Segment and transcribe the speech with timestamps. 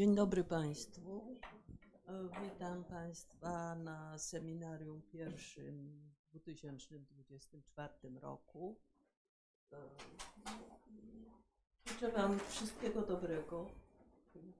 [0.00, 1.36] Dzień dobry Państwu.
[2.08, 8.80] Yy, Witam Państwa na seminarium pierwszym w 2024 roku.
[9.72, 9.78] Yy,
[11.86, 13.70] Życzę Wam wszystkiego dobrego.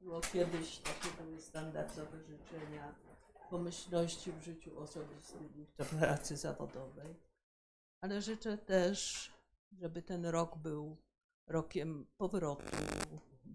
[0.00, 2.94] Było kiedyś takie były standardowe życzenia
[3.50, 7.14] pomyślności w życiu osobistym i w pracy zawodowej.
[8.00, 9.30] Ale życzę też,
[9.72, 10.96] żeby ten rok był
[11.46, 12.76] rokiem powrotu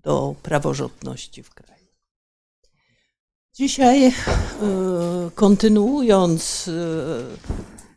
[0.06, 1.85] do praworządności w kraju.
[3.58, 4.14] Dzisiaj, e,
[5.36, 6.72] kontynuując e,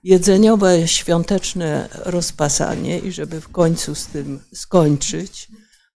[0.05, 5.49] jedzeniowe świąteczne rozpasanie i żeby w końcu z tym skończyć,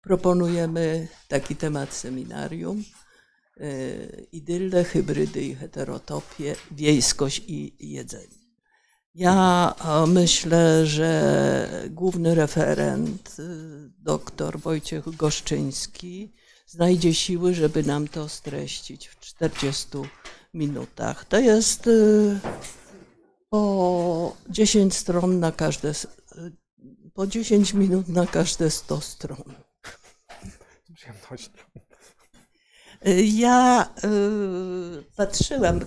[0.02, 2.84] proponujemy taki temat seminarium.
[3.58, 3.66] e,
[4.32, 8.42] Idylle, hybrydy i heterotopie, wiejskość i jedzenie.
[9.16, 9.76] Ja
[10.08, 13.38] myślę, że główny referent,
[14.00, 16.34] dr Wojciech Goszczyński,
[16.72, 19.88] znajdzie siły, żeby nam to streścić w 40
[20.54, 21.26] minutach.
[21.26, 22.40] To jest y,
[23.50, 25.94] po 10 stron na każde, y,
[27.14, 29.54] po 10 minut na każde 100 stron.
[33.24, 35.80] Ja y, patrzyłam,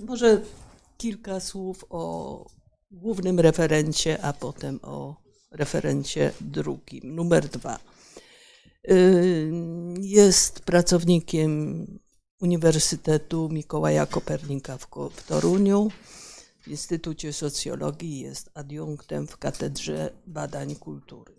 [0.00, 0.40] może
[0.96, 2.46] kilka słów o
[2.90, 5.16] głównym referencie, a potem o
[5.50, 7.93] referencie drugim, numer dwa.
[10.00, 11.86] Jest pracownikiem
[12.40, 14.88] Uniwersytetu Mikołaja Kopernika w,
[15.26, 15.90] Toruniu.
[16.62, 21.34] W Instytucie Socjologii jest adiunktem w Katedrze Badań Kultury.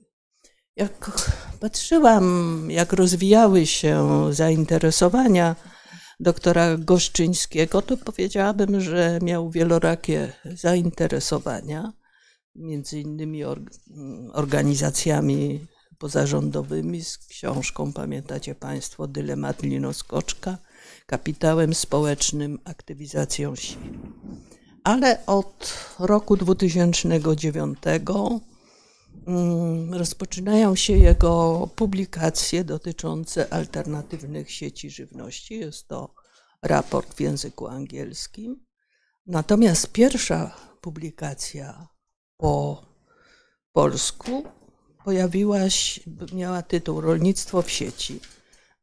[0.75, 1.11] Jak
[1.59, 5.55] patrzyłam, jak rozwijały się zainteresowania
[6.19, 11.93] doktora Goszczyńskiego, to powiedziałabym, że miał wielorakie zainteresowania,
[12.55, 13.69] między innymi or-
[14.33, 15.67] organizacjami
[15.97, 20.57] pozarządowymi z książką, pamiętacie Państwo, Dylemat Linoskoczka,
[21.05, 23.79] kapitałem społecznym, aktywizacją sił.
[24.83, 27.77] Ale od roku 2009
[29.27, 35.59] mm, rozpoczynają się jego publikacje dotyczące alternatywnych sieci żywności.
[35.59, 36.13] Jest to
[36.61, 38.65] raport w języku angielskim.
[39.25, 41.87] Natomiast pierwsza publikacja
[42.37, 42.85] po
[43.71, 44.43] polsku
[45.05, 46.01] pojawiła się,
[46.33, 48.19] miała tytuł Rolnictwo w sieci.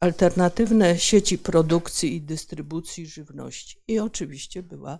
[0.00, 3.78] Alternatywne sieci produkcji i dystrybucji żywności.
[3.88, 4.98] I oczywiście była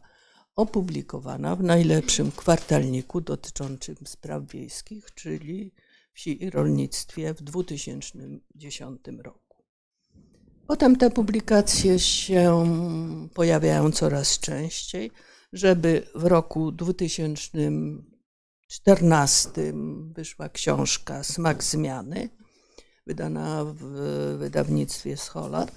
[0.56, 5.74] opublikowana w najlepszym kwartalniku dotyczącym spraw wiejskich, czyli
[6.12, 9.56] wsi i rolnictwie w 2010 roku.
[10.66, 12.64] Potem te publikacje się
[13.34, 15.10] pojawiają coraz częściej,
[15.52, 16.72] żeby w roku
[18.80, 19.72] 2014
[20.12, 22.30] wyszła książka Smak zmiany,
[23.06, 23.76] wydana w
[24.38, 25.72] wydawnictwie Scholar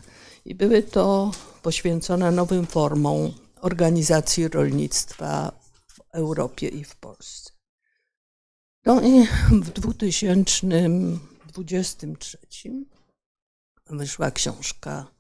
[0.46, 5.52] i były to poświęcone nowym formom organizacji rolnictwa
[5.88, 7.52] w Europie i w Polsce.
[8.86, 12.38] No i w 2023
[13.90, 15.16] wyszła książka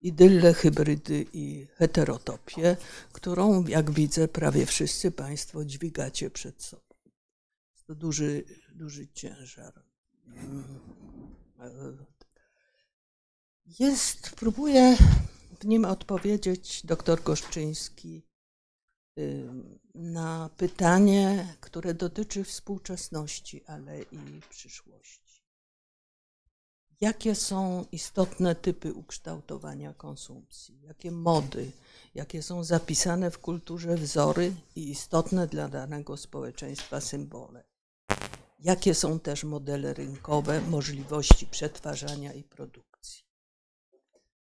[0.00, 2.76] Idylle, hybrydy i heterotopie,
[3.12, 6.85] którą, jak widzę, prawie wszyscy Państwo dźwigacie przed sobą.
[7.86, 9.82] To duży, duży ciężar.
[13.66, 14.96] Jest, próbuję
[15.60, 18.22] w nim odpowiedzieć dr Goszczyński
[19.94, 25.42] na pytanie, które dotyczy współczesności, ale i przyszłości.
[27.00, 30.80] Jakie są istotne typy ukształtowania konsumpcji?
[30.82, 31.72] Jakie mody,
[32.14, 37.75] jakie są zapisane w kulturze wzory i istotne dla danego społeczeństwa symbole?
[38.66, 43.24] Jakie są też modele rynkowe, możliwości przetwarzania i produkcji?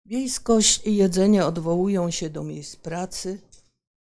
[0.06, 3.40] Wiejskość i jedzenie odwołują się do miejsc pracy,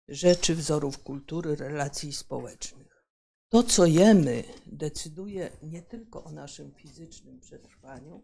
[0.07, 3.05] rzeczy, wzorów kultury, relacji społecznych.
[3.49, 8.23] To, co jemy, decyduje nie tylko o naszym fizycznym przetrwaniu,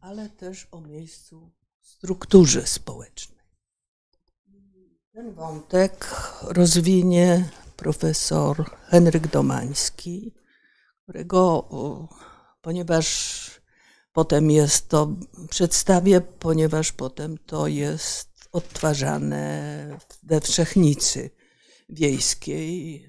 [0.00, 1.50] ale też o miejscu
[1.80, 3.44] w strukturze społecznej.
[5.12, 6.06] Ten wątek
[6.42, 10.43] rozwinie profesor Henryk Domański,
[11.04, 11.68] którego,
[12.62, 13.50] ponieważ
[14.12, 15.16] potem jest to,
[15.50, 21.30] przedstawię, ponieważ potem to jest odtwarzane we Wszechnicy
[21.88, 23.06] Wiejskiej,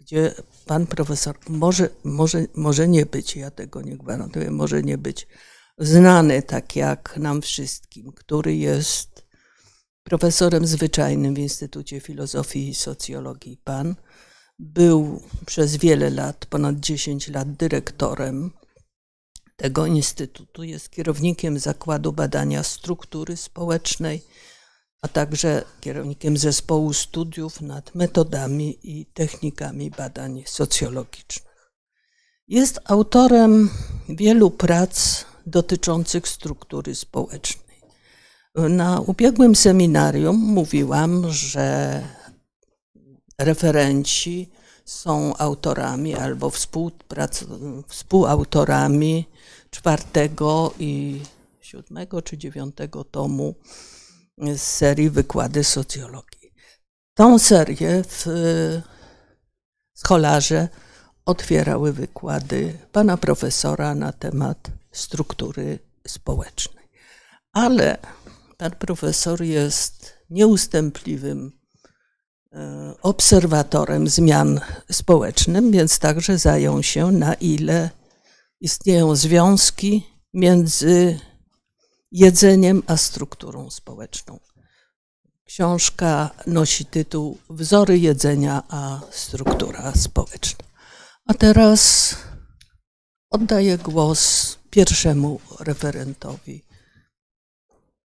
[0.00, 0.34] gdzie
[0.66, 5.26] pan profesor może, może, może nie być, ja tego nie gwarantuję, może nie być
[5.78, 9.26] znany tak jak nam wszystkim, który jest
[10.02, 13.94] profesorem zwyczajnym w Instytucie Filozofii i Socjologii PAN.
[14.58, 18.50] Był przez wiele lat, ponad 10 lat, dyrektorem
[19.56, 20.62] tego instytutu.
[20.62, 24.22] Jest kierownikiem Zakładu Badania Struktury Społecznej,
[25.02, 31.54] a także kierownikiem zespołu studiów nad metodami i technikami badań socjologicznych.
[32.48, 33.70] Jest autorem
[34.08, 37.64] wielu prac dotyczących struktury społecznej.
[38.54, 42.02] Na ubiegłym seminarium mówiłam, że
[43.38, 44.50] referenci
[44.84, 46.52] są autorami albo
[47.88, 49.28] współautorami
[49.70, 51.20] czwartego i
[51.60, 53.54] siódmego czy dziewiątego tomu
[54.38, 56.54] z serii Wykłady socjologii.
[57.14, 58.26] Tą serię w
[59.94, 60.68] scholarze
[61.26, 66.84] otwierały wykłady pana profesora na temat struktury społecznej.
[67.52, 67.98] Ale
[68.56, 71.52] pan profesor jest nieustępliwym
[73.02, 74.60] obserwatorem zmian
[74.92, 77.90] społecznych, więc także zajął się, na ile
[78.60, 81.20] istnieją związki między
[82.12, 84.40] jedzeniem a strukturą społeczną.
[85.44, 90.64] Książka nosi tytuł Wzory jedzenia a struktura społeczna.
[91.26, 92.14] A teraz
[93.30, 96.64] oddaję głos pierwszemu referentowi.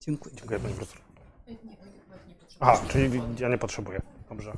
[0.02, 0.36] Dziękuję.
[0.36, 1.02] Dziękuję Profesor.
[2.60, 4.02] Aha, czyli ja nie potrzebuję.
[4.30, 4.54] Dobrze.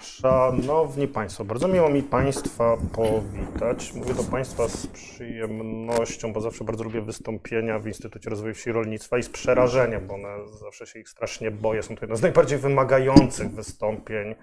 [0.00, 3.92] Szanowni Państwo, bardzo miło mi Państwa powitać.
[3.92, 8.72] Mówię do Państwa z przyjemnością, bo zawsze bardzo lubię wystąpienia w Instytucie Rozwoju Wsi i
[8.72, 10.28] Rolnictwa i z przerażeniem, bo one
[10.60, 11.82] zawsze się ich strasznie boję.
[11.82, 14.34] Są to jedne z najbardziej wymagających wystąpień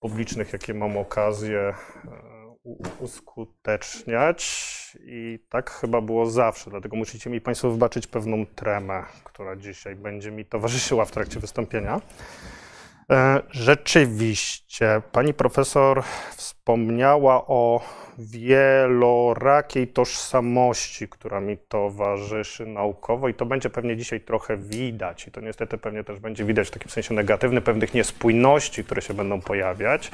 [0.00, 2.31] publicznych, jakie mam okazję e,
[3.00, 4.72] uskuteczniać.
[5.04, 10.30] I tak chyba było zawsze, dlatego musicie mi Państwo wybaczyć pewną tremę, która dzisiaj będzie
[10.30, 12.00] mi towarzyszyła w trakcie wystąpienia.
[13.10, 16.02] E, rzeczywiście, pani profesor
[16.36, 17.80] wspomniała o
[18.18, 25.40] wielorakiej tożsamości, która mi towarzyszy naukowo i to będzie pewnie dzisiaj trochę widać i to
[25.40, 30.10] niestety pewnie też będzie widać w takim sensie negatywnym, pewnych niespójności, które się będą pojawiać.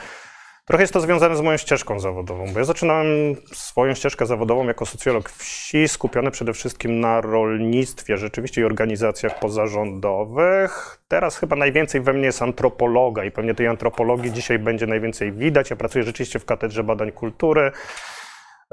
[0.69, 3.06] Trochę jest to związane z moją ścieżką zawodową, bo ja zaczynałem
[3.53, 11.00] swoją ścieżkę zawodową jako socjolog wsi, skupiony przede wszystkim na rolnictwie, rzeczywiście i organizacjach pozarządowych.
[11.09, 15.70] Teraz chyba najwięcej we mnie jest antropologa i pewnie tej antropologii dzisiaj będzie najwięcej widać.
[15.70, 17.73] Ja pracuję rzeczywiście w Katedrze Badań Kultury.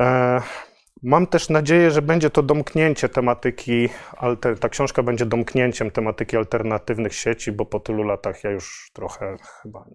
[0.01, 0.41] E,
[1.03, 3.89] Mam też nadzieję, że będzie to domknięcie tematyki,
[4.59, 9.85] ta książka będzie domknięciem tematyki alternatywnych sieci, bo po tylu latach ja już trochę chyba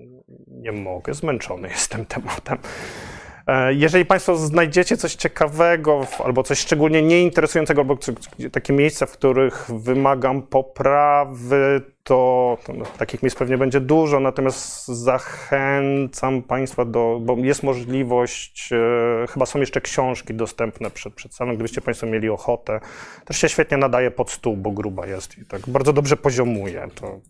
[0.48, 2.58] nie mogę, zmęczony jestem tematem.
[3.50, 7.98] E, jeżeli Państwo znajdziecie coś ciekawego albo coś szczególnie nieinteresującego, albo
[8.52, 16.42] takie miejsca, w których wymagam poprawy, to, no, takich miejsc pewnie będzie dużo, natomiast zachęcam
[16.42, 21.80] Państwa do, bo jest możliwość, e, chyba są jeszcze książki dostępne przed, przed samym, gdybyście
[21.80, 22.80] Państwo mieli ochotę.
[23.24, 26.88] Też się świetnie nadaje pod stół, bo gruba jest i tak bardzo dobrze poziomuje.
[26.94, 27.20] To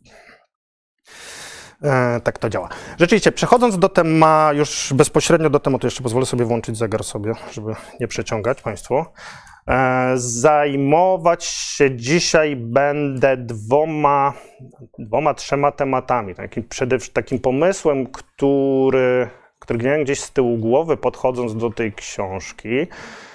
[2.24, 2.68] tak to działa.
[2.98, 7.74] Rzeczywiście, przechodząc do tematu, już bezpośrednio do tematu, jeszcze pozwolę sobie włączyć zegar sobie, żeby
[8.00, 9.04] nie przeciągać Państwu.
[9.68, 14.32] E, zajmować się dzisiaj będę dwoma,
[14.98, 16.34] dwoma trzema tematami.
[16.34, 23.29] Takim, przede takim pomysłem, który, który gdzieś z tyłu głowy, podchodząc do tej książki, E,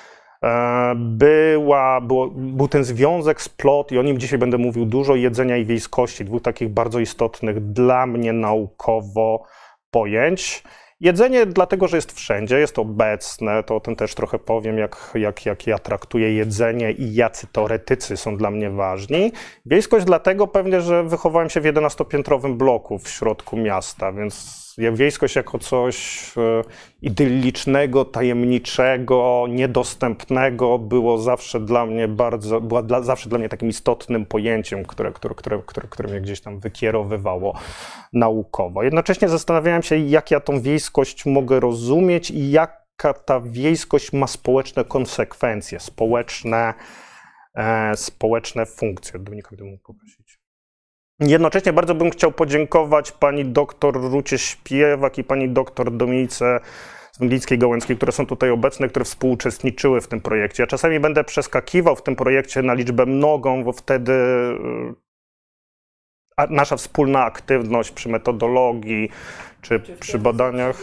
[0.96, 5.58] była, było, był ten związek z plot i o nim dzisiaj będę mówił dużo, jedzenia
[5.58, 9.44] i wiejskości, dwóch takich bardzo istotnych dla mnie naukowo
[9.92, 10.64] pojęć.
[11.00, 15.46] Jedzenie dlatego, że jest wszędzie, jest obecne, to o tym też trochę powiem, jak, jak,
[15.46, 19.32] jak ja traktuję jedzenie i jacy teoretycy są dla mnie ważni.
[19.66, 25.60] Wiejskość dlatego pewnie, że wychowałem się w 11-piętrowym bloku w środku miasta, więc wiejskość jako
[25.60, 26.62] coś e,
[27.02, 34.26] idyllicznego, tajemniczego, niedostępnego było zawsze dla mnie bardzo, była dla, zawsze dla mnie takim istotnym
[34.26, 37.60] pojęciem, które, które, które, które, które mnie gdzieś tam wykierowywało
[38.14, 38.84] naukowo.
[38.84, 44.86] Jednocześnie zastanawiałem się, jak ja tą wiejskość mogę rozumieć i jaka ta wiejskość ma społeczne
[44.86, 46.74] konsekwencje, społeczne,
[47.56, 49.20] e, społeczne funkcje.
[49.20, 50.25] Dominika, gdybym poprosić.
[51.20, 56.60] Jednocześnie bardzo bym chciał podziękować pani doktor Rucie Śpiewak i pani doktor Dominice
[57.12, 60.64] z Węglickiej Gołęckiej, które są tutaj obecne, które współuczestniczyły w tym projekcie.
[60.64, 64.14] Ja czasami będę przeskakiwał w tym projekcie na liczbę mnogą, bo wtedy
[66.50, 69.10] nasza wspólna aktywność przy metodologii
[69.62, 70.82] czy przy badaniach.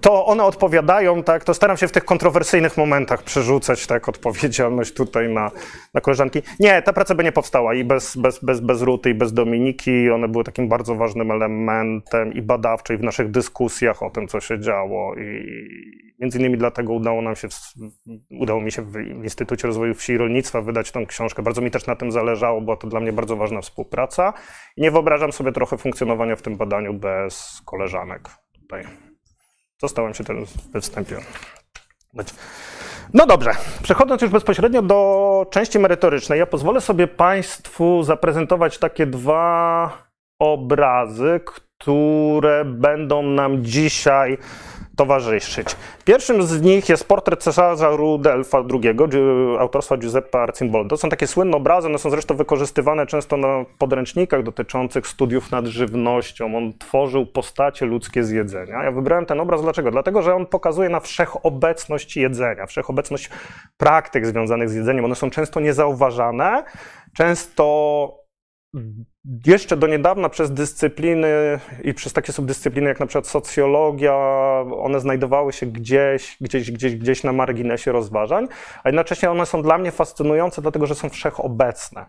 [0.00, 5.28] To one odpowiadają, tak, to staram się w tych kontrowersyjnych momentach przerzucać tak odpowiedzialność tutaj
[5.28, 5.50] na,
[5.94, 6.42] na koleżanki.
[6.60, 10.10] Nie, ta praca by nie powstała i bez, bez, bez, bez Ruty i bez Dominiki.
[10.10, 14.60] One były takim bardzo ważnym elementem i badawczej w naszych dyskusjach o tym, co się
[14.60, 15.46] działo i
[16.18, 17.54] między innymi dlatego udało nam się, w,
[18.30, 21.42] udało mi się w Instytucie Rozwoju Wsi i Rolnictwa wydać tą książkę.
[21.42, 24.32] Bardzo mi też na tym zależało, była to dla mnie bardzo ważna współpraca
[24.76, 28.84] i nie wyobrażam sobie trochę funkcjonowania w tym badaniu bez koleżanek tutaj.
[29.84, 31.16] Zostałem się teraz we wstępie.
[33.14, 33.50] No dobrze,
[33.82, 39.92] przechodząc już bezpośrednio do części merytorycznej, ja pozwolę sobie Państwu zaprezentować takie dwa
[40.38, 44.38] obrazy, które będą nam dzisiaj
[44.96, 45.76] towarzyszyć.
[46.04, 48.94] Pierwszym z nich jest portret cesarza Rudelfa II,
[49.58, 50.96] autorstwa Giuseppe Arcimboldo.
[50.96, 56.56] Są takie słynne obrazy, one są zresztą wykorzystywane często na podręcznikach dotyczących studiów nad żywnością.
[56.56, 58.84] On tworzył postacie ludzkie z jedzenia.
[58.84, 59.90] Ja wybrałem ten obraz dlaczego?
[59.90, 63.30] Dlatego, że on pokazuje na wszechobecność jedzenia, wszechobecność
[63.76, 65.04] praktyk związanych z jedzeniem.
[65.04, 66.64] One są często niezauważane,
[67.16, 68.23] często
[69.46, 74.14] jeszcze do niedawna przez dyscypliny i przez takie subdyscypliny jak na przykład socjologia,
[74.76, 78.48] one znajdowały się gdzieś, gdzieś, gdzieś, gdzieś na marginesie rozważań,
[78.84, 82.06] a jednocześnie one są dla mnie fascynujące, dlatego że są wszechobecne.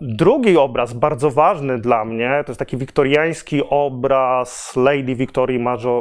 [0.00, 5.58] Drugi obraz, bardzo ważny dla mnie, to jest taki wiktoriański obraz Lady Victory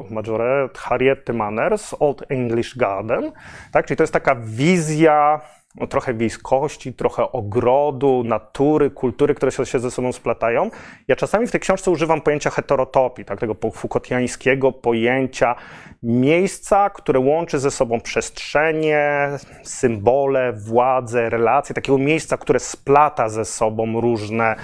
[0.10, 3.32] Majoret, Harriety Manners, Old English Garden.
[3.72, 3.86] Tak?
[3.86, 5.42] Czyli to jest taka wizja
[5.76, 10.70] no, trochę wiejskości, trochę ogrodu, natury, kultury, które się ze sobą splatają.
[11.08, 15.56] Ja czasami w tej książce używam pojęcia heterotopii, tak, tego Foucaultiańskiego pojęcia
[16.04, 19.30] miejsca, które łączy ze sobą przestrzenie,
[19.64, 24.56] symbole, władzę, relacje, takiego miejsca, które splata ze sobą różne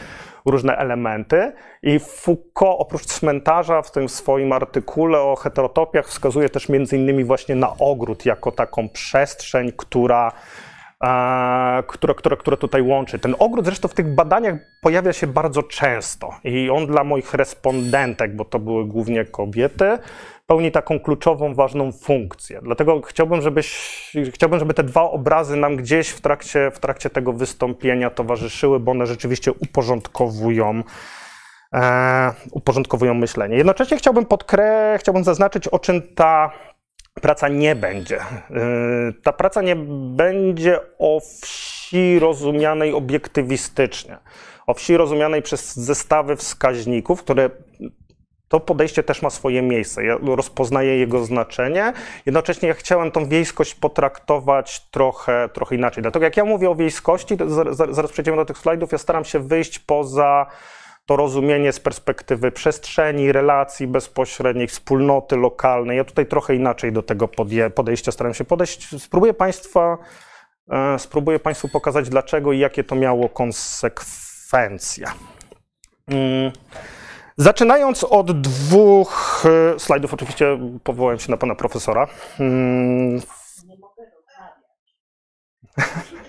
[0.45, 1.53] różne elementy.
[1.83, 7.55] I Foucault oprócz cmentarza w tym swoim artykule o heterotopiach wskazuje też między innymi właśnie
[7.55, 10.31] na ogród jako taką przestrzeń, która
[12.37, 13.19] która tutaj łączy.
[13.19, 18.35] Ten ogród zresztą w tych badaniach pojawia się bardzo często i on dla moich respondentek,
[18.35, 19.97] bo to były głównie kobiety,
[20.47, 22.59] pełni taką kluczową, ważną funkcję.
[22.63, 27.33] Dlatego chciałbym, żebyś, chciałbym żeby te dwa obrazy nam gdzieś w trakcie, w trakcie tego
[27.33, 30.83] wystąpienia towarzyszyły, bo one rzeczywiście uporządkowują
[31.73, 33.57] e, uporządkowują myślenie.
[33.57, 34.97] Jednocześnie chciałbym podkre...
[34.99, 36.51] chciałbym zaznaczyć, o czym ta
[37.21, 38.19] praca nie będzie.
[38.19, 39.75] Y, ta praca nie
[40.15, 44.17] będzie o wsi rozumianej obiektywistycznie,
[44.67, 47.49] o wsi rozumianej przez zestawy wskaźników, które
[48.47, 50.05] to podejście też ma swoje miejsce.
[50.05, 51.93] Ja rozpoznaję jego znaczenie.
[52.25, 56.01] Jednocześnie ja chciałem tą wiejskość potraktować trochę, trochę inaczej.
[56.01, 57.37] Dlatego jak ja mówię o wiejskości,
[57.71, 60.45] zaraz przejdziemy do tych slajdów, ja staram się wyjść poza
[61.05, 65.97] to rozumienie z perspektywy przestrzeni, relacji bezpośrednich, wspólnoty lokalnej.
[65.97, 67.27] Ja tutaj trochę inaczej do tego
[67.75, 69.01] podejścia staram się podejść.
[69.01, 69.97] Spróbuję Państwa,
[70.69, 75.07] e, spróbuję Państwu pokazać, dlaczego i jakie to miało konsekwencje.
[76.07, 76.51] Mm.
[77.37, 82.07] Zaczynając od dwóch e, slajdów, oczywiście powołałem się na pana profesora.
[82.39, 83.15] Mm.
[83.65, 84.03] Nie mogę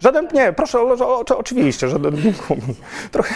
[0.00, 2.16] Żaden, nie, proszę, o, o, oczywiście, żaden,
[3.12, 3.34] trochę,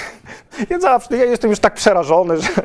[0.70, 2.48] ja zawsze, ja jestem już tak przerażony, że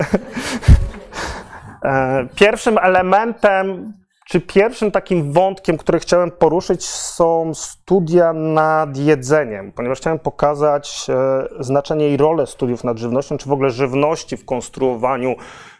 [1.83, 3.93] e, pierwszym elementem,
[4.27, 11.63] czy pierwszym takim wątkiem, który chciałem poruszyć są studia nad jedzeniem, ponieważ chciałem pokazać e,
[11.63, 15.35] znaczenie i rolę studiów nad żywnością, czy w ogóle żywności w konstruowaniu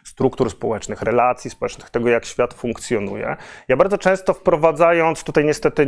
[0.08, 3.36] struktur społecznych, relacji społecznych, tego jak świat funkcjonuje.
[3.68, 5.86] Ja bardzo często wprowadzając, tutaj niestety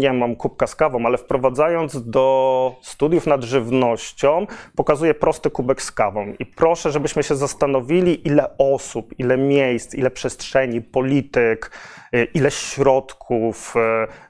[0.00, 4.46] nie mam kubka z kawą, ale wprowadzając do studiów nad żywnością,
[4.76, 10.10] pokazuję prosty kubek z kawą i proszę, żebyśmy się zastanowili, ile osób, ile miejsc, ile
[10.10, 11.70] przestrzeni, polityk,
[12.34, 13.80] ile środków y,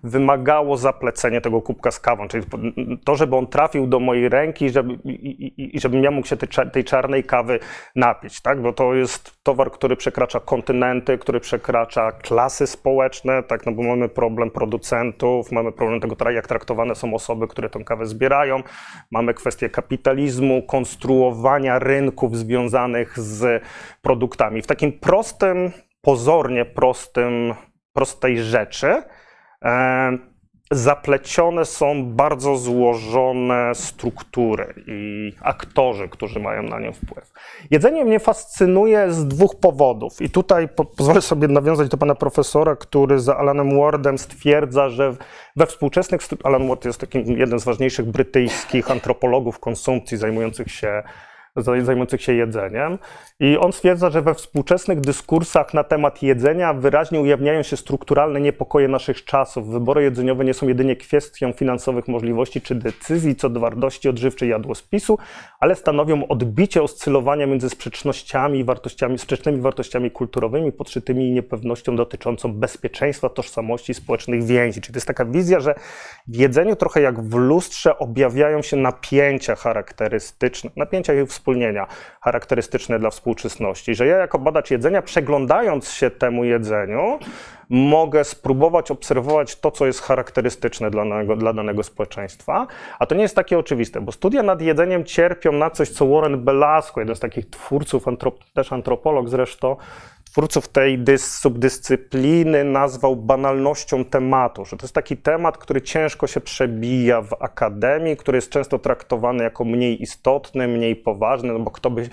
[0.02, 2.44] wymagało zaplecenie tego kubka z kawą, czyli
[3.04, 6.36] to, żeby on trafił do mojej ręki żeby, i, i, i żebym ja mógł się
[6.36, 7.58] tej, tej czarnej kawy
[7.96, 8.62] napić, tak?
[8.62, 14.08] bo to jest towar, który przekracza kontynenty, który przekracza klasy społeczne, tak, no bo mamy
[14.08, 18.62] problem producentów, mamy problem tego, jak traktowane są osoby, które tę kawę zbierają,
[19.10, 23.62] mamy kwestię kapitalizmu, konstruowania rynków związanych z
[24.02, 24.62] produktami.
[24.62, 25.72] W takim prostym,
[26.06, 27.54] pozornie prostym,
[27.92, 29.02] prostej rzeczy,
[29.64, 30.18] e,
[30.70, 37.32] zaplecione są bardzo złożone struktury i aktorzy, którzy mają na nią wpływ.
[37.70, 42.76] Jedzenie mnie fascynuje z dwóch powodów i tutaj po pozwolę sobie nawiązać do pana profesora,
[42.76, 45.16] który za Alanem Wardem stwierdza, że
[45.56, 46.20] we współczesnych...
[46.44, 51.02] Alan Ward jest takim jeden z ważniejszych brytyjskich antropologów konsumpcji zajmujących się
[51.56, 52.98] zajmujących się jedzeniem.
[53.40, 58.88] I on stwierdza, że we współczesnych dyskursach na temat jedzenia wyraźnie ujawniają się strukturalne niepokoje
[58.88, 59.68] naszych czasów.
[59.68, 65.18] Wybory jedzeniowe nie są jedynie kwestią finansowych możliwości czy decyzji co do wartości odżywczej jadłospisu,
[65.60, 73.28] ale stanowią odbicie oscylowania między sprzecznościami i wartościami, sprzecznymi wartościami kulturowymi, podszytymi niepewnością dotyczącą bezpieczeństwa,
[73.28, 74.80] tożsamości społecznych więzi.
[74.80, 75.74] Czyli to jest taka wizja, że
[76.28, 81.86] w jedzeniu trochę jak w lustrze objawiają się napięcia charakterystyczne, napięcia i wspólnienia
[82.20, 87.18] charakterystyczne dla współczesności, że ja jako badacz jedzenia, przeglądając się temu jedzeniu,
[87.68, 92.66] mogę spróbować obserwować to, co jest charakterystyczne dla danego, dla danego społeczeństwa,
[92.98, 96.44] a to nie jest takie oczywiste, bo studia nad jedzeniem cierpią na coś, co Warren
[96.44, 99.76] Belasco, jeden z takich twórców, antrop, też antropolog zresztą,
[100.36, 106.40] twórców tej dys, subdyscypliny nazwał banalnością tematu, że to jest taki temat, który ciężko się
[106.40, 111.90] przebija w akademii, który jest często traktowany jako mniej istotny, mniej poważny, no bo kto
[111.90, 112.08] by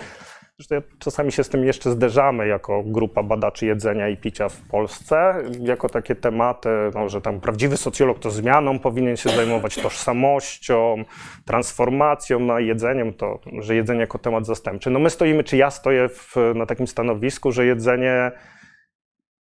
[0.59, 5.35] Zresztą czasami się z tym jeszcze zderzamy jako grupa badaczy jedzenia i picia w Polsce,
[5.59, 11.03] jako takie tematy, no, że tam prawdziwy socjolog to zmianą powinien się zajmować tożsamością,
[11.45, 14.89] transformacją, no, a jedzeniem to, że jedzenie jako temat zastępczy.
[14.89, 18.31] No my stoimy, czy ja stoję w, na takim stanowisku, że jedzenie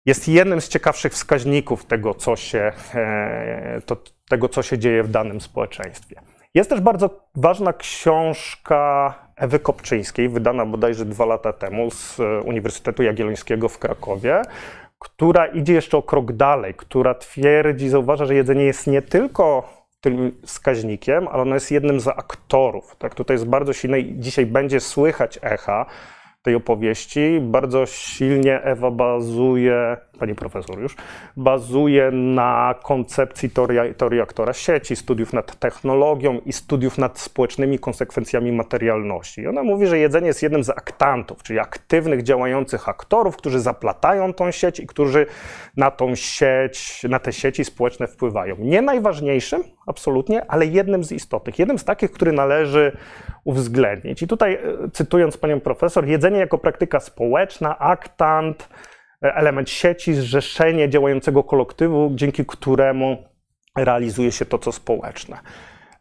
[0.06, 3.98] jest jednym z ciekawszych wskaźników tego, co się, e, to,
[4.30, 6.22] tego, co się dzieje w danym społeczeństwie.
[6.54, 13.04] Jest też bardzo ważna książka Ewy Kopczyńskiej, wydana bodajże dwa lata temu z e, Uniwersytetu
[13.04, 14.42] Jagiellońskiego w Krakowie,
[15.00, 20.32] która idzie jeszcze o krok dalej, która twierdzi, zauważa, że jedzenie jest nie tylko tym
[20.46, 22.96] wskaźnikiem, ale ono jest jednym z aktorów.
[22.96, 25.86] Tak, tutaj jest bardzo silne i dzisiaj będzie słychać echa
[26.42, 27.40] tej opowieści.
[27.42, 30.96] Bardzo silnie Ewa bazuje, pani profesor już,
[31.38, 33.50] bazuje na koncepcji
[33.98, 39.42] teorii, aktora sieci, studiów nad technologią i studiów nad społecznymi konsekwencjami materialności.
[39.42, 44.34] I ona mówi, że jedzenie jest jednym z aktantów, czyli aktywnych, działających aktorów, którzy zaplatają
[44.34, 45.26] tą sieć i którzy
[45.78, 48.56] na tą sieć, na te sieci społeczne wpływają.
[48.60, 52.98] Nie najważniejszym, absolutnie, ale jednym z istotnych, jednym z takich, który należy
[53.44, 54.22] uwzględnić.
[54.22, 54.60] I tutaj, e,
[54.94, 58.70] cytując panią profesor, jedzenie jako praktyka społeczna, aktant,
[59.22, 63.18] element sieci, zrzeszenie działającego kolektywu, dzięki któremu
[63.78, 65.40] realizuje się to, co społeczne.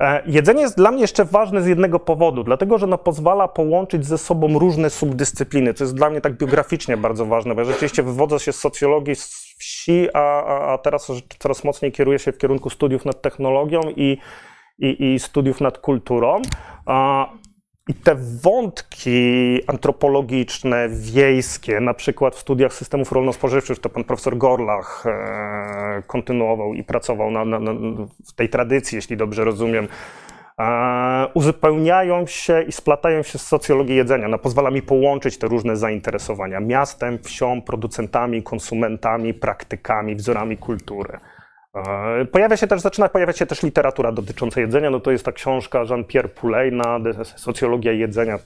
[0.00, 4.06] E, jedzenie jest dla mnie jeszcze ważne z jednego powodu, dlatego że ono pozwala połączyć
[4.06, 8.02] ze sobą różne subdyscypliny, co jest dla mnie tak biograficznie bardzo ważne, bo ja rzeczywiście
[8.02, 12.70] wywodzę się z socjologii z wsi, a, a teraz coraz mocniej kieruję się w kierunku
[12.70, 14.18] studiów nad technologią i,
[14.78, 16.42] i, i studiów nad kulturą.
[17.88, 25.04] I te wątki antropologiczne, wiejskie, na przykład w studiach systemów rolno-spożywczych, to pan profesor Gorlach
[25.06, 27.72] e, kontynuował i pracował na, na, na,
[28.26, 29.88] w tej tradycji, jeśli dobrze rozumiem,
[30.58, 34.28] e, uzupełniają się i splatają się z socjologią jedzenia.
[34.28, 41.18] No, pozwala mi połączyć te różne zainteresowania miastem, wsią, producentami, konsumentami, praktykami, wzorami kultury.
[42.20, 44.90] E, pojawia się też, zaczyna pojawiać się też literatura dotycząca jedzenia.
[44.90, 46.98] No to jest ta książka Jean-Pierre Pouleyna,
[47.36, 48.38] Socjologia jedzenia,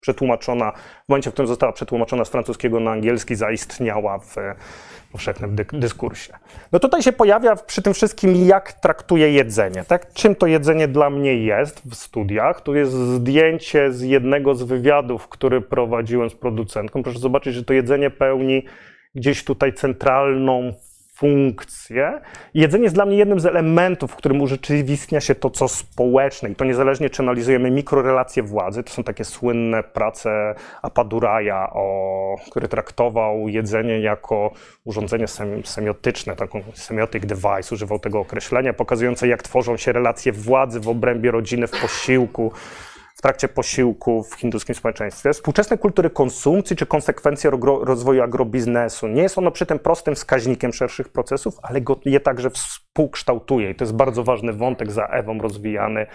[0.00, 0.72] przetłumaczona,
[1.04, 4.36] w momencie, w którym została przetłumaczona z francuskiego na angielski, zaistniała w
[5.12, 6.32] powszechnym dyskursie.
[6.72, 10.12] No tutaj się pojawia przy tym wszystkim, jak traktuję jedzenie, tak?
[10.12, 12.60] Czym to jedzenie dla mnie jest w studiach.
[12.60, 17.02] Tu jest zdjęcie z jednego z wywiadów, który prowadziłem z producentką.
[17.02, 18.64] Proszę zobaczyć, że to jedzenie pełni
[19.14, 20.72] gdzieś tutaj centralną
[21.16, 22.20] funkcje.
[22.54, 26.50] Jedzenie jest dla mnie jednym z elementów, w którym urzeczywistnia się to, co społeczne.
[26.50, 32.68] I to niezależnie, czy analizujemy mikrorelacje władzy, to są takie słynne prace Apaduraja, o, który
[32.68, 34.50] traktował jedzenie jako
[34.84, 35.26] urządzenie
[35.64, 41.30] semiotyczne, taką semiotic device, używał tego określenia, pokazujące, jak tworzą się relacje władzy w obrębie
[41.30, 42.52] rodziny, w posiłku
[43.16, 45.32] w trakcie posiłku w hinduskim społeczeństwie.
[45.32, 47.50] Współczesne kultury konsumpcji czy konsekwencje
[47.82, 49.08] rozwoju agrobiznesu.
[49.08, 53.70] Nie jest ono przy tym prostym wskaźnikiem szerszych procesów, ale go je także współkształtuje.
[53.70, 56.06] I to jest bardzo ważny wątek za Ewą rozwijany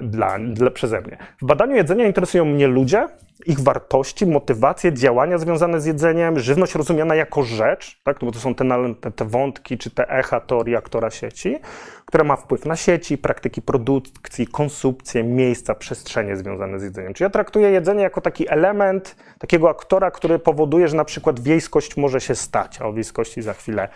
[0.00, 1.16] dla, dla, przeze mnie.
[1.42, 3.08] W badaniu jedzenia interesują mnie ludzie,
[3.46, 8.18] ich wartości, motywacje, działania związane z jedzeniem, żywność rozumiana jako rzecz, tak?
[8.20, 8.64] bo to są te,
[9.00, 11.58] te, te wątki czy te echa teorii aktora sieci,
[12.06, 17.14] która ma wpływ na sieci, praktyki produkcji, konsumpcję, miejsca, przestrzenie związane z jedzeniem.
[17.14, 21.96] Czyli ja traktuję jedzenie jako taki element takiego aktora, który powoduje, że na przykład wiejskość
[21.96, 23.88] może się stać, a o wiejskości za chwilę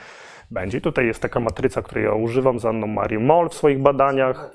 [0.51, 0.81] będzie.
[0.81, 4.51] Tutaj jest taka matryca, której ja używam z Anną Marią Moll w swoich badaniach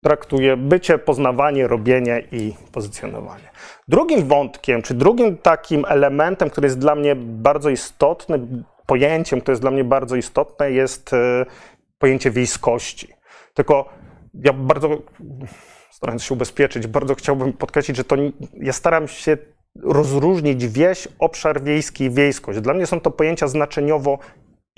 [0.00, 3.50] traktuje bycie, poznawanie, robienie i pozycjonowanie.
[3.88, 8.46] Drugim wątkiem, czy drugim takim elementem, który jest dla mnie bardzo istotny,
[8.86, 11.46] pojęciem, które jest dla mnie bardzo istotne, jest e,
[11.98, 13.08] pojęcie wiejskości.
[13.54, 13.88] Tylko
[14.34, 14.88] ja bardzo
[15.90, 18.16] starając się ubezpieczyć, bardzo chciałbym podkreślić, że to
[18.54, 19.38] ja staram się
[19.82, 22.60] rozróżnić wieś, obszar wiejski i wiejskość.
[22.60, 24.18] Dla mnie są to pojęcia znaczeniowo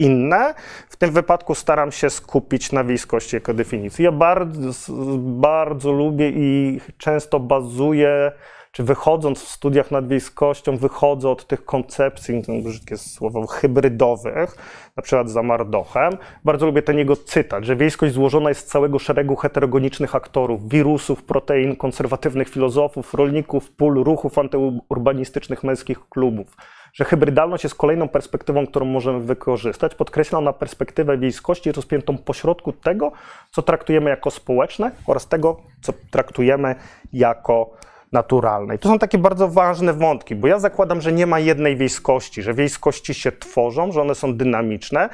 [0.02, 0.54] inne.
[0.88, 4.04] W tym wypadku staram się skupić na wiejskości jako definicji.
[4.04, 8.32] Ja bardzo, bardzo lubię i często bazuję
[8.72, 14.56] czy wychodząc w studiach nad wiejskością, wychodzę od tych koncepcji, to brzydkie słowo, hybrydowych,
[14.96, 16.16] na przykład za Mardochem.
[16.44, 21.22] Bardzo lubię ten jego cytat, że wiejskość złożona jest z całego szeregu heterogenicznych aktorów, wirusów,
[21.24, 26.56] protein, konserwatywnych filozofów, rolników, pól, ruchów antyurbanistycznych męskich klubów
[26.92, 29.94] że hybrydalność jest kolejną perspektywą, którą możemy wykorzystać.
[29.94, 33.12] Podkreślam na perspektywę wiejskości rozpiętą pośrodku tego,
[33.50, 36.74] co traktujemy jako społeczne oraz tego, co traktujemy
[37.12, 37.70] jako
[38.12, 38.78] naturalnej.
[38.78, 42.54] To są takie bardzo ważne wątki, bo ja zakładam, że nie ma jednej wiejskości, że
[42.54, 45.08] wiejskości się tworzą, że one są dynamiczne,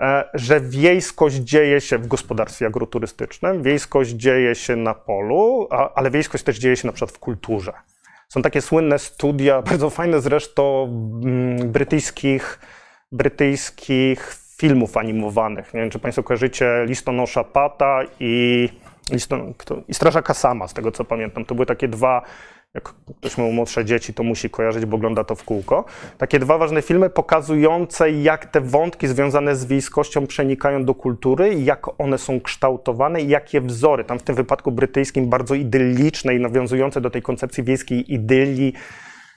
[0.00, 6.44] e, że wiejskość dzieje się w gospodarstwie agroturystycznym, wiejskość dzieje się na polu, ale wiejskość
[6.44, 7.72] też dzieje się na przykład w kulturze.
[8.28, 10.84] Są takie słynne studia, bardzo fajne zresztą
[11.24, 12.58] mm, brytyjskich,
[13.12, 15.74] brytyjskich filmów animowanych.
[15.74, 18.68] Nie wiem, czy Państwo kojarzycie Listonosza Pata i
[19.88, 21.44] i Strażaka Sama, z tego co pamiętam.
[21.44, 22.22] To były takie dwa,
[22.74, 25.84] jak ktoś miał młodsze dzieci, to musi kojarzyć, bo ogląda to w kółko.
[26.18, 32.00] Takie dwa ważne filmy pokazujące, jak te wątki związane z wiejskością przenikają do kultury, jak
[32.00, 37.00] one są kształtowane i jakie wzory, tam w tym wypadku brytyjskim bardzo idylliczne i nawiązujące
[37.00, 38.72] do tej koncepcji wiejskiej idylii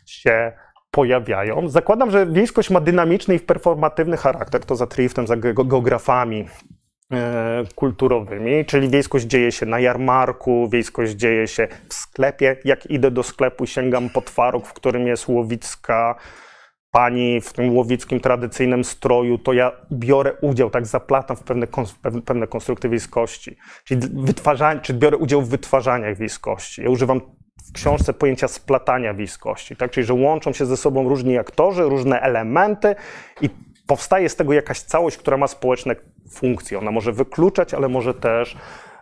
[0.05, 0.51] się
[0.91, 1.69] pojawiają.
[1.69, 6.47] Zakładam, że wiejskość ma dynamiczny i performatywny charakter, to za Triftem, za geografami,
[7.75, 12.57] kulturowymi, czyli wiejskość dzieje się na jarmarku, wiejskość dzieje się w sklepie.
[12.65, 16.15] Jak idę do sklepu, sięgam po twaróg, w którym jest łowicka
[16.91, 21.67] pani w tym łowickim tradycyjnym stroju, to ja biorę udział, tak zaplatam w pewne,
[22.25, 23.57] pewne konstrukty wiejskości.
[23.83, 24.01] Czyli
[24.81, 26.83] czy biorę udział w wytwarzaniach wiejskości.
[26.83, 27.21] Ja używam
[27.69, 29.91] w książce pojęcia splatania wiejskości, tak?
[29.91, 32.95] czyli że łączą się ze sobą różni aktorzy, różne elementy
[33.41, 33.49] i
[33.91, 35.95] powstaje z tego jakaś całość, która ma społeczne
[36.29, 36.79] funkcje.
[36.79, 38.55] Ona może wykluczać, ale może też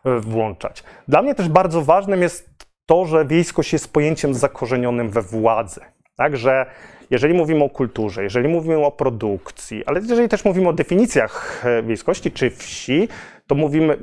[0.06, 0.84] e, włączać.
[1.08, 2.50] Dla mnie też bardzo ważnym jest
[2.86, 5.82] to, że wiejskość jest pojęciem zakorzenionym we władzy.
[6.16, 6.66] Także
[7.10, 11.84] jeżeli mówimy o kulturze, jeżeli mówimy o produkcji, ale jeżeli też mówimy o definicjach e,
[11.84, 13.08] wiejskości czy wsi,
[13.48, 13.98] to mówimy,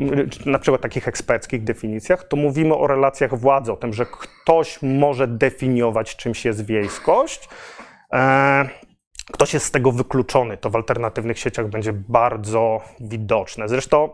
[0.46, 5.26] na przykład takich eksperckich definicjach, to mówimy o relacjach władzy, o tym, że ktoś może
[5.26, 7.48] definiować, czym się jest wiejskość.
[9.32, 13.68] Ktoś jest z tego wykluczony, to w alternatywnych sieciach będzie bardzo widoczne.
[13.68, 14.10] Zresztą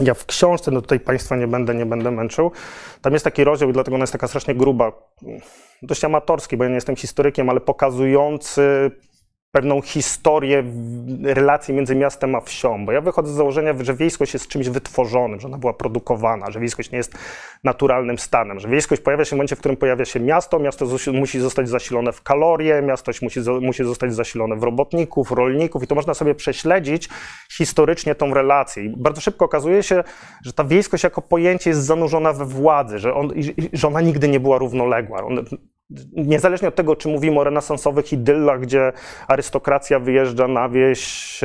[0.00, 2.52] ja w książce, no tutaj Państwa nie będę, nie będę męczył,
[3.02, 4.92] tam jest taki rozdział i dlatego ona jest taka strasznie gruba,
[5.82, 8.90] dość amatorski, bo ja nie jestem historykiem, ale pokazujący
[9.52, 10.64] pewną historię
[11.22, 15.40] relacji między miastem a wsią, bo ja wychodzę z założenia, że wiejskość jest czymś wytworzonym,
[15.40, 17.14] że ona była produkowana, że wiejskość nie jest
[17.64, 21.40] naturalnym stanem, że wiejskość pojawia się w momencie, w którym pojawia się miasto, miasto musi
[21.40, 26.14] zostać zasilone w kalorie, miasto musi, musi zostać zasilone w robotników, rolników i to można
[26.14, 27.08] sobie prześledzić
[27.52, 28.84] historycznie tą relację.
[28.84, 30.04] I bardzo szybko okazuje się,
[30.44, 33.30] że ta wiejskość jako pojęcie jest zanurzona we władzy, że, on,
[33.72, 35.24] że ona nigdy nie była równoległa.
[35.24, 35.44] On,
[36.12, 38.92] niezależnie od tego, czy mówimy o renesansowych idyllach, gdzie
[39.28, 41.40] arystokracja wyjeżdża na wieś,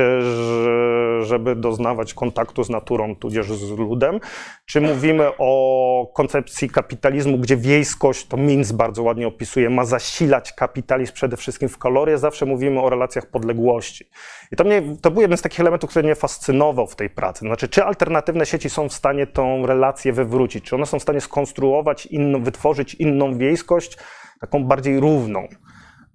[1.20, 4.20] żeby doznawać kontaktu z naturą, tudzież z ludem,
[4.66, 11.12] czy mówimy o koncepcji kapitalizmu, gdzie wiejskość, to Minz bardzo ładnie opisuje, ma zasilać kapitalizm
[11.12, 14.04] przede wszystkim w kalorie, zawsze mówimy o relacjach podległości.
[14.52, 17.40] I to, mnie, to był jeden z takich elementów, który mnie fascynował w tej pracy.
[17.40, 21.20] Znaczy, czy alternatywne sieci są w stanie tą relację wywrócić, czy one są w stanie
[21.20, 23.98] skonstruować inną, wytworzyć inną wiejskość,
[24.40, 25.48] taką bardziej równą,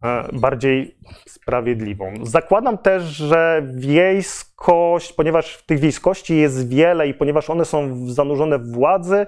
[0.04, 2.14] e, bardziej sprawiedliwą.
[2.24, 8.60] Zakładam też, że wiejskość, ponieważ w tych wiejskości jest wiele i ponieważ one są zanurzone
[8.60, 9.26] w władzy,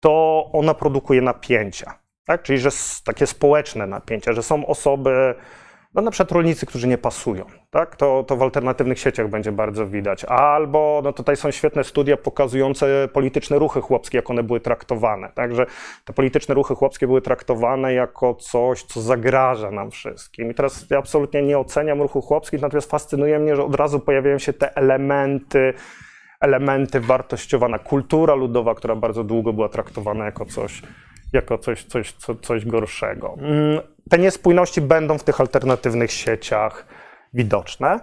[0.00, 1.98] to ona produkuje napięcia.
[2.24, 2.42] Tak?
[2.42, 2.70] Czyli, że
[3.04, 5.34] takie społeczne napięcia, że są osoby,
[5.94, 7.96] no na przykład rolnicy, którzy nie pasują, tak?
[7.96, 10.24] to, to w alternatywnych sieciach będzie bardzo widać.
[10.24, 15.32] Albo no tutaj są świetne studia pokazujące polityczne ruchy chłopskie, jak one były traktowane.
[15.34, 15.66] Także
[16.04, 20.50] te polityczne ruchy chłopskie były traktowane jako coś, co zagraża nam wszystkim.
[20.50, 24.38] I teraz ja absolutnie nie oceniam ruchu chłopskich, natomiast fascynuje mnie, że od razu pojawiają
[24.38, 25.74] się te elementy,
[26.40, 30.82] elementy wartościowana kultura ludowa, która bardzo długo była traktowana jako coś,
[31.32, 33.36] jako coś, coś, coś, coś gorszego.
[33.38, 36.86] Mm, te niespójności będą w tych alternatywnych sieciach
[37.34, 38.00] widoczne.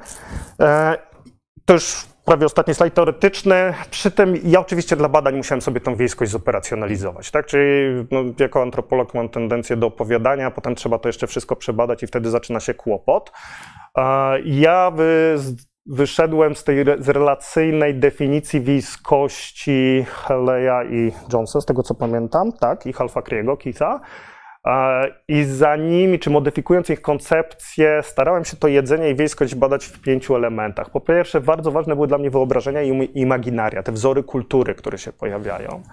[0.60, 0.98] E,
[1.66, 3.74] to już prawie ostatni slajd teoretyczny.
[3.92, 7.32] Przy tym ja oczywiście dla badań musiałem sobie tą wiejskość zoperacjonalizować.
[7.32, 7.46] Tak?
[7.46, 7.64] Czyli
[8.12, 12.30] no, jako antropolog mam tendencję do opowiadania, potem trzeba to jeszcze wszystko przebadać i wtedy
[12.30, 13.32] zaczyna się kłopot.
[13.98, 14.92] E, ja
[15.90, 22.52] wyszedłem z tej re- z relacyjnej definicji wiejskości Heleya i Jonesa, z tego co pamiętam,
[22.52, 24.00] tak, i Halfakriego, Keitha.
[24.66, 29.86] E, I za nimi, czy modyfikując ich koncepcję, starałem się to jedzenie i wiejskość badać
[29.86, 30.90] w pięciu elementach.
[30.90, 35.14] Po pierwsze, bardzo ważne były dla mnie wyobrażenia i imaginaria, te wzory kultury, które się
[35.14, 35.84] pojawiają.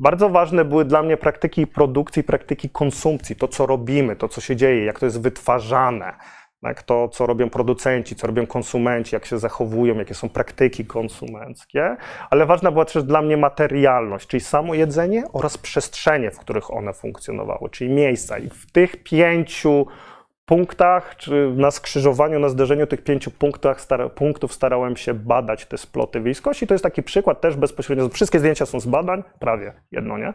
[0.00, 4.56] Bardzo ważne były dla mnie praktyki produkcji, praktyki konsumpcji, to co robimy, to co się
[4.56, 6.12] dzieje, jak to jest wytwarzane,
[6.62, 11.96] tak, to co robią producenci, co robią konsumenci, jak się zachowują, jakie są praktyki konsumenckie,
[12.30, 16.92] ale ważna była też dla mnie materialność, czyli samo jedzenie oraz przestrzenie, w których one
[16.92, 18.38] funkcjonowały, czyli miejsca.
[18.38, 19.86] I w tych pięciu
[20.44, 25.78] punktach, czy na skrzyżowaniu, na zderzeniu tych pięciu punktach, stara, punktów starałem się badać te
[25.78, 26.66] sploty wiejskości.
[26.66, 30.32] To jest taki przykład też bezpośrednio, wszystkie zdjęcia są z badań, prawie jedno, nie?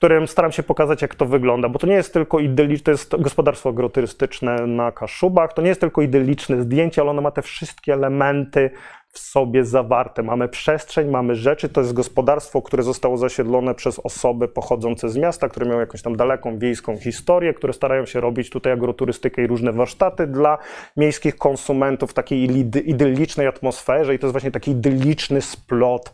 [0.00, 3.16] Którym staram się pokazać, jak to wygląda, bo to nie jest tylko idyliczne, to jest
[3.16, 7.92] gospodarstwo agroturystyczne na Kaszubach, to nie jest tylko idyliczne zdjęcie, ale ono ma te wszystkie
[7.92, 8.70] elementy
[9.08, 10.22] w sobie zawarte.
[10.22, 15.48] Mamy przestrzeń, mamy rzeczy, to jest gospodarstwo, które zostało zasiedlone przez osoby pochodzące z miasta,
[15.48, 19.72] które miały jakąś tam daleką wiejską historię, które starają się robić tutaj agroturystykę i różne
[19.72, 20.58] warsztaty dla
[20.96, 26.12] miejskich konsumentów w takiej idy- idyllicznej atmosferze i to jest właśnie taki idylliczny splot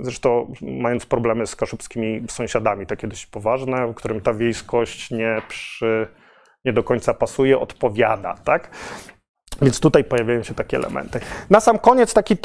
[0.00, 6.06] Zresztą mając problemy z kaszubskimi sąsiadami, takie dość poważne, którym ta wiejskość nie, przy,
[6.64, 8.70] nie do końca pasuje, odpowiada, tak?
[9.62, 11.20] Więc tutaj pojawiają się takie elementy.
[11.50, 12.36] Na sam koniec, taki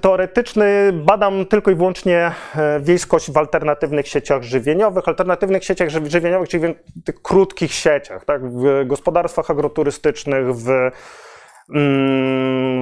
[0.00, 5.08] teoretyczny, badam tylko i wyłącznie e, wiejskość w alternatywnych sieciach żywieniowych.
[5.08, 8.50] Alternatywnych sieciach ży- żywieniowych, czyli w tych krótkich sieciach, tak?
[8.50, 10.90] w gospodarstwach agroturystycznych, w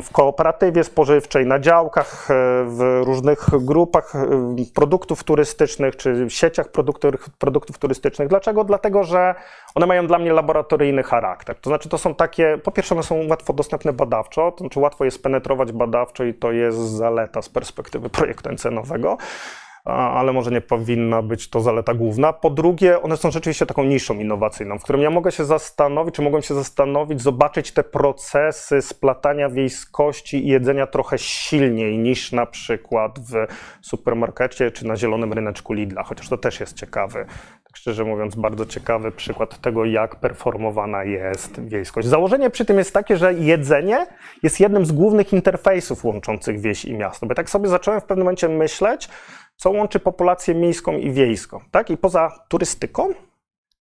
[0.03, 4.29] w kooperatywie spożywczej, na działkach, e, w różnych grupach e,
[4.75, 8.29] produktów turystycznych czy sieciach produktów, produktów turystycznych.
[8.29, 8.65] Dlaczego?
[8.65, 9.35] Dlatego, że
[9.75, 11.57] one mają dla mnie laboratoryjny charakter.
[11.57, 15.05] To znaczy, to są takie, po pierwsze, one są łatwo dostępne badawczo, to znaczy łatwo
[15.05, 20.61] je spenetrować badawczo i to jest zaleta z perspektywy projektu NC-nowego a- ale może nie
[20.61, 22.33] powinna być to zaleta główna.
[22.33, 26.23] Po drugie, one są rzeczywiście taką niszą innowacyjną, w którym ja mogę się zastanowić, czy
[26.23, 33.19] mogłem się zastanowić, zobaczyć te procesy splatania wiejskości i jedzenia trochę silniej niż na przykład
[33.19, 33.33] w
[33.81, 37.27] supermarkecie czy na zielonym ryneczku Lidla, chociaż to też jest ciekawy,
[37.65, 42.09] tak szczerze mówiąc, bardzo ciekawy przykład tego, jak performowana jest wiejskość.
[42.09, 44.07] Założenie przy tym jest takie, że jedzenie
[44.43, 47.27] jest jednym z głównych interfejsów łączących wieś i miasto.
[47.27, 49.09] Bo tak sobie zacząłem w pewnym momencie myśleć,
[49.59, 51.61] co łączy populację miejską i wiejską.
[51.71, 51.91] Tak?
[51.91, 53.09] I poza turystyką,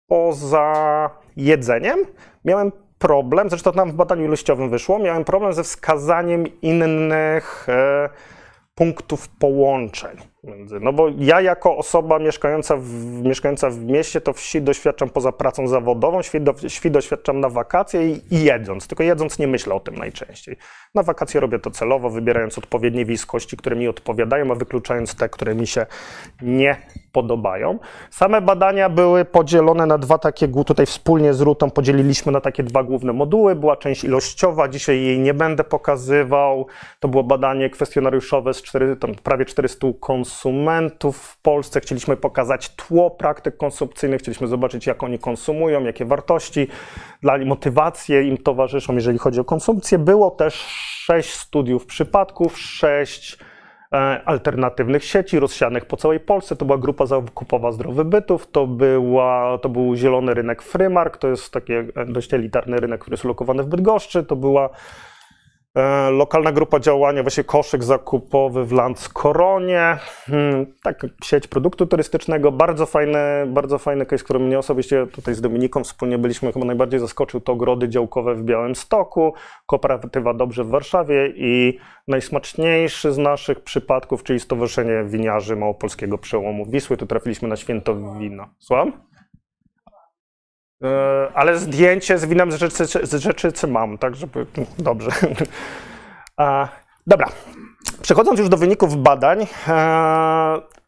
[0.08, 2.00] poza jedzeniem,
[2.46, 8.10] miałem problem, zresztą tam w badaniu ilościowym wyszło, miałem problem ze wskazaniem innych e,
[8.76, 10.18] punktów połączeń.
[10.44, 12.92] Między, no bo ja jako osoba mieszkająca w,
[13.24, 18.22] mieszkająca w mieście, to wsi doświadczam poza pracą zawodową, wsi, do, doświadczam na wakacje i,
[18.36, 18.88] i jedząc.
[18.88, 20.58] Tylko jedząc nie myślę o tym najczęściej.
[20.96, 25.56] Na wakacje robię to celowo, wybierając odpowiednie wiejskości, które mi odpowiadają, a wykluczając te, które
[25.56, 25.86] mi się
[26.42, 26.78] nie
[27.12, 27.80] podobają.
[28.10, 32.84] Same badania były podzielone na dwa takie, tutaj wspólnie z Rutą podzieliliśmy na takie dwa
[32.84, 33.56] główne moduły.
[33.56, 36.68] Była część ilościowa, dzisiaj jej nie będę pokazywał.
[37.00, 41.80] To było badanie kwestionariuszowe z cztery, tam prawie 400 konsumentów w Polsce.
[41.82, 46.68] Chcieliśmy pokazać tło praktyk konsumpcyjnych, chcieliśmy zobaczyć, jak oni konsumują, jakie wartości,
[47.22, 49.98] dla motywacje im towarzyszą, jeżeli chodzi o konsumpcję.
[49.98, 50.54] Było też
[51.06, 53.38] sześć studiów przypadków, sześć
[53.94, 56.56] e, alternatywnych sieci rozsianych po całej Polsce.
[56.56, 61.54] To była grupa zakupowa zdrowych bytów, to, była, to był zielony rynek Frymark, to jest
[61.54, 64.70] taki e, dość elitarny rynek, który jest lokowany w Bydgoszczy, to była
[66.12, 73.20] lokalna grupa działania, właśnie koszyk zakupowy w Landskoronie, hmm, tak, sieć produktu turystycznego, bardzo fajny,
[73.48, 77.52] bardzo fajny case, który mnie osobiście tutaj z Dominiką wspólnie byliśmy, chyba najbardziej zaskoczył, to
[77.52, 79.34] ogrody działkowe w Białymstoku,
[79.66, 86.98] kooperatywa Dobrze w Warszawie i najsmaczniejszy z naszych przypadków, czyli Stowarzyszenie Winiarzy Małopolskiego Przełomu Wisły,
[86.98, 88.50] tu trafiliśmy na święto wina.
[88.60, 88.92] Słucham?
[90.84, 94.46] E, Ale zdjęcie z winem z Rzeczycy, z Rzeczycy mam, tak żeby...
[94.80, 95.12] Dobrze.
[97.08, 97.28] Dobra.
[98.02, 99.76] Przechodząc już do wyników badań, e,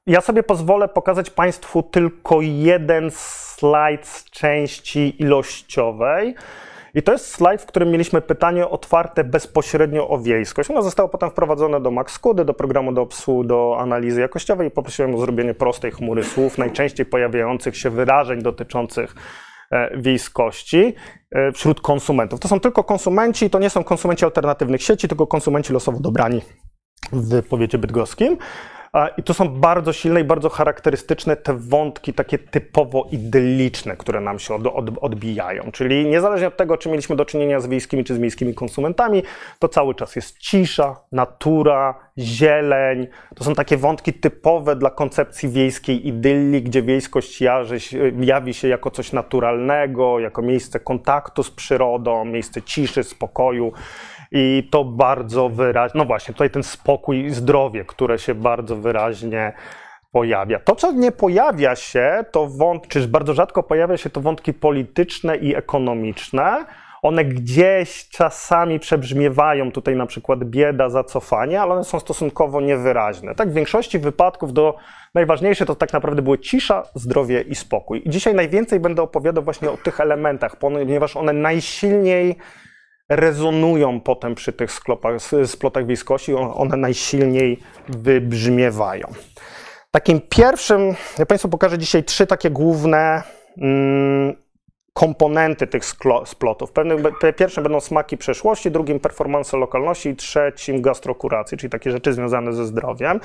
[0.08, 6.36] ja sobie pozwolę pokazać Państwu tylko jeden slajd z części ilościowej.
[6.93, 10.71] I to jest slajd, w którym mieliśmy pytanie otwarte bezpośrednio o wiejskość.
[10.71, 15.15] Ono zostało potem wprowadzone do MaxCudy, do programu do obsługi, do analizy jakościowej i poprosiłem
[15.15, 19.15] o zrobienie prostej chmury słów, najczęściej pojawiających się wyrażeń dotyczących
[19.97, 20.93] wiejskości
[21.32, 22.39] e, wśród konsumentów.
[22.39, 26.41] To są tylko konsumenci, to nie są konsumenci alternatywnych sieci, tylko konsumenci losowo dobrani
[27.12, 28.38] w powiecie bydgoskim.
[29.17, 34.39] I to są bardzo silne i bardzo charakterystyczne te wątki takie typowo idylliczne, które nam
[34.39, 35.71] się od, od, odbijają.
[35.71, 39.23] Czyli niezależnie od tego, czy mieliśmy do czynienia z wiejskimi czy z miejskimi konsumentami,
[39.60, 43.08] to cały czas jest cisza, natura, zieleń.
[43.36, 48.91] To są takie wątki typowe dla koncepcji wiejskiej idylli, gdzie wiejskość jawi jawi się jako
[48.91, 53.71] coś naturalnego, jako miejsce kontaktu z przyrodą, miejsce ciszy, spokoju.
[54.32, 59.54] I to bardzo wyraźnie, no właśnie, tutaj ten spokój i zdrowie, które się bardzo wyraźnie
[60.12, 60.60] pojawia.
[60.60, 65.38] To, co nie pojawia się, to wątki, czy bardzo rzadko pojawia się, to wątki polityczne
[65.38, 66.66] i ekonomiczne.
[67.02, 73.36] One gdzieś czasami przebrzmiewają, tutaj na przykład bieda, zacofanie, ale one są stosunkowo niewyraźne.
[73.36, 74.76] Tak, w większości wypadków do,
[75.13, 78.02] najważniejsze to tak naprawdę były cisza, zdrowie i spokój.
[78.06, 82.36] I dzisiaj najwięcej będę opowiadał właśnie o tych elementach, ponieważ one najsilniej
[83.10, 85.13] rezonują potem przy tych sklopach,
[85.46, 89.08] splotach wiejskości, one najsilniej wybrzmiewają.
[89.91, 93.24] Takim pierwszym, ja Państwu pokażę dzisiaj trzy takie główne
[93.58, 94.36] mm,
[94.93, 95.86] komponenty tych
[96.26, 96.72] splotów.
[97.38, 102.65] Pierwszym będą smaki przeszłości, drugim performance lokalności i trzecim gastrokuracji, czyli takie rzeczy związane ze
[102.65, 103.20] zdrowiem.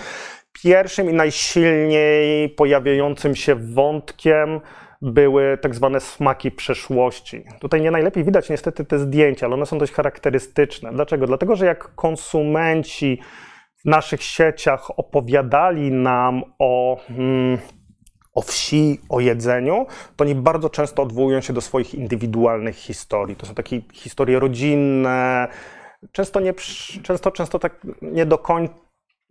[0.63, 4.61] Pierwszym i najsilniej pojawiającym się wątkiem
[5.03, 7.45] były tak zwane smaki przeszłości.
[7.61, 10.93] Tutaj nie najlepiej widać niestety te zdjęcia, ale one są dość charakterystyczne.
[10.93, 11.27] Dlaczego?
[11.27, 13.21] Dlatego, że jak konsumenci
[13.77, 17.59] w naszych sieciach opowiadali nam o, mm,
[18.35, 19.87] o wsi, o jedzeniu,
[20.17, 23.37] to oni bardzo często odwołują się do swoich indywidualnych historii.
[23.37, 25.49] To są takie historie rodzinne,
[26.13, 26.55] często, nie,
[27.03, 28.82] często, często tak nie do końca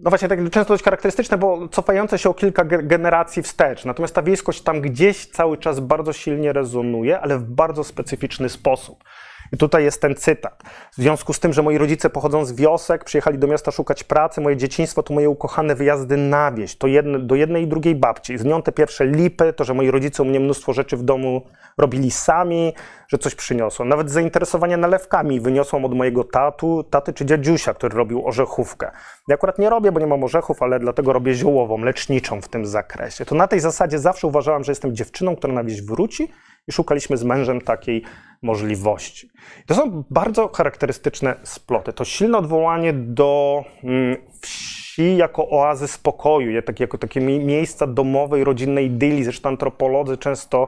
[0.04, 3.86] no właśnie, tak często dość charakterystyczne, bo cofające się o kilka generacji wstecz.
[3.86, 9.04] Natomiast ta wiejskość tam gdzieś cały czas bardzo silnie rezonuje, ale w bardzo specyficzny sposób.
[9.52, 10.64] I tutaj jest ten cytat.
[10.92, 14.42] W związku z tym, że moi rodzice pochodzą z wiosek, przyjechali do miasta szukać pracy,
[14.42, 18.38] moje dzieciństwo to moje ukochane wyjazdy na wieś, to jedne, do jednej i drugiej babci.
[18.38, 21.42] Z nią te pierwsze lipy, to, że moi rodzice u mnie mnóstwo rzeczy w domu
[21.78, 22.74] robili sami,
[23.08, 23.86] że coś przyniosło.
[23.86, 28.92] Nawet zainteresowanie nalewkami wyniosłam od mojego tatu, taty czy dziadziusia, który robił orzechówkę.
[29.28, 32.66] Ja akurat nie robię, bo nie mam orzechów, ale dlatego robię ziołową, leczniczą w tym
[32.66, 33.26] zakresie.
[33.26, 36.32] To na tej zasadzie zawsze uważałam, że jestem dziewczyną, która na wieś wróci
[36.68, 38.04] i szukaliśmy z mężem takiej
[38.42, 39.30] możliwości.
[39.66, 41.94] To są bardzo charakterystyczne sploty.
[41.94, 49.24] To silne odwołanie do mm, wsi jako oazy spokoju, jako takie miejsca domowej, rodzinnej idylii.
[49.24, 50.68] Zresztą antropolodzy często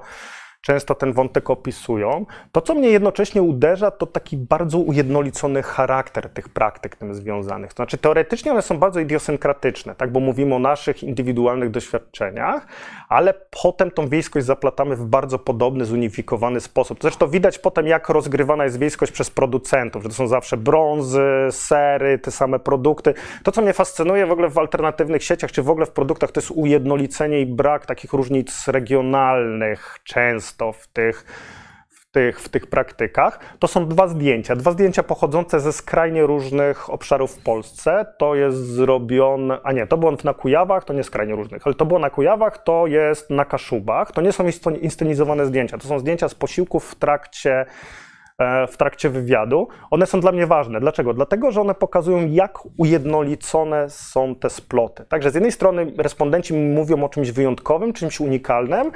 [0.64, 2.26] często ten wątek opisują.
[2.52, 7.74] To, co mnie jednocześnie uderza, to taki bardzo ujednolicony charakter tych praktyk tym związanych.
[7.74, 12.68] To znaczy, teoretycznie one są bardzo idiosynkratyczne, tak, bo mówimy o naszych indywidualnych doświadczeniach,
[13.14, 16.98] ale potem tą wiejskość zaplatamy w bardzo podobny, zunifikowany sposób.
[17.02, 21.22] Zresztą widać potem, jak rozgrywana jest wiejskość przez producentów, że to są zawsze brązy,
[21.52, 23.14] sery, te same produkty.
[23.44, 26.40] To, co mnie fascynuje w ogóle w alternatywnych sieciach, czy w ogóle w produktach, to
[26.40, 31.26] jest ujednolicenie i brak takich różnic regionalnych często w tych,
[32.14, 34.56] tych, w tych praktykach, to są dwa zdjęcia.
[34.56, 38.06] Dwa zdjęcia pochodzące ze skrajnie różnych obszarów w Polsce.
[38.18, 41.86] To jest zrobione, a nie, to było na Kujawach, to nie skrajnie różnych, ale to
[41.86, 44.12] było na Kujawach, to jest na Kaszubach.
[44.12, 44.44] To nie są
[44.82, 47.66] inscenizowane zdjęcia, to są zdjęcia z posiłków w trakcie
[48.40, 49.68] e, w trakcie wywiadu.
[49.92, 50.80] One są dla mnie ważne.
[50.80, 51.14] Dlaczego?
[51.14, 55.06] Dlatego, że one pokazują, jak ujednolicone są te sploty.
[55.06, 58.92] Także z jednej strony respondenci mówią o czymś wyjątkowym, czymś unikalnym,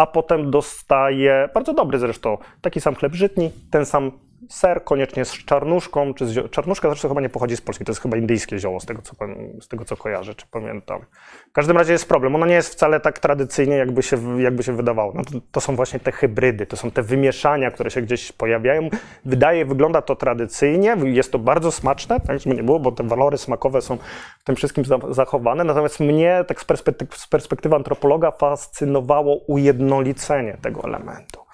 [0.00, 4.12] a potem dostaje, bardzo dobry zresztą, taki sam chleb żytni, ten sam
[4.50, 8.02] ser, koniecznie z czarnuszką, czy z, czarnuszka zresztą chyba nie pochodzi z Polski, to jest
[8.02, 9.12] chyba indyjskie zioło, z tego, co,
[9.60, 11.00] z tego co kojarzę, czy pamiętam.
[11.50, 14.72] W każdym razie jest problem, ono nie jest wcale tak tradycyjnie, jakby się, jakby się
[14.72, 15.12] wydawało.
[15.14, 18.88] No to, to są właśnie te hybrydy, to są te wymieszania, które się gdzieś pojawiają.
[19.24, 23.38] Wydaje, wygląda to tradycyjnie, jest to bardzo smaczne, tak żeby nie było, bo te walory
[23.38, 23.98] smakowe są
[24.40, 30.84] w tym wszystkim zachowane, natomiast mnie tak z perspektywy, z perspektywy antropologa fascynowało ujednolicenie tego
[30.84, 31.49] elementu.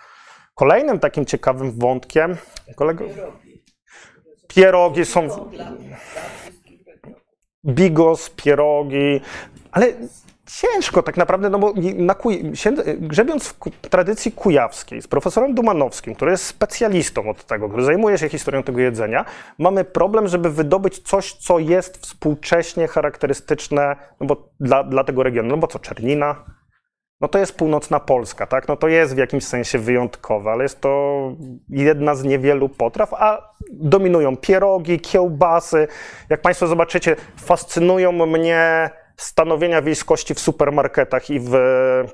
[0.57, 2.37] Kolejnym takim ciekawym wątkiem.
[2.77, 3.05] Kolego...
[4.49, 5.29] Pierogi są.
[7.67, 9.21] Bigos, pierogi,
[9.73, 9.93] ale
[10.47, 12.53] ciężko tak naprawdę, no bo na kuj...
[12.99, 13.49] grzebiąc
[13.83, 18.63] w tradycji kujawskiej z profesorem Dumanowskim, który jest specjalistą od tego, który zajmuje się historią
[18.63, 19.25] tego jedzenia,
[19.59, 25.49] mamy problem, żeby wydobyć coś, co jest współcześnie charakterystyczne no bo dla, dla tego regionu.
[25.49, 26.45] No bo co, czernina,
[27.21, 28.69] no to jest północna Polska, tak?
[28.69, 31.33] No to jest w jakimś sensie wyjątkowe, ale jest to
[31.69, 35.89] jedna z niewielu potraw, a dominują pierogi, kiełbasy.
[36.29, 41.53] Jak Państwo zobaczycie, fascynują mnie stanowienia wiejskości w supermarketach i w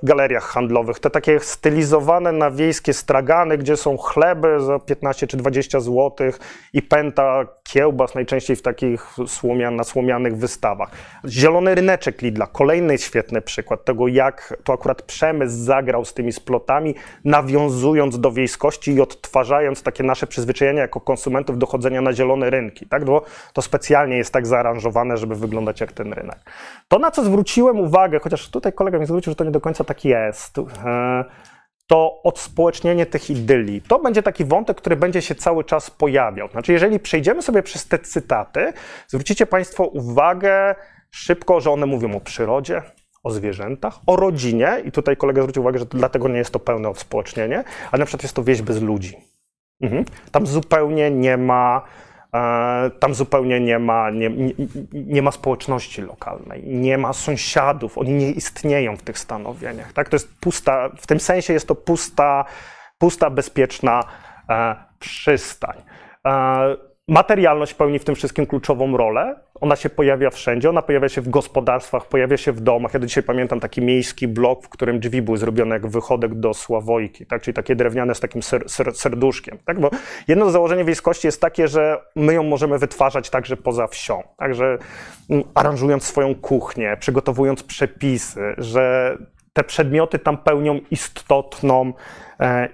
[0.02, 0.98] galeriach handlowych.
[0.98, 6.32] Te takie stylizowane na wiejskie stragany, gdzie są chleby za 15 czy 20 zł
[6.72, 10.90] i pęta kiełbas, najczęściej w takich słomian, na słomianych wystawach.
[11.28, 16.94] Zielony ryneczek Lidla, kolejny świetny przykład tego, jak to akurat przemysł zagrał z tymi splotami,
[17.24, 22.86] nawiązując do wiejskości i odtwarzając takie nasze przyzwyczajenia jako konsumentów do chodzenia na zielone rynki.
[22.86, 23.04] Tak?
[23.04, 26.38] Bo to specjalnie jest tak zaaranżowane, żeby wyglądać jak ten rynek.
[26.92, 29.84] To, na co zwróciłem uwagę, chociaż tutaj kolega mi zwrócił, że to nie do końca
[29.84, 31.24] tak jest, e,
[31.86, 33.82] to odspołecznienie tych idylii.
[33.82, 36.48] To będzie taki wątek, który będzie się cały czas pojawiał.
[36.48, 38.72] Znaczy, jeżeli przejdziemy sobie przez te cytaty,
[39.08, 40.74] zwrócicie Państwo uwagę
[41.10, 42.82] szybko, że one mówią o przyrodzie,
[43.22, 46.88] o zwierzętach, o rodzinie, i tutaj kolega zwrócił uwagę, że dlatego nie jest to pełne
[46.88, 49.16] odspołecznienie, ale na przykład jest to wieś bez ludzi.
[49.80, 50.04] Mhm.
[50.32, 51.82] Tam zupełnie nie ma
[52.98, 54.52] tam zupełnie nie ma, nie, nie,
[54.92, 59.92] nie, ma społeczności lokalnej, nie ma sąsiadów, oni nie istnieją w tych stanowieniach.
[59.92, 60.08] Tak?
[60.08, 62.44] To jest pusta, w tym sensie jest to pusta,
[62.98, 64.04] pusta bezpieczna
[64.48, 65.82] e, przystań.
[67.08, 69.36] Materialność pełni w tym wszystkim kluczową rolę.
[69.60, 72.94] Ona się pojawia wszędzie, ona pojawia się w gospodarstwach, pojawia się w domach.
[72.94, 76.54] Ja do dzisiaj pamiętam taki miejski blok, w którym drzwi były zrobione jak wychodek do
[76.54, 77.42] Sławojki, tak?
[77.42, 79.58] czyli takie drewniane z takim ser, ser, serduszkiem.
[79.64, 79.80] Tak?
[79.80, 79.90] Bo
[80.28, 84.78] jedno z założeń wiejskości jest takie, że my ją możemy wytwarzać także poza wsią, także
[85.30, 89.16] mm, aranżując swoją kuchnię, przygotowując przepisy, że
[89.52, 91.92] te przedmioty tam pełnią istotną,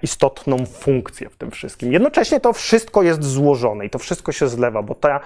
[0.01, 1.93] istotną funkcję w tym wszystkim.
[1.93, 5.19] Jednocześnie to wszystko jest złożone i to wszystko się zlewa, bo ta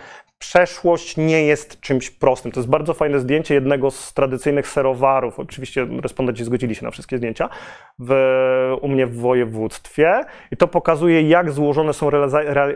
[0.43, 2.51] przeszłość nie jest czymś prostym.
[2.51, 5.39] To jest bardzo fajne zdjęcie jednego z tradycyjnych serowarów.
[5.39, 7.49] Oczywiście respondenci zgodzili się na wszystkie zdjęcia
[7.99, 8.13] w,
[8.81, 10.21] u mnie w województwie
[10.51, 12.73] i to pokazuje, jak złożone są re, re,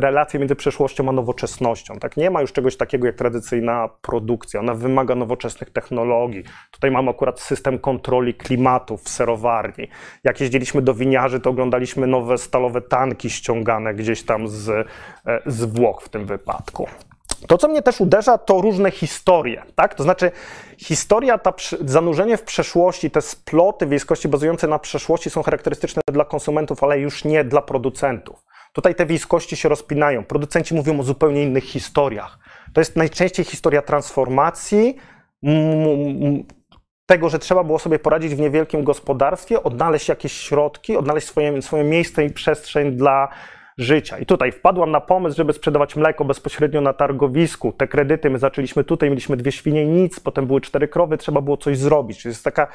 [0.00, 1.98] relacje między przeszłością a nowoczesnością.
[1.98, 2.16] Tak?
[2.16, 4.60] Nie ma już czegoś takiego jak tradycyjna produkcja.
[4.60, 6.44] Ona wymaga nowoczesnych technologii.
[6.70, 9.88] Tutaj mamy akurat system kontroli klimatu w serowarni.
[10.24, 14.84] Jak jeździliśmy do winiarzy, to oglądaliśmy nowe stalowe tanki ściągane gdzieś tam z, e,
[15.46, 16.88] z Włoch w tym wypadku.
[17.48, 19.94] To, co mnie też uderza, to różne historie, tak?
[19.94, 20.30] To znaczy,
[20.78, 26.84] historia, ta zanurzenie w przeszłości, te sploty wiejskości bazujące na przeszłości są charakterystyczne dla konsumentów,
[26.84, 28.44] ale już nie dla producentów.
[28.72, 30.24] Tutaj te wiejskości się rozpinają.
[30.24, 32.38] Producenci mówią o zupełnie innych historiach.
[32.72, 34.96] To jest najczęściej historia transformacji,
[37.06, 41.84] tego, że trzeba było sobie poradzić w niewielkim gospodarstwie, odnaleźć jakieś środki, odnaleźć swoje, swoje
[41.84, 43.28] miejsce i przestrzeń dla
[43.78, 44.18] życia.
[44.18, 47.72] I tutaj wpadłam na pomysł, żeby sprzedawać mleko bezpośrednio na targowisku.
[47.72, 51.56] Te kredyty my zaczęliśmy tutaj, mieliśmy dwie świnie, nic, potem były cztery krowy, trzeba było
[51.56, 52.24] coś zrobić.
[52.24, 52.66] Jest taka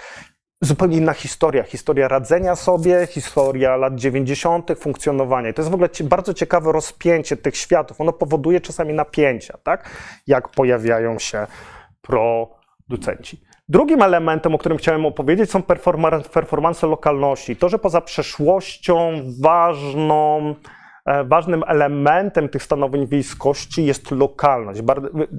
[0.61, 1.63] zupełnie inna historia.
[1.63, 5.49] Historia radzenia sobie, historia lat 90., funkcjonowania.
[5.49, 8.01] I to jest w ogóle bardzo ciekawe rozpięcie tych światów.
[8.01, 9.89] Ono powoduje czasami napięcia, tak?
[10.27, 11.47] Jak pojawiają się
[12.01, 13.51] producenci.
[13.72, 15.63] Drugim elementem, o którym chciałem opowiedzieć, są
[16.34, 17.55] performance lokalności.
[17.55, 20.55] To, że poza przeszłością ważną
[21.05, 24.82] E, ważnym elementem tych stanowień wiejskości jest lokalność,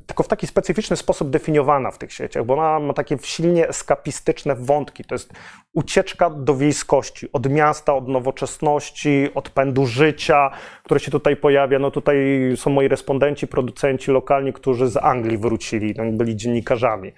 [0.07, 4.55] tylko w taki specyficzny sposób definiowana w tych sieciach, bo ona ma takie silnie eskapistyczne
[4.55, 5.05] wątki.
[5.05, 5.33] To jest
[5.73, 10.51] ucieczka do wiejskości, od miasta, od nowoczesności, od pędu życia,
[10.83, 11.79] które się tutaj pojawia.
[11.79, 12.17] No tutaj
[12.57, 17.13] są moi respondenci, producenci lokalni, którzy z Anglii wrócili, no, byli dziennikarzami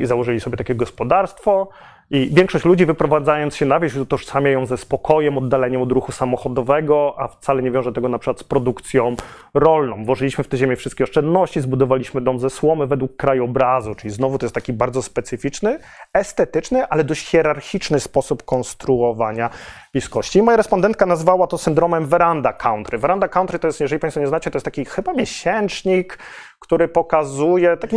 [0.00, 1.68] i założyli sobie takie gospodarstwo.
[2.10, 7.14] I większość ludzi wyprowadzając się na wieś utożsamia ją ze spokojem, oddaleniem od ruchu samochodowego,
[7.18, 9.16] a wcale nie wiąże tego na przykład z produkcją
[9.54, 10.04] rolną.
[10.04, 14.46] Włożyliśmy w tę ziemię wszystkie oszczędności, zbudowaliśmy dom ze słomy według krajobrazu, czyli znowu to
[14.46, 15.78] jest taki bardzo specyficzny,
[16.12, 19.50] estetyczny, ale dość hierarchiczny sposób konstruowania
[19.92, 20.42] bliskości.
[20.42, 22.98] Moja respondentka nazwała to syndromem veranda country.
[22.98, 26.18] Veranda country to jest, jeżeli Państwo nie znacie, to jest taki chyba miesięcznik,
[26.64, 27.96] który pokazuje, taki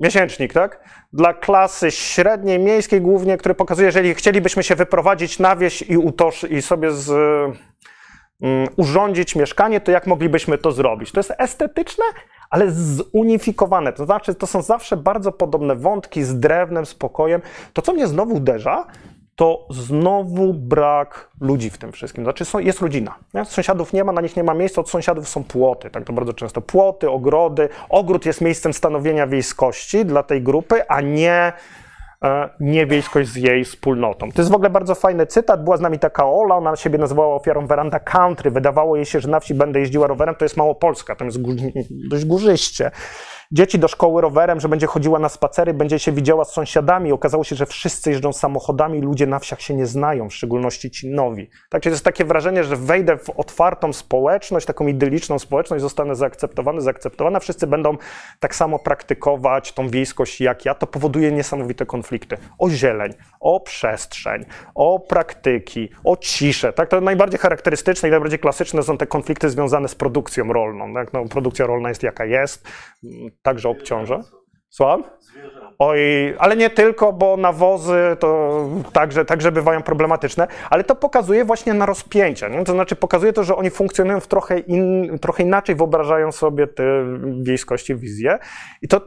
[0.00, 0.84] miesięcznik, tak?
[1.12, 6.44] Dla klasy średniej, miejskiej głównie, który pokazuje, jeżeli chcielibyśmy się wyprowadzić na wieś i, utoż,
[6.44, 7.10] i sobie z,
[8.40, 11.12] um, urządzić mieszkanie, to jak moglibyśmy to zrobić?
[11.12, 12.04] To jest estetyczne,
[12.50, 13.92] ale zunifikowane.
[13.92, 17.42] To znaczy, to są zawsze bardzo podobne wątki z drewnem, spokojem.
[17.72, 18.86] To, co mnie znowu uderza,
[19.36, 22.24] to znowu brak ludzi w tym wszystkim.
[22.24, 23.14] Znaczy jest rodzina.
[23.34, 23.44] Nie?
[23.44, 25.90] Sąsiadów nie ma, na nich nie ma miejsca, od sąsiadów są płoty.
[25.90, 27.68] Tak to bardzo często płoty, ogrody.
[27.88, 31.52] Ogród jest miejscem stanowienia wiejskości dla tej grupy, a nie,
[32.24, 34.32] e, nie wiejskość z jej wspólnotą.
[34.32, 35.64] To jest w ogóle bardzo fajny cytat.
[35.64, 38.50] Była z nami taka Ola, ona siebie nazywała ofiarą Veranda Country.
[38.50, 41.38] Wydawało jej się, że na wsi będę jeździła rowerem, to jest Małopolska, tam jest
[42.08, 42.90] dość górzyście.
[43.52, 47.12] Dzieci do szkoły rowerem, że będzie chodziła na spacery, będzie się widziała z sąsiadami.
[47.12, 51.10] Okazało się, że wszyscy jeżdżą samochodami, ludzie na wsiach się nie znają, w szczególności ci
[51.10, 51.50] nowi.
[51.70, 56.80] Tak, to jest takie wrażenie, że wejdę w otwartą społeczność, taką idyliczną społeczność, zostanę zaakceptowany,
[56.80, 57.96] zaakceptowana, wszyscy będą
[58.40, 60.74] tak samo praktykować tą wiejskość jak ja.
[60.74, 62.36] To powoduje niesamowite konflikty.
[62.58, 64.44] O zieleń, o przestrzeń,
[64.74, 66.72] o praktyki, o ciszę.
[66.72, 70.94] Tak, to najbardziej charakterystyczne i najbardziej klasyczne są te konflikty związane z produkcją rolną.
[70.94, 71.12] Tak?
[71.12, 72.68] No, produkcja rolna jest jaka jest,
[73.42, 74.20] także obciąża.
[74.68, 75.04] Słucham?
[75.78, 75.98] Oj,
[76.38, 78.60] ale nie tylko, bo nawozy to
[78.92, 82.48] także, także bywają problematyczne, ale to pokazuje właśnie na rozpięcia.
[82.48, 82.64] Nie?
[82.64, 86.84] To znaczy pokazuje to, że oni funkcjonują w trochę, in, trochę inaczej, wyobrażają sobie te
[87.42, 88.38] wiejskości, wizje.
[88.82, 89.00] I to,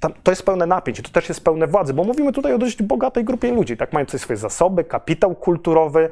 [0.00, 2.82] to, to jest pełne napięć, to też jest pełne władzy, bo mówimy tutaj o dość
[2.82, 6.08] bogatej grupie ludzi, tak, mającej swoje zasoby, kapitał kulturowy,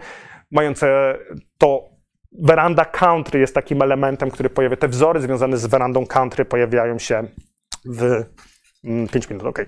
[0.51, 1.19] mające
[1.59, 1.98] to
[2.33, 7.29] Veranda country jest takim elementem, który pojawia, te wzory związane z werandą country pojawiają się
[7.85, 8.25] w
[9.13, 9.59] 5 minut, ok.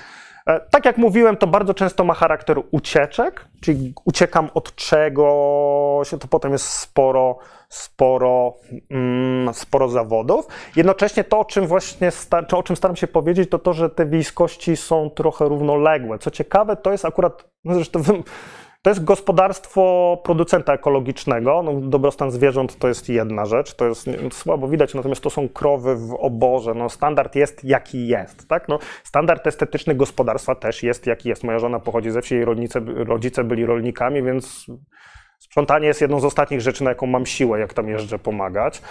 [0.71, 6.53] Tak jak mówiłem, to bardzo często ma charakter ucieczek, czyli uciekam od czegoś, to potem
[6.53, 7.39] jest sporo,
[7.69, 8.55] sporo,
[8.91, 10.47] mm, sporo zawodów.
[10.77, 12.11] Jednocześnie to, o czym właśnie
[12.53, 16.19] o czym staram się powiedzieć, to to, że te wiejskości są trochę równoległe.
[16.19, 18.03] Co ciekawe, to jest akurat, no zresztą
[18.83, 21.63] to jest gospodarstwo producenta ekologicznego.
[21.63, 25.97] No, dobrostan zwierząt to jest jedna rzecz, to jest słabo widać, natomiast to są krowy
[25.97, 26.75] w oborze.
[26.75, 28.49] No, standard jest jaki jest.
[28.49, 28.69] Tak?
[28.69, 31.45] No, standard estetyczny gospodarstwa też jest jaki jest.
[31.45, 32.45] Moja żona pochodzi ze wsi, jej
[32.85, 34.67] rodzice, byli rolnikami, więc
[35.39, 38.83] sprzątanie jest jedną z ostatnich rzeczy, na jaką mam siłę, jak tam jeżdżę pomagać.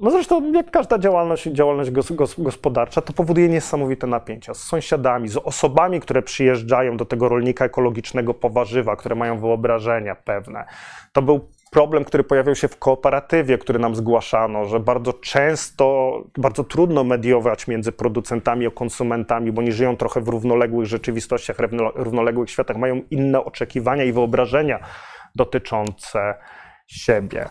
[0.00, 1.90] No zresztą jak każda działalność, działalność
[2.38, 8.34] gospodarcza, to powoduje niesamowite napięcia z sąsiadami, z osobami, które przyjeżdżają do tego rolnika ekologicznego
[8.34, 10.64] po warzywa, które mają wyobrażenia pewne.
[11.12, 16.64] To był problem, który pojawiał się w kooperatywie, który nam zgłaszano, że bardzo często, bardzo
[16.64, 21.56] trudno mediować między producentami a konsumentami, bo oni żyją trochę w równoległych rzeczywistościach,
[21.94, 24.78] równoległych światach, mają inne oczekiwania i wyobrażenia
[25.34, 26.34] dotyczące
[26.86, 27.48] siebie.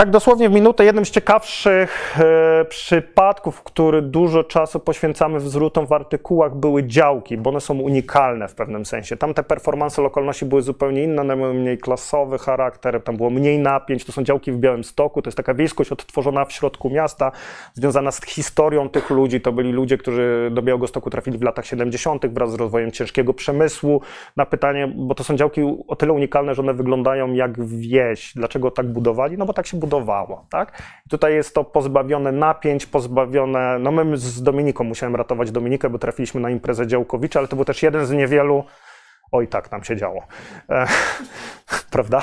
[0.00, 0.84] Tak, dosłownie w minutę.
[0.84, 7.50] Jednym z ciekawszych e, przypadków, który dużo czasu poświęcamy wzrutom w artykułach, były działki, bo
[7.50, 9.16] one są unikalne w pewnym sensie.
[9.16, 13.58] Tam te performance lokalności były zupełnie inne, one miały mniej klasowy charakter, tam było mniej
[13.58, 14.04] napięć.
[14.04, 17.32] To są działki w Białymstoku, to jest taka wiejskość odtworzona w środku miasta,
[17.74, 19.40] związana z historią tych ludzi.
[19.40, 22.26] To byli ludzie, którzy do Białegostoku trafili w latach 70.
[22.26, 24.00] wraz z rozwojem ciężkiego przemysłu.
[24.36, 28.32] Na pytanie, bo to są działki o tyle unikalne, że one wyglądają jak wieś.
[28.36, 29.38] Dlaczego tak budowali?
[29.38, 29.89] No bo tak się budowali
[30.50, 30.82] Tak?
[31.10, 33.78] tutaj jest to pozbawione napięć, pozbawione.
[33.78, 37.64] No my z Dominiką musiałem ratować Dominikę, bo trafiliśmy na imprezę Działkowicza, ale to był
[37.64, 38.64] też jeden z niewielu
[39.32, 40.22] Oj, tak tam się działo.
[40.70, 40.86] E,
[41.90, 42.22] prawda?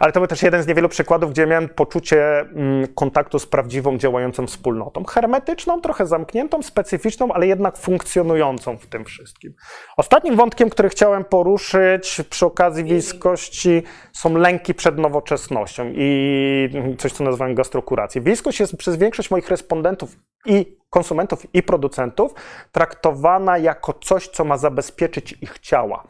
[0.00, 3.98] Ale to był też jeden z niewielu przykładów, gdzie miałem poczucie mm, kontaktu z prawdziwą,
[3.98, 5.04] działającą wspólnotą.
[5.04, 9.54] Hermetyczną, trochę zamkniętą, specyficzną, ale jednak funkcjonującą w tym wszystkim.
[9.96, 13.82] Ostatnim wątkiem, który chciałem poruszyć przy okazji wiejskości,
[14.12, 18.22] są lęki przed nowoczesnością i coś, co nazywam gastrokuracją.
[18.22, 20.16] Wiejskość jest przez większość moich respondentów
[20.46, 22.34] i konsumentów i producentów
[22.72, 26.04] traktowana jako coś, co ma zabezpieczyć ich ciała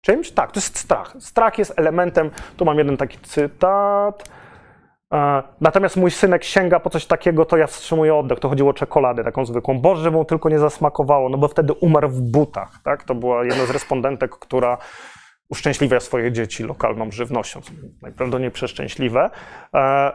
[0.00, 0.30] czymś?
[0.30, 1.14] Tak, to jest strach.
[1.18, 4.30] Strach jest elementem, tu mam jeden taki cytat.
[5.12, 8.40] E, natomiast mój synek sięga po coś takiego, to ja wstrzymuję oddech.
[8.40, 9.80] To chodziło o czekoladę taką zwykłą.
[9.80, 12.70] Boże, mu tylko nie zasmakowało, no bo wtedy umarł w butach.
[12.84, 13.04] Tak?
[13.04, 14.78] To była jedna z respondentek, która
[15.48, 17.60] uszczęśliwia swoje dzieci lokalną żywnością.
[18.02, 19.30] Najprawdopodobniej przeszczęśliwe.
[19.74, 20.12] E,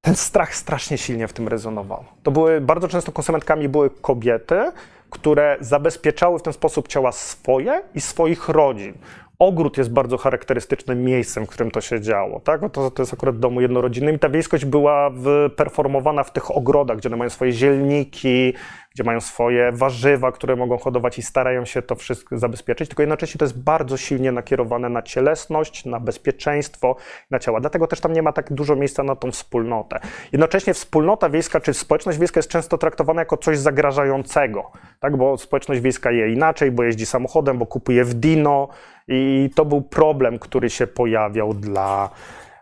[0.00, 2.04] ten strach strasznie silnie w tym rezonował.
[2.22, 4.72] To były bardzo często konsumentkami były kobiety,
[5.10, 8.94] które zabezpieczały w ten sposób ciała swoje i swoich rodzin.
[9.38, 12.40] Ogród jest bardzo charakterystycznym miejscem, w którym to się działo.
[12.40, 12.60] Tak?
[12.72, 15.10] To, to jest akurat domu jednorodzinnym i ta wiejskość była
[15.56, 18.54] performowana w tych ogrodach, gdzie one mają swoje zielniki,
[18.96, 23.38] gdzie mają swoje warzywa, które mogą hodować i starają się to wszystko zabezpieczyć, tylko jednocześnie
[23.38, 26.96] to jest bardzo silnie nakierowane na cielesność, na bezpieczeństwo,
[27.30, 27.60] na ciała.
[27.60, 30.00] Dlatego też tam nie ma tak dużo miejsca na tą wspólnotę.
[30.32, 34.70] Jednocześnie wspólnota wiejska czy społeczność wiejska jest często traktowana jako coś zagrażającego,
[35.00, 35.16] tak?
[35.16, 38.68] bo społeczność wiejska je inaczej, bo jeździ samochodem, bo kupuje w Dino
[39.08, 42.10] i to był problem, który się pojawiał dla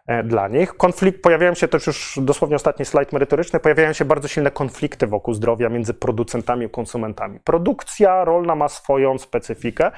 [0.06, 0.76] E, dla nich.
[0.76, 5.34] Konflikt, pojawiają się też już dosłownie ostatni slajd merytoryczny, pojawiają się bardzo silne konflikty wokół
[5.34, 7.40] zdrowia między producentami i konsumentami.
[7.44, 9.90] Produkcja rolna ma swoją specyfikę.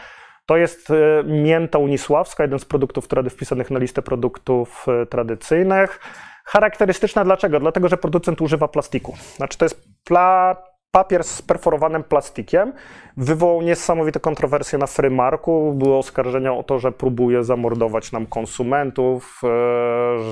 [0.46, 6.00] To jest e, mięta unisławska, jeden z produktów wpisanych na listę produktów e, tradycyjnych.
[6.44, 7.60] Charakterystyczna dlaczego?
[7.60, 9.16] Dlatego, że producent używa plastiku.
[9.36, 10.56] Znaczy to jest pla
[10.96, 12.72] papier z perforowanym plastikiem
[13.16, 15.74] wywołał niesamowite kontrowersje na frymarku.
[15.74, 19.48] Były oskarżenia o to, że próbuje zamordować nam konsumentów, e,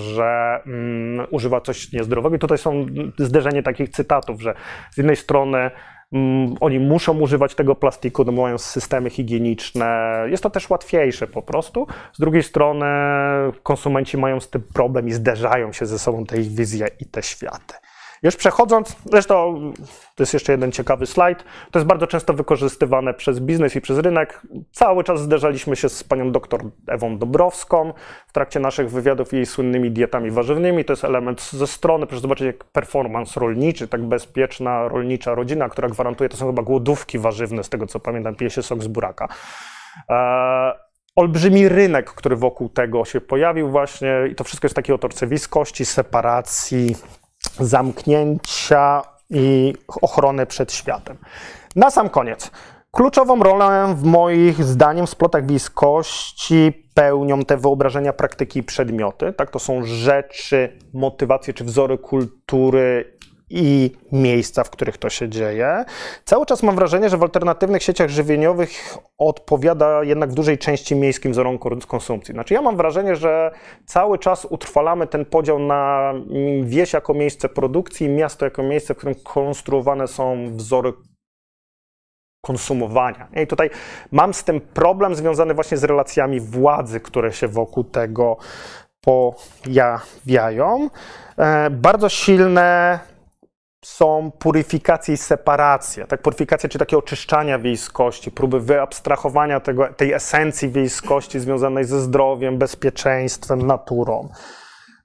[0.00, 2.36] że mm, używa coś niezdrowego.
[2.36, 2.86] I tutaj są
[3.18, 4.54] zderzenie takich cytatów, że
[4.90, 5.70] z jednej strony
[6.12, 10.22] mm, oni muszą używać tego plastiku, no mają systemy higieniczne.
[10.26, 11.86] Jest to też łatwiejsze po prostu.
[12.12, 12.86] Z drugiej strony
[13.62, 17.22] konsumenci mają z tym problem i zderzają się ze sobą te ich wizje i te
[17.22, 17.74] światy.
[18.24, 19.60] Już przechodząc, zresztą
[20.14, 23.98] to jest jeszcze jeden ciekawy slajd, to jest bardzo często wykorzystywane przez biznes i przez
[23.98, 24.42] rynek.
[24.72, 27.92] Cały czas zderzaliśmy się z panią doktor Ewą Dobrowską
[28.26, 30.84] w trakcie naszych wywiadów jej słynnymi dietami warzywnymi.
[30.84, 35.88] To jest element ze strony, proszę zobaczyć, jak performance rolniczy, tak bezpieczna rolnicza rodzina, która
[35.88, 39.28] gwarantuje, to są chyba głodówki warzywne, z tego co pamiętam, pije się sok z buraka.
[40.08, 40.72] Eee,
[41.16, 45.26] olbrzymi rynek, który wokół tego się pojawił właśnie i to wszystko jest w takiej otorce
[45.84, 46.96] separacji,
[47.60, 51.16] zamknięcia i ochrony przed światem.
[51.76, 52.50] Na sam koniec.
[52.90, 59.32] Kluczową rolę w moich zdaniem w splotach bliskości pełnią te wyobrażenia, praktyki i przedmioty.
[59.32, 63.16] Tak, to są rzeczy, motywacje czy wzory kultury
[63.54, 65.84] i miejsca, w których to się dzieje.
[66.24, 68.70] Cały czas mam wrażenie, że w alternatywnych sieciach żywieniowych
[69.18, 72.34] odpowiada jednak w dużej części miejskim wzorom konsumpcji.
[72.34, 73.50] Znaczy ja mam wrażenie, że
[73.86, 76.12] cały czas utrwalamy ten podział na
[76.62, 80.92] wieś jako miejsce produkcji, miasto jako miejsce, w którym konstruowane są wzory
[82.44, 83.28] konsumowania.
[83.42, 83.70] I tutaj
[84.12, 88.36] mam z tym problem związany właśnie z relacjami władzy, które się wokół tego
[89.04, 90.90] pojawiają.
[91.38, 92.98] E, bardzo silne
[93.84, 96.06] są puryfikacje i separacje.
[96.06, 102.58] Tak, puryfikacja, czy takie oczyszczania wiejskości, próby wyabstrahowania tego, tej esencji wiejskości związanej ze zdrowiem,
[102.58, 104.28] bezpieczeństwem, naturą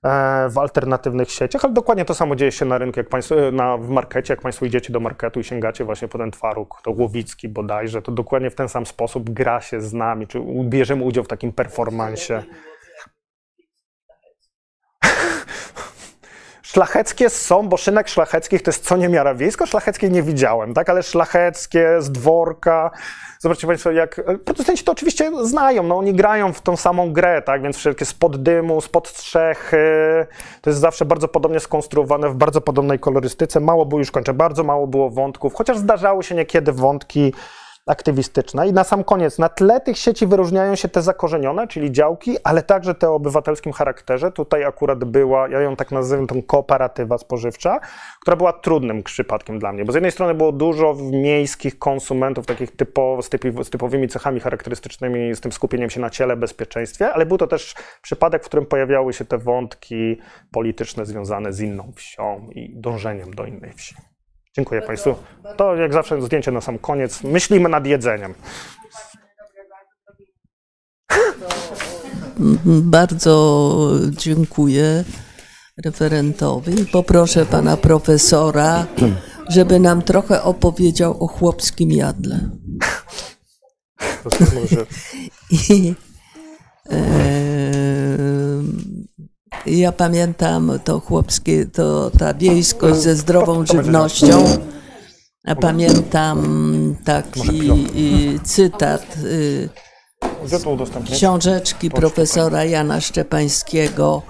[0.03, 3.51] e, w alternatywnych sieciach, ale dokładnie to samo dzieje się na rynku, jak państwo, e,
[3.51, 6.93] na, w markecie, jak Państwo idziecie do marketu i sięgacie właśnie po ten twaróg, to
[6.93, 11.23] Głowicki bodajże, to dokładnie w ten sam sposób gra się z nami, czy bierzemy udział
[11.23, 12.43] w takim performansie.
[16.73, 21.03] Szlacheckie są, bo szynek szlacheckich to jest co niemiara wiejsko, szlacheckie nie widziałem, tak, ale
[21.03, 22.91] szlacheckie z dworka,
[23.39, 27.61] zobaczcie Państwo, jak, producenci to oczywiście znają, no oni grają w tą samą grę, tak,
[27.61, 29.77] więc wszelkie spod dymu, spod strzechy,
[30.61, 34.63] to jest zawsze bardzo podobnie skonstruowane w bardzo podobnej kolorystyce, mało było, już kończę, bardzo
[34.63, 37.33] mało było wątków, chociaż zdarzały się niekiedy wątki
[37.89, 38.65] aktywistyczna.
[38.65, 42.63] I na sam koniec, na tle tych sieci wyróżniają się te zakorzenione, czyli działki, ale
[42.63, 44.31] także te o obywatelskim charakterze.
[44.31, 47.79] Tutaj akurat była, ja ją tak nazywam, tą kooperatywa spożywcza,
[48.21, 52.71] która była trudnym przypadkiem dla mnie, bo z jednej strony było dużo miejskich konsumentów, takich
[52.75, 57.25] typowo, z, typi, z typowymi cechami charakterystycznymi, z tym skupieniem się na ciele, bezpieczeństwie, ale
[57.25, 60.17] był to też przypadek, w którym pojawiały się te wątki
[60.51, 64.08] polityczne związane z inną wsią i dążeniem do innej wsi.
[64.55, 65.15] Dziękuję Państwu.
[65.57, 67.23] To jak zawsze zdjęcie na sam koniec.
[67.23, 68.33] Myślimy nad jedzeniem.
[72.65, 75.03] Bardzo dziękuję
[75.85, 76.85] referentowi.
[76.85, 78.85] Poproszę pana profesora,
[79.49, 82.49] żeby nam trochę opowiedział o chłopskim jadle.
[85.69, 85.93] I,
[86.91, 86.99] e,
[89.65, 94.45] ja pamiętam to chłopskie, to ta wiejskość ze zdrową żywnością.
[95.45, 97.87] A pamiętam taki
[98.43, 99.69] cytat y,
[101.11, 104.21] książeczki profesora Jana Szczepańskiego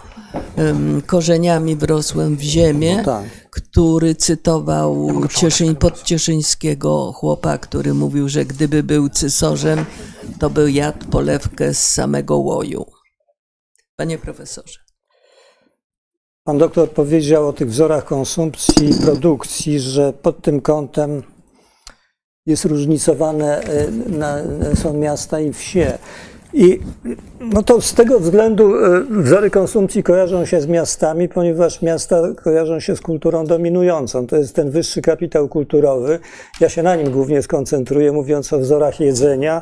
[1.05, 3.49] Korzeniami wrosłem w ziemię, no tak.
[3.49, 9.86] który cytował Cieszyń, podcieszyńskiego chłopa, który mówił, że gdyby był cysorzem,
[10.39, 12.86] to był jadł polewkę z samego łoju.
[13.95, 14.89] Panie profesorze.
[16.50, 21.24] Pan doktor powiedział o tych wzorach konsumpcji i produkcji, że pod tym kątem
[22.45, 23.62] jest różnicowane
[24.08, 24.38] na,
[24.76, 25.97] są miasta i wsie.
[26.54, 26.80] I
[27.39, 32.80] no to z tego względu e, wzory konsumpcji kojarzą się z miastami, ponieważ miasta kojarzą
[32.80, 34.28] się z kulturą dominującą.
[34.28, 36.20] To jest ten wyższy kapitał kulturowy.
[36.60, 39.62] Ja się na nim głównie skoncentruję, mówiąc o wzorach jedzenia.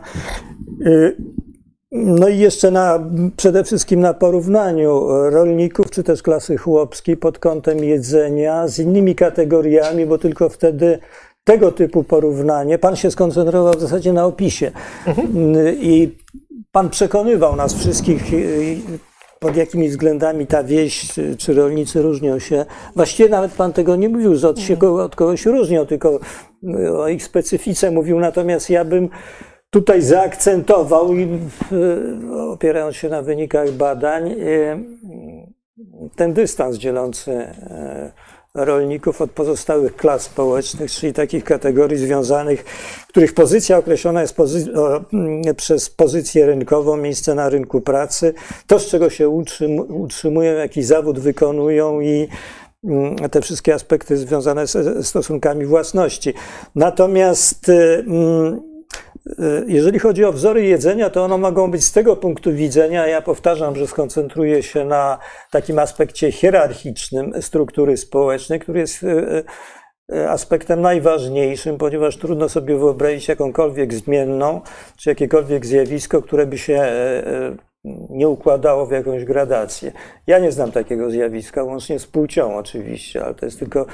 [1.92, 3.00] No i jeszcze na,
[3.38, 10.06] przede wszystkim na porównaniu rolników, czy też klasy chłopskiej pod kątem jedzenia z innymi kategoriami,
[10.06, 11.00] bo tylko wtedy
[11.44, 14.72] tego typu porównanie, pan się skoncentrował w zasadzie na opisie
[15.08, 15.34] mhm.
[15.82, 16.18] i
[16.72, 18.78] pan przekonywał nas wszystkich, y,
[19.40, 21.08] pod jakimi względami ta wieś
[21.38, 22.66] czy rolnicy różnią się.
[22.96, 26.20] Właściwie nawet pan tego nie mówił, że od, się, od kogoś różnią, tylko
[26.98, 29.10] o ich specyfice mówił, natomiast ja bym
[29.70, 31.40] tutaj zaakcentował i
[32.52, 34.36] opierając się na wynikach badań,
[36.16, 37.48] ten dystans dzielący
[38.54, 42.64] rolników od pozostałych klas społecznych, czyli takich kategorii związanych,
[43.08, 44.72] których pozycja określona jest pozy
[45.58, 48.34] przez pozycję rynkową, miejsce na rynku pracy,
[48.68, 52.28] to z czego się utrzym utrzymują, jaki zawód wykonują i
[52.84, 56.34] mm, te wszystkie aspekty związane ze stosunkami własności.
[56.76, 58.77] Natomiast E,
[59.68, 63.76] jeżeli chodzi o wzory jedzenia, to one mogą być z tego punktu widzenia, ja powtarzam,
[63.76, 65.18] że skoncentruję się na
[65.52, 69.44] takim aspekcie hierarchicznym struktury społecznej, który jest e,
[70.16, 74.62] e, aspektem najważniejszym, ponieważ trudno sobie wyobrazić jakąkolwiek zmienną,
[74.98, 76.92] czy jakiekolwiek zjawisko, które by się
[78.10, 79.92] nie układało w jakąś gradację.
[80.28, 83.86] Ja nie znam takiego zjawiska, łącznie z płcią oczywiście, ale to jest tylko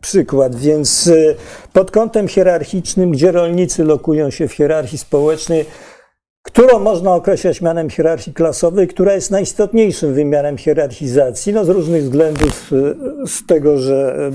[0.00, 0.56] przykład.
[0.56, 1.36] Więc y,
[1.72, 5.64] pod kątem hierarchicznym, gdzie rolnicy lokują się w hierarchii społecznej,
[6.42, 12.72] którą można określać mianem hierarchii klasowej, która jest najistotniejszym wymiarem hierarchizacji, no z różnych względów,
[12.72, 14.30] y, z tego, że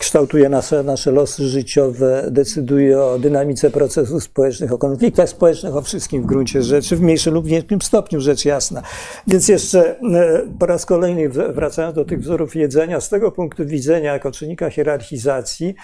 [0.00, 6.22] kształtuje nasze, nasze losy życiowe, decyduje o dynamice procesów społecznych, o konfliktach społecznych, o wszystkim
[6.22, 8.82] w gruncie rzeczy, w mniejszym lub większym stopniu, rzecz jasna.
[9.26, 14.12] Więc jeszcze e, po raz kolejny wracając do tych wzorów jedzenia, z tego punktu widzenia,
[14.12, 15.74] jako czynnika hierarchizacji,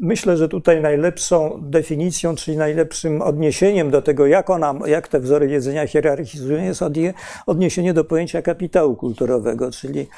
[0.00, 5.50] Myślę, że tutaj najlepszą definicją, czyli najlepszym odniesieniem do tego, jak, ona, jak te wzory
[5.50, 6.82] jedzenia hierarchizują, jest
[7.46, 10.08] odniesienie do pojęcia kapitału kulturowego, czyli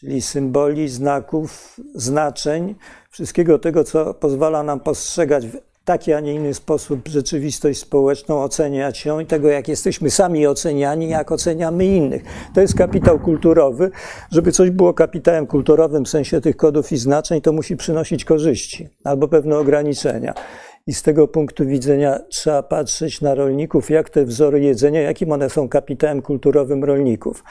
[0.00, 2.74] czyli symboli, znaków, znaczeń,
[3.10, 9.04] wszystkiego tego, co pozwala nam postrzegać w taki, a nie inny sposób rzeczywistość społeczną, oceniać
[9.04, 12.22] ją i tego, jak jesteśmy sami oceniani, jak oceniamy innych.
[12.54, 13.90] To jest kapitał kulturowy.
[14.30, 18.88] Żeby coś było kapitałem kulturowym w sensie tych kodów i znaczeń, to musi przynosić korzyści
[19.04, 20.34] albo pewne ograniczenia.
[20.86, 25.50] I z tego punktu widzenia trzeba patrzeć na rolników, jak te wzory jedzenia, jakim one
[25.50, 27.44] są kapitałem kulturowym rolników.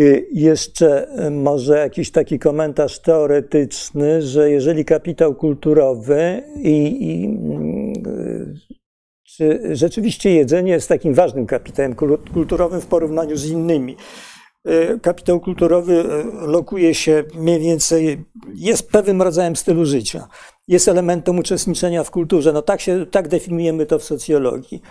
[0.00, 7.26] Y, jeszcze y, może jakiś taki komentarz teoretyczny, że jeżeli kapitał kulturowy i, i
[8.06, 8.54] y,
[9.24, 11.94] czy rzeczywiście jedzenie jest takim ważnym kapitałem
[12.34, 13.96] kulturowym w porównaniu z innymi.
[15.02, 16.04] Kapitał kulturowy
[16.40, 18.24] lokuje się mniej więcej,
[18.54, 20.28] jest pewnym rodzajem stylu życia,
[20.68, 22.52] jest elementem uczestniczenia w kulturze.
[22.52, 24.82] No tak, się, tak definiujemy to w socjologii.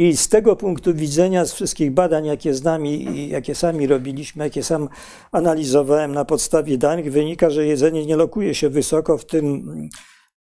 [0.00, 4.62] I z tego punktu widzenia, z wszystkich badań, jakie z nami, jakie sami robiliśmy, jakie
[4.62, 4.88] sam
[5.32, 9.64] analizowałem na podstawie danych, wynika, że jedzenie nie lokuje się wysoko w tym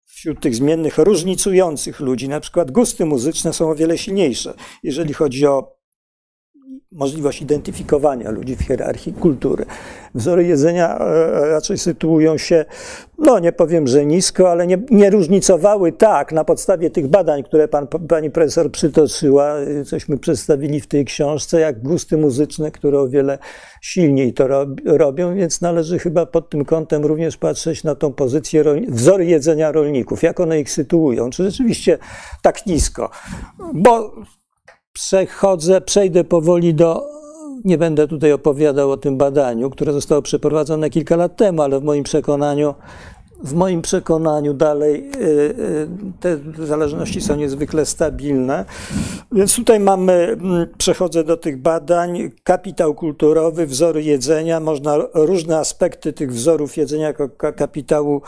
[0.06, 2.30] wśród tych zmiennych różnicujących ludzi.
[2.30, 4.54] Na przykład gusty muzyczne są o wiele silniejsze,
[4.84, 5.79] jeżeli chodzi o
[6.92, 9.66] możliwość identyfikowania ludzi w hierarchii kultury.
[10.16, 12.66] Wzory jedzenia e, raczej sytuują się,
[13.18, 17.68] no nie powiem, że nisko, ale nie, nie różnicowały tak na podstawie tych badań, które
[17.68, 23.08] pan, pani profesor przytoczyła, e, cośmy przedstawili w tej książce, jak gusty muzyczne, które o
[23.08, 23.38] wiele
[23.82, 24.48] silniej to
[24.86, 30.24] robią, więc należy chyba pod tym kątem również patrzeć na tą pozycję wzory jedzenia rolników,
[30.24, 31.98] jak one ich sytuują, czy rzeczywiście
[32.42, 33.10] tak nisko,
[33.74, 34.14] bo
[34.94, 37.20] przechodzę, przejdę powoli do.
[37.66, 41.84] Nie będę tutaj opowiadał o tym badaniu, które zostało przeprowadzone kilka lat temu, ale w
[41.84, 42.76] moim przekonaniu,
[43.44, 45.88] w moim przekonaniu dalej y, y,
[46.20, 48.66] te zależności są niezwykle stabilne.
[49.32, 54.60] Więc tutaj mamy, mm, przechodzę do tych badań, kapitał kulturowy, wzory jedzenia.
[54.60, 58.22] Można różne aspekty tych wzorów jedzenia jako kapitału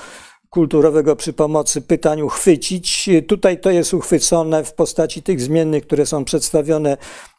[0.51, 3.09] kulturowego przy pomocy pytań uchwycić.
[3.27, 6.97] Tutaj to jest uchwycone w postaci tych zmiennych, które są przedstawione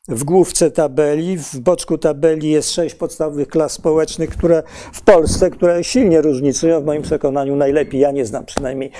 [0.08, 1.38] w główce tabeli.
[1.38, 6.84] W boczku tabeli jest sześć podstawowych klas społecznych, które w Polsce, które silnie różnicują, w
[6.84, 8.00] moim przekonaniu najlepiej.
[8.00, 8.90] Ja nie znam przynajmniej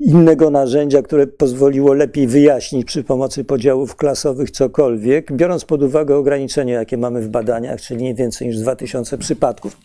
[0.00, 6.74] innego narzędzia, które pozwoliło lepiej wyjaśnić przy pomocy podziałów klasowych cokolwiek, biorąc pod uwagę ograniczenia,
[6.74, 9.76] jakie mamy w badaniach, czyli nie więcej niż 2000 przypadków.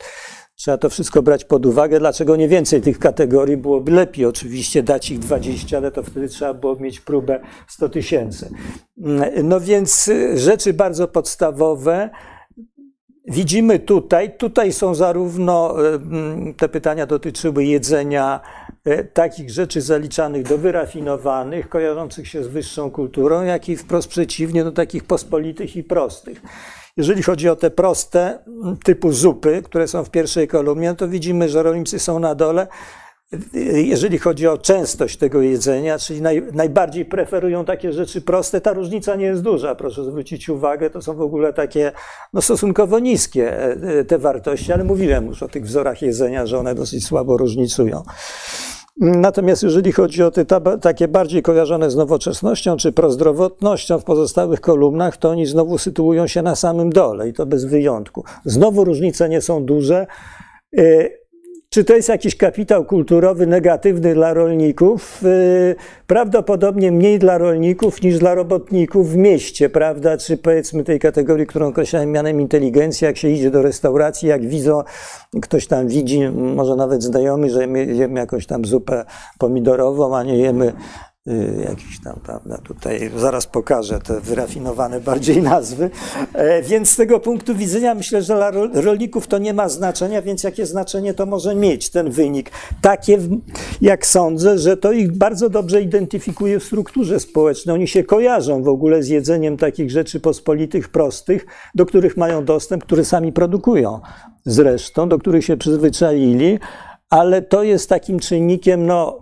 [0.55, 1.99] Trzeba to wszystko brać pod uwagę.
[1.99, 3.57] Dlaczego nie więcej tych kategorii?
[3.57, 8.49] Byłoby lepiej oczywiście dać ich 20, ale to wtedy trzeba było mieć próbę 100 tysięcy.
[9.43, 12.09] No więc y, rzeczy bardzo podstawowe.
[13.27, 18.39] Widzimy tutaj, tutaj są zarówno y, mm, te pytania dotyczyły jedzenia,
[18.87, 24.63] y, takich rzeczy zaliczanych do wyrafinowanych, kojarzących się z wyższą kulturą, jak i wprost przeciwnie
[24.63, 26.41] do takich pospolitych i prostych.
[26.97, 28.39] Jeżeli chodzi o te proste
[28.83, 32.67] typu zupy, które są w pierwszej kolumnie, to widzimy, że rolnicy są na dole.
[33.73, 39.15] Jeżeli chodzi o częstość tego jedzenia, czyli naj, najbardziej preferują takie rzeczy proste, ta różnica
[39.15, 41.91] nie jest duża, proszę zwrócić uwagę, to są w ogóle takie
[42.33, 46.75] no, stosunkowo niskie e, te wartości, ale mówiłem już o tych wzorach jedzenia, że one
[46.75, 48.03] dosyć słabo różnicują.
[48.97, 50.45] Natomiast jeżeli chodzi o te
[50.81, 56.41] takie bardziej kojarzone z nowoczesnością czy prozdrowotnością w pozostałych kolumnach, to oni znowu sytuują się
[56.41, 58.23] na samym dole i to bez wyjątku.
[58.45, 60.07] Znowu różnice nie są duże.
[61.65, 65.21] Y, Czy to jest jakiś kapitał kulturowy negatywny dla rolników?
[65.23, 65.75] Yy,
[66.07, 70.17] Prawdopodobnie mniej dla rolników niż dla robotników w mieście, prawda?
[70.17, 74.83] Czy powiedzmy tej kategorii, którą określałem mianem inteligencji, jak się idzie do restauracji, jak widzą,
[75.41, 79.05] ktoś tam widzi, może nawet znajomy, że my jemy jakąś tam zupę
[79.39, 81.14] pomidorową, a nie jemy y,
[81.69, 85.89] jakiś tam, prawda, tutaj zaraz pokażę te wyrafinowane bardziej nazwy.
[86.33, 90.21] E, Więc z tego punktu widzenia myślę, że dla ro- rolników to nie ma znaczenia,
[90.21, 92.51] więc jakie znaczenie to może mieć ten wynik?
[92.81, 93.17] Takie,
[93.81, 97.75] jak sądzę, że to ich bardzo dobrze identyfikuje w strukturze społecznej.
[97.75, 101.45] Oni się kojarzą w ogóle z jedzeniem takich rzeczy pospolitych, prostych,
[101.75, 103.99] do których mają dostęp, które sami produkują
[104.45, 106.59] zresztą, do których się przyzwyczaili,
[107.09, 109.19] ale to jest takim czynnikiem, no,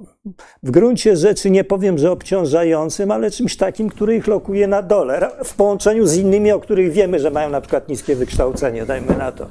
[0.64, 5.30] w gruncie rzeczy nie powiem, że obciążającym, ale czymś takim, który ich lokuje na dole,
[5.44, 9.32] w połączeniu z innymi, o których wiemy, że mają na przykład niskie wykształcenie, dajmy na
[9.32, 9.48] to,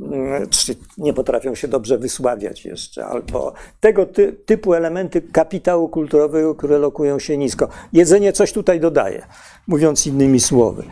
[0.00, 6.54] Mm, czy nie potrafią się dobrze wysławiać jeszcze, albo tego ty, typu elementy kapitału kulturowego,
[6.54, 7.68] które lokują się nisko.
[7.92, 9.26] Jedzenie coś tutaj dodaje,
[9.66, 10.84] mówiąc innymi słowy.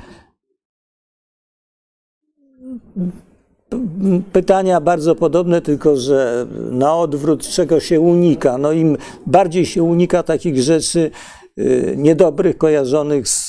[4.32, 8.58] Pytania bardzo podobne, tylko że na odwrót czego się unika.
[8.58, 8.96] No im
[9.26, 11.10] bardziej się unika takich rzeczy
[11.58, 13.48] y, niedobrych, kojarzonych z,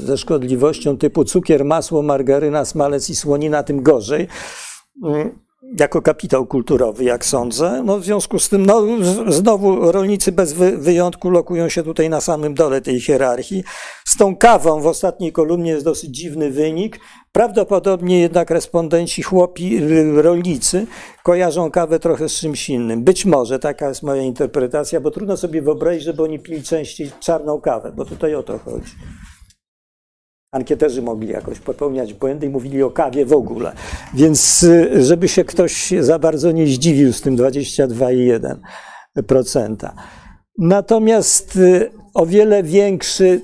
[0.00, 4.28] ze szkodliwością typu cukier, masło, margaryna, smalec i słonina, tym gorzej.
[5.80, 7.82] Jako kapitał kulturowy, jak sądzę.
[7.84, 8.82] No w związku z tym, no,
[9.28, 13.64] znowu rolnicy bez wy, wyjątku lokują się tutaj na samym dole tej hierarchii.
[14.04, 17.00] Z tą kawą w ostatniej kolumnie jest dosyć dziwny wynik.
[17.32, 19.80] Prawdopodobnie jednak respondenci, chłopi,
[20.14, 20.86] rolnicy
[21.24, 23.04] kojarzą kawę trochę z czymś innym.
[23.04, 27.60] Być może, taka jest moja interpretacja, bo trudno sobie wyobrazić, żeby oni pili częściej czarną
[27.60, 28.92] kawę, bo tutaj o to chodzi.
[30.50, 33.72] Ankieterzy mogli jakoś popełniać błędy i mówili o kawie w ogóle.
[34.14, 39.90] Więc y, żeby się ktoś za bardzo nie zdziwił z tym 22,1%.
[40.58, 43.40] Natomiast y, o wiele większy,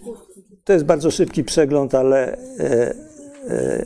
[0.65, 2.39] to jest bardzo szybki przegląd, ale e,
[3.49, 3.85] e,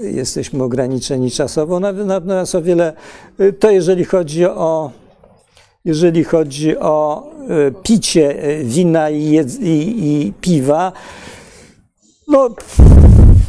[0.00, 1.80] jesteśmy ograniczeni czasowo.
[1.80, 2.92] Natomiast o wiele,
[3.40, 4.90] y, to jeżeli chodzi o,
[5.84, 7.28] jeżeli chodzi o
[7.82, 10.92] picie wina i, i, i piwa,
[12.28, 12.48] no,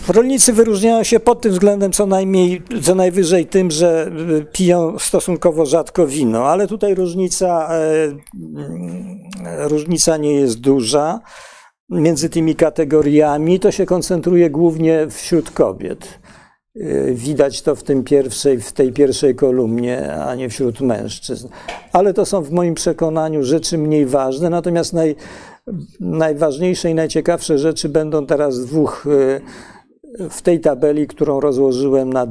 [0.07, 5.65] rolnicy wyróżniają się pod tym względem co najmniej, co najwyżej tym, że y, piją stosunkowo
[5.65, 9.19] rzadko wino, ale tutaj różnica, e, mm,
[9.67, 11.19] różnica nie jest duża
[11.89, 13.59] między tymi kategoriami.
[13.59, 16.19] To się koncentruje głównie wśród kobiet.
[16.75, 21.47] Y, Widać to w, tym pierwszej, w tej pierwszej kolumnie, a nie wśród mężczyzn.
[21.93, 24.49] Ale to są w moim przekonaniu rzeczy mniej ważne.
[24.49, 25.15] Natomiast naj,
[25.99, 29.41] najważniejsze i najciekawsze rzeczy będą teraz dwóch y,
[30.30, 32.26] w tej tabeli, którą rozłożyłem na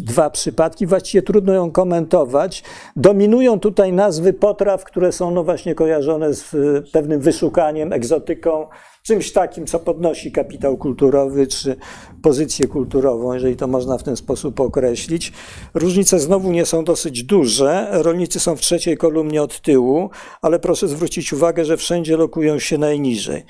[0.00, 0.86] dwa przypadki.
[0.86, 2.62] Właściwie trudno ją komentować.
[2.96, 8.66] Dominują tutaj nazwy potraw, które są no właśnie kojarzone z y, pewnym wyszukaniem, egzotyką,
[9.06, 11.76] czymś takim, co podnosi kapitał kulturowy czy
[12.22, 15.32] pozycję kulturową, jeżeli to można w ten sposób określić.
[15.74, 17.88] Różnice znowu nie są dosyć duże.
[17.90, 20.10] Rolnicy są w trzeciej kolumnie od tyłu,
[20.42, 23.44] ale proszę zwrócić uwagę, że wszędzie lokują się najniżej.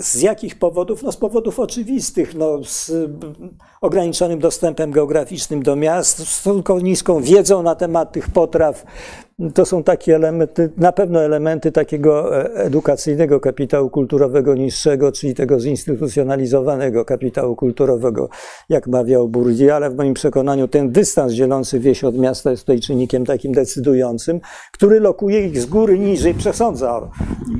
[0.00, 1.02] Z jakich powodów?
[1.02, 3.32] No z powodów oczywistych, no z b-
[3.80, 8.84] ograniczonym dostępem geograficznym do miast, z stosunkowo niską wiedzą na temat tych potraw.
[9.54, 15.60] To są takie elementy, na pewno elementy takiego e, edukacyjnego kapitału kulturowego niższego, czyli tego
[15.60, 18.28] zinstytucjonalizowanego kapitału kulturowego,
[18.68, 22.80] jak mawiał Bourdieu, ale w moim przekonaniu ten dystans dzielący wieś od miasta jest tutaj
[22.80, 24.40] czynnikiem takim decydującym,
[24.72, 27.10] który lokuje ich z góry niżej, przesądza o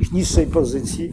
[0.00, 1.10] ich niższej pozycji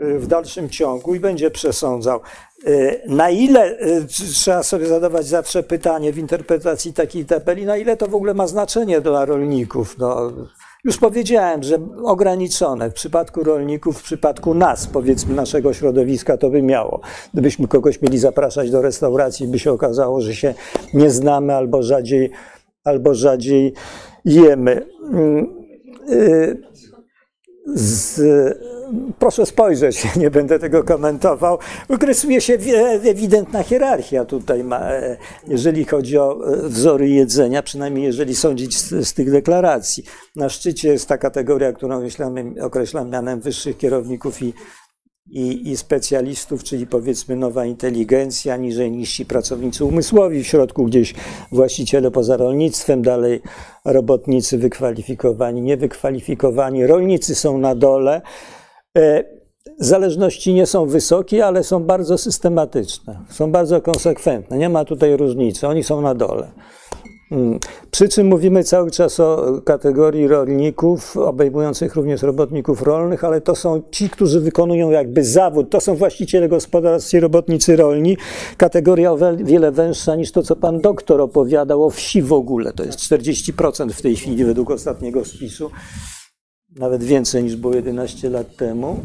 [0.00, 2.20] w dalszym ciągu i będzie przesądzał.
[2.68, 7.76] Y, Na ile, y, tr- trzeba sobie zadawać zawsze pytanie w interpretacji takiej tabeli, na
[7.76, 9.98] ile to w ogóle ma znaczenie dla rolników?
[9.98, 10.32] No,
[10.84, 12.90] już powiedziałem, że ograniczone.
[12.90, 17.00] W przypadku rolników, w przypadku nas, powiedzmy naszego środowiska, to by miało.
[17.34, 20.54] Gdybyśmy kogoś mieli zapraszać do restauracji, by się okazało, że się
[20.94, 22.30] nie znamy albo rzadziej,
[22.84, 23.72] albo rzadziej
[24.24, 24.86] jemy.
[27.74, 28.20] Z,
[29.18, 31.58] proszę spojrzeć, nie będę tego komentował.
[31.88, 32.58] Rysuje się
[33.04, 35.16] ewidentna hierarchia tutaj, e,
[35.48, 40.04] jeżeli chodzi o e, wzory jedzenia, przynajmniej jeżeli sądzić z, z tych deklaracji.
[40.36, 44.54] Na szczycie jest ta kategoria, którą myślamy, określam mianem wyższych kierowników i,
[45.30, 51.14] i, i specjalistów, czyli powiedzmy nowa inteligencja, niżej niżsi pracownicy umysłowi, w środku gdzieś
[51.52, 53.42] właściciele poza rolnictwem, dalej
[53.84, 58.22] robotnicy wykwalifikowani, niewykwalifikowani, rolnicy są na dole.
[58.98, 59.36] E,
[59.78, 64.58] Zależności nie są wysokie, ale są bardzo systematyczne, są bardzo konsekwentne.
[64.58, 66.50] Nie ma tutaj różnicy, oni są na dole.
[67.30, 67.58] Mm.
[67.90, 73.82] Przy czym mówimy cały czas o kategorii rolników, obejmujących również robotników rolnych, ale to są
[73.90, 75.70] ci, którzy wykonują jakby zawód.
[75.70, 78.16] To są właściciele gospodarstw i robotnicy rolni.
[78.56, 82.72] Kategoria o wiele węższa niż to, co pan doktor opowiadał o wsi w ogóle.
[82.72, 85.70] To jest 40% w tej chwili według ostatniego spisu.
[86.76, 89.00] Nawet więcej niż było 11 lat temu.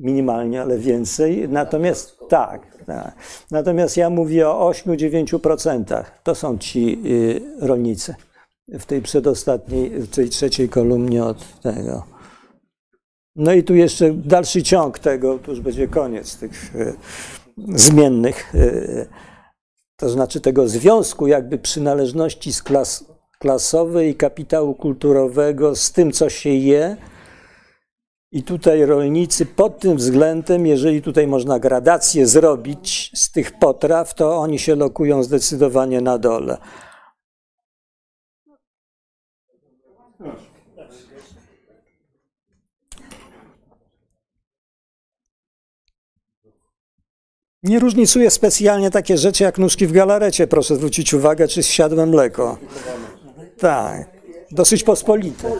[0.00, 1.48] Minimalnie, ale więcej.
[1.48, 3.14] Natomiast tak, tak.
[3.50, 6.04] Natomiast ja mówię o 8-9%.
[6.22, 8.14] To są ci y, rolnicy
[8.68, 12.04] w tej przedostatniej, w tej trzeciej kolumnie od tego.
[13.36, 16.94] No i tu jeszcze dalszy ciąg tego, to już będzie koniec tych y,
[17.74, 19.08] zmiennych, y,
[19.96, 23.04] to znaczy tego związku jakby przynależności z klas,
[23.38, 26.96] klasowej i kapitału kulturowego z tym, co się je,
[28.32, 34.36] i tutaj rolnicy pod tym względem, jeżeli tutaj można gradację zrobić z tych potraw, to
[34.36, 36.58] oni się lokują zdecydowanie na dole.
[47.62, 52.58] Nie różnicuję specjalnie takie rzeczy jak nóżki w galarecie, proszę zwrócić uwagę, czy zsiadłe mleko.
[53.58, 54.10] Tak,
[54.50, 55.52] dosyć pospolite.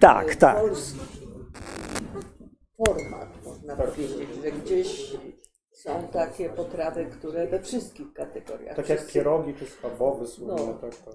[0.00, 0.56] Tak, tak
[2.86, 5.16] format, można powiedzieć, że gdzieś
[5.72, 8.76] są takie potrawy, które we wszystkich kategoriach.
[8.76, 10.74] Tak jak pierogi czy schabowy słynne, no.
[10.74, 11.14] tak, tak.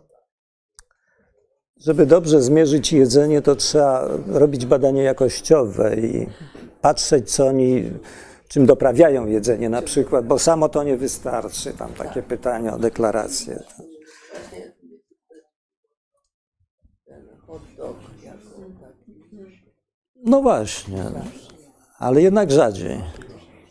[1.78, 6.28] Żeby dobrze zmierzyć jedzenie, to trzeba robić badania jakościowe i
[6.82, 7.92] patrzeć, co oni,
[8.48, 11.74] czym doprawiają jedzenie na przykład, bo samo to nie wystarczy.
[11.74, 13.64] Tam takie pytania o deklarację.
[20.26, 21.04] No właśnie
[22.00, 23.02] ale jednak rzadziej.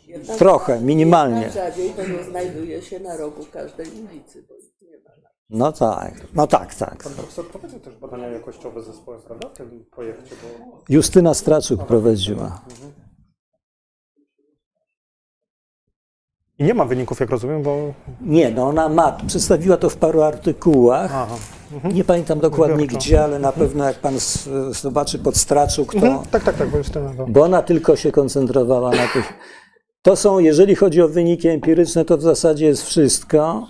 [0.07, 1.41] Jednak Trochę, minimalnie.
[1.41, 4.55] Jednak rzadziej, bo nie znajduje się na rogu każdej ulicy, bo
[4.87, 5.09] nie ma.
[5.49, 7.03] No tak, no tak, tak.
[7.03, 10.35] Pan profesor prowadził też badania jakościowe zespołem, prawda, w tym projekcie?
[10.43, 10.81] Bo...
[10.89, 12.61] Justyna Straczuk prowadziła.
[16.59, 17.93] I nie ma wyników, jak rozumiem, bo...
[18.21, 21.11] Nie, no ona ma, przedstawiła to w paru artykułach.
[21.13, 21.35] Aha.
[21.73, 21.95] Mhm.
[21.95, 24.13] Nie pamiętam dokładnie gdzie, ale na pewno jak pan
[24.71, 25.97] zobaczy pod Straczuk, to...
[25.97, 26.25] Mhm.
[26.31, 27.03] Tak, tak, tak, bo jestem...
[27.27, 29.33] Bo ona tylko się koncentrowała na tych...
[30.01, 33.67] To są, jeżeli chodzi o wyniki empiryczne, to w zasadzie jest wszystko.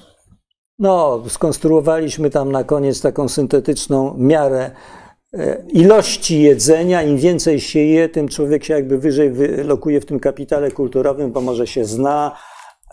[0.79, 4.71] No, skonstruowaliśmy tam na koniec taką syntetyczną miarę
[5.33, 7.03] e, ilości jedzenia.
[7.03, 11.41] Im więcej się je, tym człowiek się jakby wyżej wylokuje w tym kapitale kulturowym, bo
[11.41, 12.35] może się zna,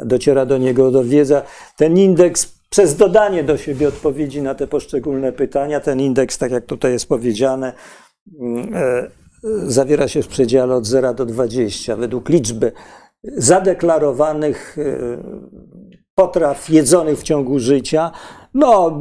[0.01, 1.43] dociera do niego do wiedza.
[1.77, 6.67] Ten indeks przez dodanie do siebie odpowiedzi na te poszczególne pytania, ten indeks, tak jak
[6.67, 7.73] tutaj jest powiedziane,
[8.41, 9.11] mm, e,
[9.71, 12.73] zawiera się w przedziale od 0 do 20 według liczby
[13.25, 14.83] zadeklarowanych e,
[16.15, 18.11] potraw jedzonych w ciągu życia.
[18.55, 19.01] No,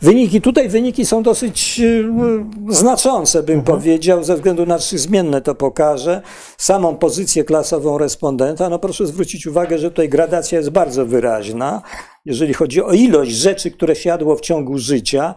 [0.00, 3.78] wyniki, tutaj wyniki są dosyć e, znaczące, bym mhm.
[3.78, 6.22] powiedział, ze względu na trzy zmienne to pokażę.
[6.58, 11.82] Samą pozycję klasową respondenta, no proszę zwrócić uwagę, że tutaj gradacja jest bardzo wyraźna,
[12.28, 15.34] jeżeli chodzi o ilość rzeczy, które siadło w ciągu życia.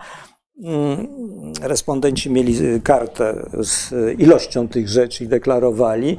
[0.64, 1.08] Mm,
[1.62, 6.18] respondenci mieli kartę z ilością tych rzeczy i deklarowali.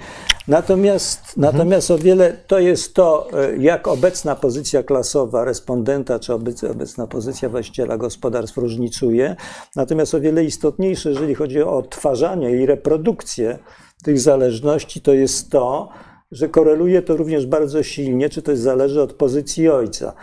[0.49, 1.41] Natomiast, mhm.
[1.55, 6.35] natomiast o wiele to jest to, jak obecna pozycja klasowa respondenta, czy
[6.71, 9.37] obecna pozycja właściciela gospodarstw różnicuje.
[9.77, 13.59] Natomiast o wiele istotniejsze, jeżeli chodzi o odtwarzanie i reprodukcję
[14.05, 15.89] tych zależności, to jest to,
[16.33, 20.15] że koreluje to również bardzo silnie, czy to zależy od pozycji ojca,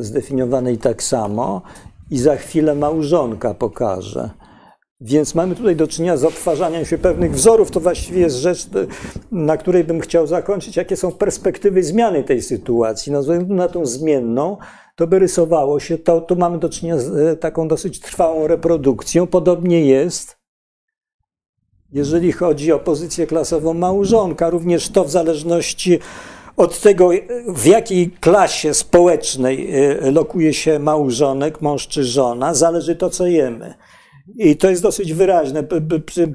[0.00, 1.62] zdefiniowanej tak samo,
[2.10, 4.30] i za chwilę małżonka pokaże.
[5.00, 7.70] Więc mamy tutaj do czynienia z odtwarzaniem się pewnych wzorów.
[7.70, 8.66] To właściwie jest rzecz,
[9.32, 10.76] na której bym chciał zakończyć.
[10.76, 13.12] Jakie są perspektywy zmiany tej sytuacji?
[13.12, 14.56] No, na tą zmienną,
[14.96, 19.26] to by rysowało się, to tu mamy do czynienia z e, taką dosyć trwałą reprodukcją.
[19.26, 20.36] Podobnie jest,
[21.92, 24.50] jeżeli chodzi o pozycję klasową małżonka.
[24.50, 25.98] Również to w zależności
[26.60, 27.10] od tego,
[27.48, 33.74] w jakiej klasie społecznej e, lokuje się małżonek, mąż czy żona, zależy to, co jemy.
[34.36, 35.64] I to jest dosyć wyraźne.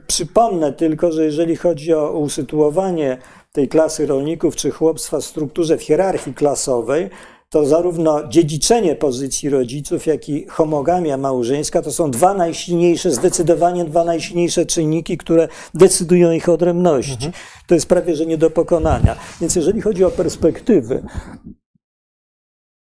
[0.08, 3.18] Przypomnę tylko, że jeżeli chodzi o usytuowanie
[3.52, 7.10] tej klasy rolników czy chłopstwa w strukturze w hierarchii klasowej,
[7.50, 14.04] to zarówno dziedziczenie pozycji rodziców, jak i homogamia małżeńska to są dwa najsilniejsze, zdecydowanie dwa
[14.04, 17.32] najsilniejsze czynniki, które decydują ich odrębności.
[17.68, 19.16] To jest prawie, że nie do pokonania.
[19.42, 21.04] Więc jeżeli chodzi o perspektywy,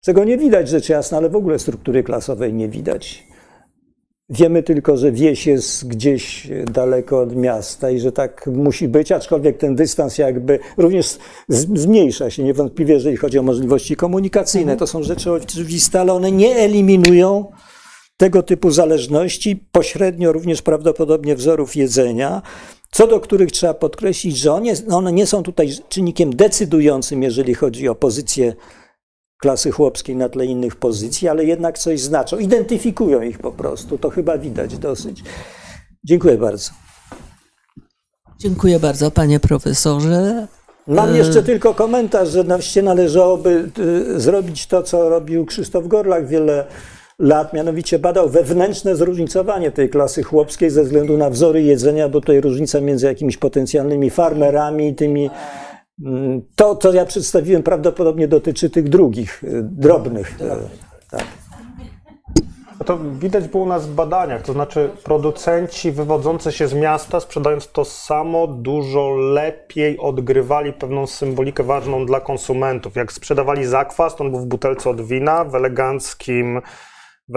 [0.01, 3.34] czego nie widać rzecz jasna, ale w ogóle struktury klasowej nie widać.
[4.29, 9.57] Wiemy tylko, że wieś jest gdzieś daleko od miasta i że tak musi być, aczkolwiek
[9.57, 11.17] ten dystans jakby również
[11.49, 14.77] zmniejsza się niewątpliwie, jeżeli chodzi o możliwości komunikacyjne.
[14.77, 17.45] To są rzeczy oczywiste, ale one nie eliminują
[18.17, 22.41] tego typu zależności, pośrednio również prawdopodobnie wzorów jedzenia,
[22.91, 27.87] co do których trzeba podkreślić, że one, one nie są tutaj czynnikiem decydującym, jeżeli chodzi
[27.87, 28.53] o pozycję
[29.37, 32.37] klasy chłopskiej na tle innych pozycji, ale jednak coś znaczą.
[32.37, 33.97] Identyfikują ich po prostu.
[33.97, 35.23] To chyba widać dosyć.
[36.03, 36.71] Dziękuję bardzo.
[38.39, 40.47] Dziękuję bardzo, panie profesorze.
[40.87, 46.65] Mam jeszcze tylko komentarz, że właściwie należałoby y, zrobić to, co robił Krzysztof Gorlach wiele
[47.19, 52.41] lat, mianowicie badał wewnętrzne zróżnicowanie tej klasy chłopskiej ze względu na wzory jedzenia, bo tutaj
[52.41, 55.29] różnica między jakimiś potencjalnymi farmerami i tymi.
[56.55, 60.41] To, co ja przedstawiłem, prawdopodobnie dotyczy tych drugich, y, drobnych.
[60.41, 60.45] y,
[61.11, 61.25] Tak.
[62.79, 67.19] No to widać było u nas w badaniach, to znaczy producenci wywodzący się z miasta,
[67.19, 72.95] sprzedając to samo, dużo lepiej odgrywali pewną symbolikę ważną dla konsumentów.
[72.95, 76.61] Jak sprzedawali zakwas, to on był w butelce od wina, w eleganckim,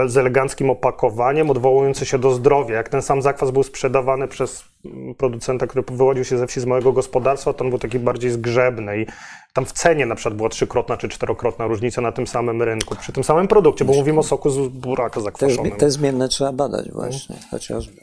[0.07, 2.77] z eleganckim opakowaniem, odwołujący się do zdrowia.
[2.77, 6.65] Jak ten sam zakwas był sprzedawany przez mm, producenta, który wywodził się ze wsi z
[6.65, 9.07] małego gospodarstwa, to on był taki bardziej zgrzebny i
[9.53, 13.13] tam w cenie na przykład była trzykrotna czy czterokrotna różnica na tym samym rynku, przy
[13.13, 15.77] tym samym produkcie, bo mówimy o soku z buraka Te, zakwaszonym.
[15.77, 18.01] te zmienne trzeba badać właśnie, chociażby.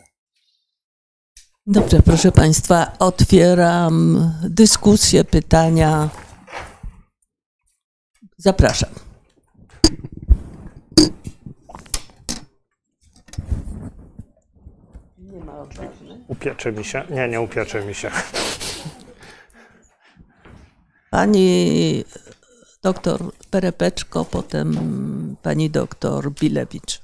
[1.67, 6.09] Dobrze, proszę państwa, otwieram dyskusję, pytania.
[8.37, 9.04] Zapraszam.
[16.35, 17.03] Upieczy mi się?
[17.09, 18.11] Nie, nie upieczy mi się.
[21.11, 22.03] Pani
[22.83, 27.01] doktor Perepeczko, potem pani doktor Bilewicz.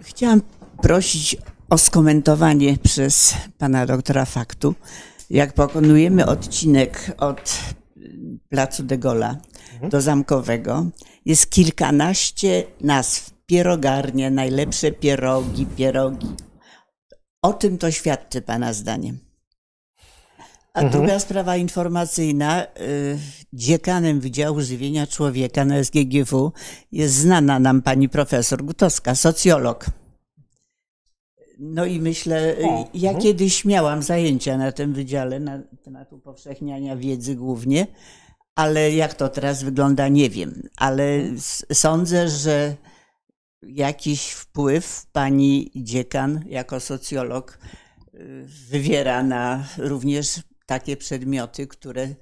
[0.00, 0.42] Chciałam
[0.82, 1.36] prosić
[1.70, 4.74] o skomentowanie przez pana doktora faktu.
[5.30, 7.58] Jak pokonujemy odcinek od
[8.48, 9.36] placu de Gola
[9.90, 10.86] do Zamkowego,
[11.24, 13.30] jest kilkanaście nazw.
[13.46, 16.26] Pierogarnie, najlepsze pierogi, pierogi.
[17.42, 19.18] O czym to świadczy pana zdaniem?
[20.74, 22.64] A druga sprawa informacyjna.
[22.64, 23.18] y,
[23.52, 26.52] Dziekanem Wydziału Żywienia Człowieka na SGGW
[26.92, 29.86] jest znana nam pani profesor Gutowska, socjolog.
[31.58, 32.62] No i myślę, y,
[32.94, 33.22] ja mhm.
[33.22, 37.86] kiedyś miałam zajęcia na tym wydziale, na temat upowszechniania wiedzy głównie,
[38.54, 40.68] ale jak to teraz wygląda, nie wiem.
[40.76, 41.20] Ale
[41.72, 42.76] sądzę, że
[43.62, 47.58] jakiś wpływ pani dziekan jako socjolog
[48.14, 52.14] y, wywiera na również takie przedmioty, które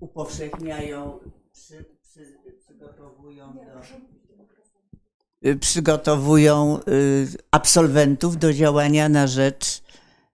[0.00, 1.20] upowszechniają,
[1.52, 9.82] przy, przy, przygotowują do y, przygotowują y, absolwentów do działania na rzecz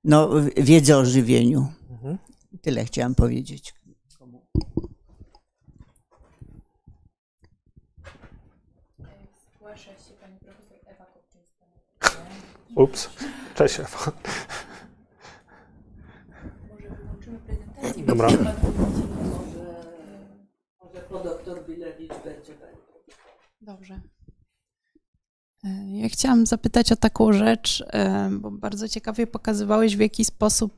[0.04, 1.72] no, wiedzy o żywieniu.
[2.62, 3.74] Tyle chciałam powiedzieć.
[9.56, 11.66] Zgłasza się pani profesor Ewa Kopczyńska.
[12.76, 13.08] Ups.
[13.54, 13.80] Cześć.
[13.80, 14.12] Ewa.
[16.70, 18.04] Może wyłączymy prezentację.
[18.04, 18.28] Dobra.
[20.80, 22.52] Może po doktor Bilewicz będzie
[23.60, 24.00] Dobrze.
[25.64, 30.72] E, Ja chciałam zapytać o taką rzecz, e, bo bardzo ciekawie pokazywałeś, w jaki sposób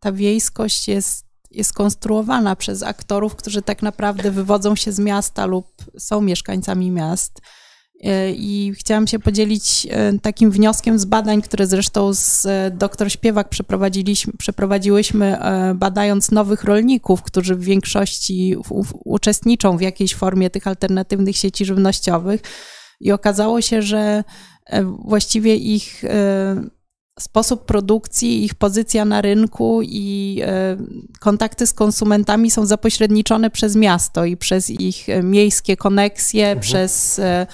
[0.00, 5.66] ta wiejskość jest, jest konstruowana przez aktorów, którzy tak naprawdę wywodzą się z miasta lub
[5.98, 7.40] są mieszkańcami miast.
[8.04, 13.12] E, I chciałam się podzielić e, takim wnioskiem z badań, które zresztą z e, doktor
[13.12, 15.38] Śpiewak przeprowadziliśmy, przeprowadziłyśmy,
[15.74, 18.56] badając nowych rolników, którzy w większości
[19.04, 22.40] uczestniczą w jakiejś formie tych alternatywnych sieci żywnościowych.
[23.00, 24.24] I okazało się, że
[25.04, 26.04] właściwie ich
[27.18, 30.42] sposób produkcji, ich pozycja na rynku i
[31.20, 37.46] kontakty z konsumentami są zapośredniczone przez miasto i przez ich miejskie koneksje, przez e, e,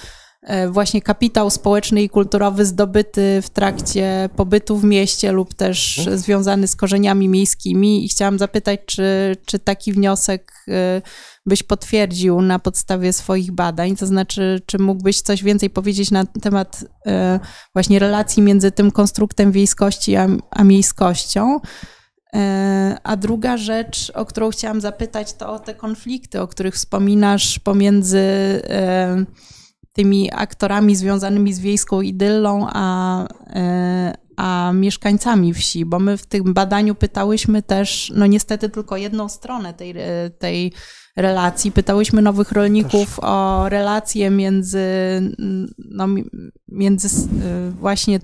[0.69, 6.75] właśnie kapitał społeczny i kulturowy zdobyty w trakcie pobytu w mieście lub też związany z
[6.75, 8.05] korzeniami miejskimi.
[8.05, 11.01] I chciałam zapytać, czy, czy taki wniosek e,
[11.45, 13.95] byś potwierdził na podstawie swoich badań?
[13.95, 17.39] To znaczy, czy mógłbyś coś więcej powiedzieć na temat e,
[17.73, 21.59] właśnie relacji między tym konstruktem wiejskości a, a miejskością?
[22.35, 27.59] E, A druga rzecz, o którą chciałam zapytać, to o te konflikty, o których wspominasz
[27.59, 29.25] pomiędzy e,
[29.93, 36.53] tymi aktorami związanymi z wiejską idyllą, a, e, a mieszkańcami wsi, bo my w tym
[36.53, 40.73] badaniu pytałyśmy też, no niestety tylko jedną stronę tej, e, tej
[41.15, 41.71] relacji.
[41.71, 44.79] Pytałyśmy nowych rolników o relacje między,
[45.77, 46.25] no, mi-
[46.67, 48.19] między y, właśnie e,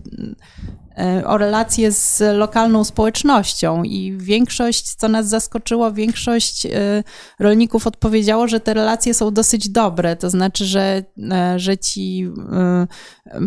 [1.26, 3.84] o relacje z lokalną społecznością.
[3.84, 6.70] I większość, co nas zaskoczyło, większość e,
[7.40, 12.88] rolników odpowiedziało, że te relacje są dosyć dobre, to znaczy, że, e, że ci e,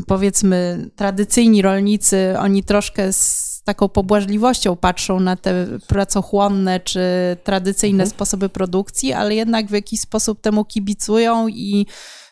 [0.06, 7.00] powiedzmy tradycyjni rolnicy, oni troszkę z taką pobłażliwością patrzą na te pracochłonne czy
[7.44, 12.31] tradycyjne sposoby produkcji, ale jednak w jakiś sposób temu kibicują i e,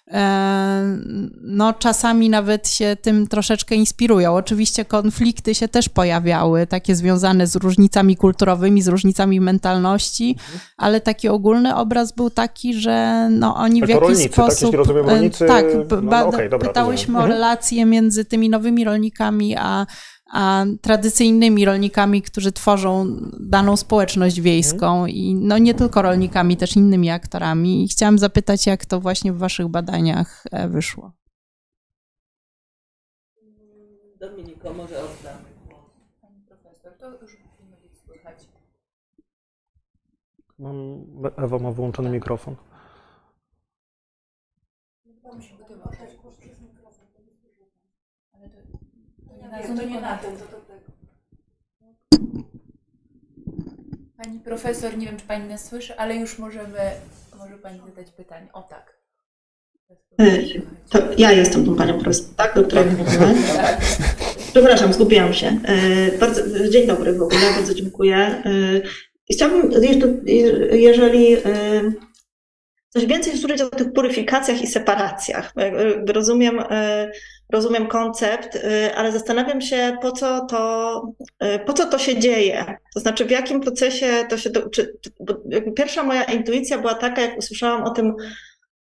[1.43, 4.35] no, czasami nawet się tym troszeczkę inspirują.
[4.35, 10.37] Oczywiście konflikty się też pojawiały, takie związane z różnicami kulturowymi, z różnicami mentalności,
[10.77, 14.33] ale taki ogólny obraz był taki, że no, oni w jakiś rolnicy, tak?
[14.35, 14.63] sposób.
[14.63, 17.17] Jeśli rozumiem, e, rolnicy- Tak, no, no, okej, dobra, pytałyśmy rozumiem.
[17.17, 17.33] o Mhm.
[17.33, 19.87] relacje między tymi nowymi rolnikami a
[20.33, 27.11] a tradycyjnymi rolnikami, którzy tworzą daną społeczność wiejską i no nie tylko rolnikami, też innymi
[27.11, 27.85] aktorami.
[27.85, 31.13] I chciałam zapytać, jak to właśnie w waszych badaniach e, wyszło.
[34.21, 35.81] Dominiko, może oddamy głos.
[36.21, 38.49] Pani profesor, to już powinno być słychać.
[40.59, 41.05] Mam,
[41.37, 42.57] Ewa ma wyłączony mikrofon.
[45.23, 45.37] To
[49.89, 50.31] nie na tym.
[54.17, 56.79] Pani profesor, nie wiem, czy pani nas słyszy, ale już możemy,
[57.39, 58.47] może pani zadać pytanie.
[58.53, 59.01] O tak.
[60.21, 62.55] Y, To ja jestem tą panią profesor, tak?
[62.55, 63.35] Do której mówimy.
[64.53, 65.61] Przepraszam, zgubiłam się.
[66.15, 68.43] Y, Bardzo, dzień dobry w ogóle, bardzo dziękuję.
[69.29, 69.71] I chciałabym
[70.73, 71.37] jeżeli
[72.89, 75.53] coś więcej usłyszeć o tych puryfikacjach i separacjach.
[76.07, 76.61] Rozumiem,
[77.53, 81.03] rozumiem koncept, y, ale zastanawiam się, po co to,
[81.43, 82.77] y, po co to się dzieje.
[82.95, 84.51] To znaczy, w jakim procesie to się.
[84.73, 84.97] Czy,
[85.77, 88.15] pierwsza moja intuicja była taka, jak usłyszałam o tym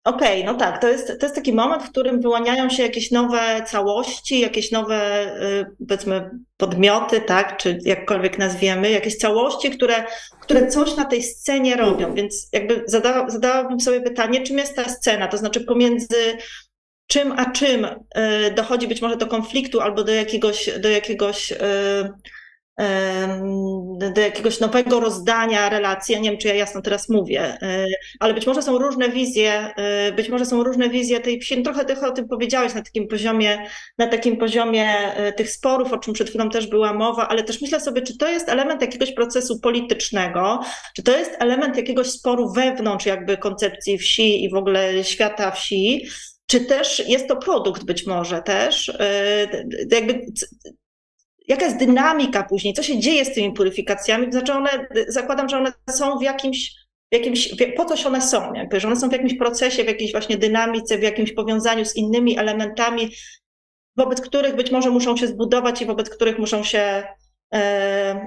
[0.04, 3.62] Okej, no tak, to jest, to jest taki moment, w którym wyłaniają się jakieś nowe
[3.66, 10.04] całości, jakieś nowe, y, powiedzmy, podmioty, tak, czy jakkolwiek nazwiemy, jakieś całości, które,
[10.40, 12.14] które coś na tej scenie robią.
[12.14, 15.28] Więc jakby zada, zadałabym sobie pytanie, czym jest ta scena?
[15.28, 16.16] To znaczy pomiędzy
[17.06, 17.90] czym a czym y,
[18.56, 21.56] dochodzi być może do konfliktu albo do jakiegoś, do jakiegoś y,
[22.76, 23.42] em,
[24.14, 26.12] do jakiegoś nowego rozdania relacji.
[26.12, 27.58] Ja nie wiem, czy ja jasno teraz mówię,
[28.20, 29.70] ale być może są różne wizje,
[30.16, 31.40] być może są różne wizje tej.
[31.56, 33.66] No trochę tych o tym powiedziałeś na takim poziomie,
[33.98, 34.94] na takim poziomie
[35.36, 38.28] tych sporów, o czym przed chwilą też była mowa, ale też myślę sobie, czy to
[38.28, 40.60] jest element jakiegoś procesu politycznego,
[40.96, 46.06] czy to jest element jakiegoś sporu wewnątrz jakby koncepcji wsi i w ogóle świata wsi,
[46.54, 48.94] czy też jest to produkt być może też, y,
[49.90, 50.26] jakby
[51.48, 55.72] jaka jest dynamika później, co się dzieje z tymi puryfikacjami, znaczy one, zakładam, że one
[55.90, 56.72] są w jakimś,
[57.10, 60.36] jakimś po coś one są, jakby, że one są w jakimś procesie, w jakiejś właśnie
[60.36, 63.10] dynamice, w jakimś powiązaniu z innymi elementami,
[63.96, 67.04] wobec których być może muszą się zbudować i wobec których muszą się,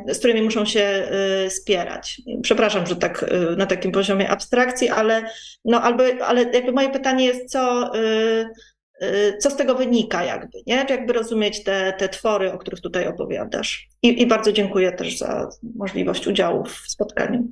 [0.07, 2.21] z którymi muszą się e, spierać.
[2.41, 5.23] Przepraszam, że tak e, na takim poziomie abstrakcji, ale,
[5.65, 8.49] no, albo, ale jakby moje pytanie jest, co, e,
[9.01, 10.85] e, co z tego wynika jakby, nie?
[10.89, 13.87] Jakby rozumieć te, te twory, o których tutaj opowiadasz.
[14.03, 17.47] I, I bardzo dziękuję też za możliwość udziału w spotkaniu.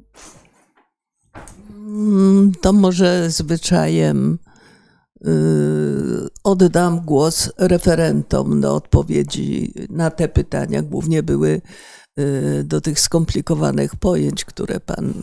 [1.69, 4.37] Mm, To może zwyczajem
[6.43, 10.81] oddam głos referentom do odpowiedzi na te pytania.
[10.81, 11.61] Głównie były
[12.19, 15.13] y, do tych skomplikowanych pojęć, które pan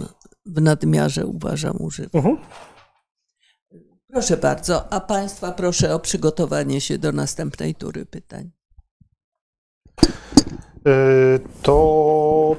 [0.47, 2.11] w nadmiarze uważam używa.
[2.19, 2.37] Mhm.
[4.13, 8.51] Proszę bardzo, a państwa proszę o przygotowanie się do następnej tury pytań.
[10.87, 12.57] Y, To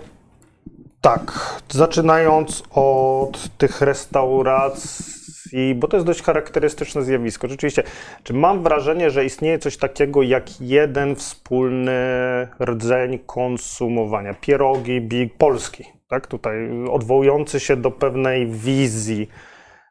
[1.01, 5.22] tak, zaczynając od tych restauracji,
[5.75, 7.47] bo to jest dość charakterystyczne zjawisko.
[7.47, 7.83] Rzeczywiście,
[8.23, 11.93] czy mam wrażenie, że istnieje coś takiego jak jeden wspólny
[12.61, 14.33] rdzeń konsumowania?
[14.33, 16.27] Pierogi, big, polski, tak?
[16.27, 19.29] Tutaj odwołujący się do pewnej wizji.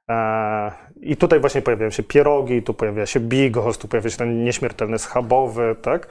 [0.09, 4.45] E, I tutaj właśnie pojawiają się pierogi, tu pojawia się bigos, tu pojawia się ten
[4.45, 6.09] nieśmiertelny schabowy, tak?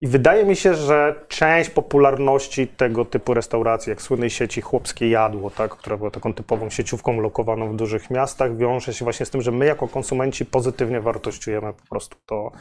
[0.00, 5.50] I wydaje mi się, że część popularności tego typu restauracji, jak słynnej sieci Chłopskie Jadło,
[5.50, 9.42] tak, która była taką typową sieciówką lokowaną w dużych miastach, wiąże się właśnie z tym,
[9.42, 12.52] że my jako konsumenci pozytywnie wartościujemy po prostu to,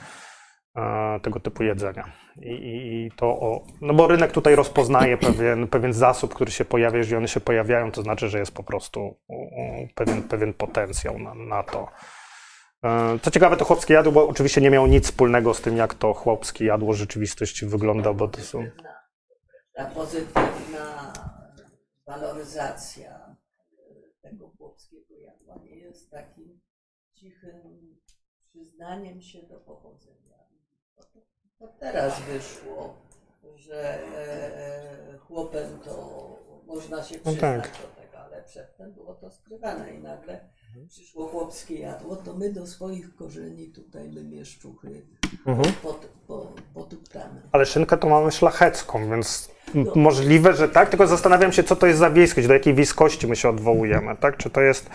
[0.76, 2.12] e, tego typu jedzenia.
[2.42, 6.98] I, i, to, o, no bo rynek tutaj rozpoznaje pewien, pewien zasób, który się pojawia,
[6.98, 9.18] jeżeli one się pojawiają, to znaczy, że jest po prostu
[9.96, 11.88] pewien, pewien potencjał na, na to.
[12.84, 16.14] E, Co ciekawe, to chłopskie jadło oczywiście nie miało nic wspólnego z tym, jak to
[16.14, 18.66] chłopskie jadło w rzeczywistości wygląda, bo to są...
[19.74, 21.14] Ta pozytywna
[22.06, 23.36] waloryzacja
[24.22, 26.60] tego chłopskiego jadła nie jest takim
[27.14, 27.98] cichym
[28.50, 30.38] przyznaniem się do pochodzenia.
[30.96, 31.04] To,
[31.60, 32.96] to teraz wyszło
[33.56, 36.28] że e, chłopem to
[36.68, 37.72] można się No przyznać tak.
[37.72, 40.40] do tego, ale przedtem było to skrywane i nagle
[40.90, 45.02] przyszło chłopskie jadło, to my do swoich korzeni tutaj my mieszczuchy
[45.46, 45.74] Mhm.
[45.84, 47.42] pot, po, potuptamy.
[47.52, 51.88] Ale szynkę to mamy szlachecką, więc m- możliwe, że tak, tylko zastanawiam się, co to
[51.88, 54.38] jest za wiejskość, do jakiej wiejskości my się odwołujemy, tak?
[54.38, 54.90] Czy to jest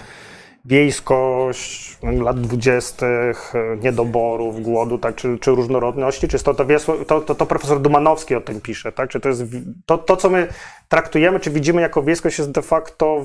[0.64, 3.52] wiejskość lat dwudziestych,
[3.82, 5.14] niedoborów, głodu, tak?
[5.14, 6.64] Czy, czy różnorodności, czy to, to,
[7.06, 9.10] to, to, to profesor Dumanowski o tym pisze, tak?
[9.10, 9.42] Czy to jest
[9.86, 10.48] to, to, co my
[10.88, 13.24] traktujemy, czy widzimy jako wiejskość jest de facto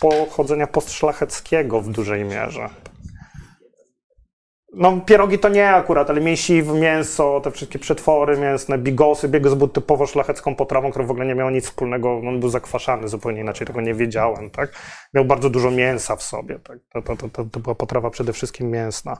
[0.00, 2.68] pochodzenia postszlacheckiego w dużej mierze.
[4.78, 9.28] No, pierogi to nie akurat, ale mięsiw, mięso, te wszystkie przetwory mięsne, bigosy.
[9.28, 13.08] Bigos był typowo szlachecką potrawą, która w ogóle nie miała nic wspólnego, on był zakwaszany
[13.08, 14.72] zupełnie inaczej, tego nie wiedziałem, tak?
[15.14, 16.78] Miał bardzo dużo mięsa w sobie, tak?
[16.92, 19.16] To, to, to, to, była potrawa przede wszystkim mięsna.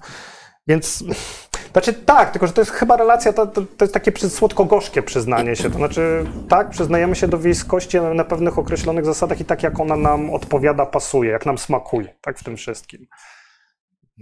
[0.67, 1.05] Więc,
[1.73, 5.57] znaczy tak, tylko że to jest chyba relacja, to, to, to jest takie słodko-gorzkie przyznanie
[5.57, 5.71] się.
[5.71, 9.97] To znaczy, tak, przyznajemy się do wiejskości na pewnych określonych zasadach i tak, jak ona
[9.97, 13.07] nam odpowiada, pasuje, jak nam smakuje, tak w tym wszystkim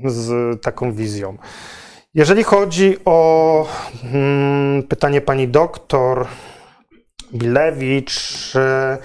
[0.04, 1.38] z taką wizją.
[2.14, 3.68] Jeżeli chodzi o
[4.12, 6.26] mm, pytanie pani doktor
[7.34, 8.98] Bilewicz, e,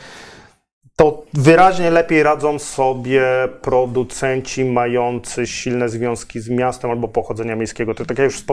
[0.95, 3.23] to wyraźnie lepiej radzą sobie
[3.61, 7.95] producenci mający silne związki z miastem albo pochodzenia miejskiego.
[7.95, 8.43] To tak jak już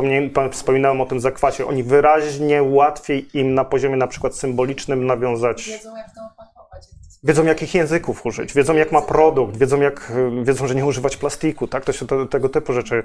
[0.52, 5.96] wspominałem o tym zakwasie, oni wyraźnie łatwiej im na poziomie na przykład symbolicznym nawiązać Wiedzą,
[5.96, 6.20] jak to
[7.24, 10.12] Wiedzą, jakich języków użyć, wiedzą, jak ma produkt, wiedzą, jak,
[10.42, 11.84] wiedzą że nie używać plastiku, tak?
[11.84, 13.02] To się to, tego typu rzeczy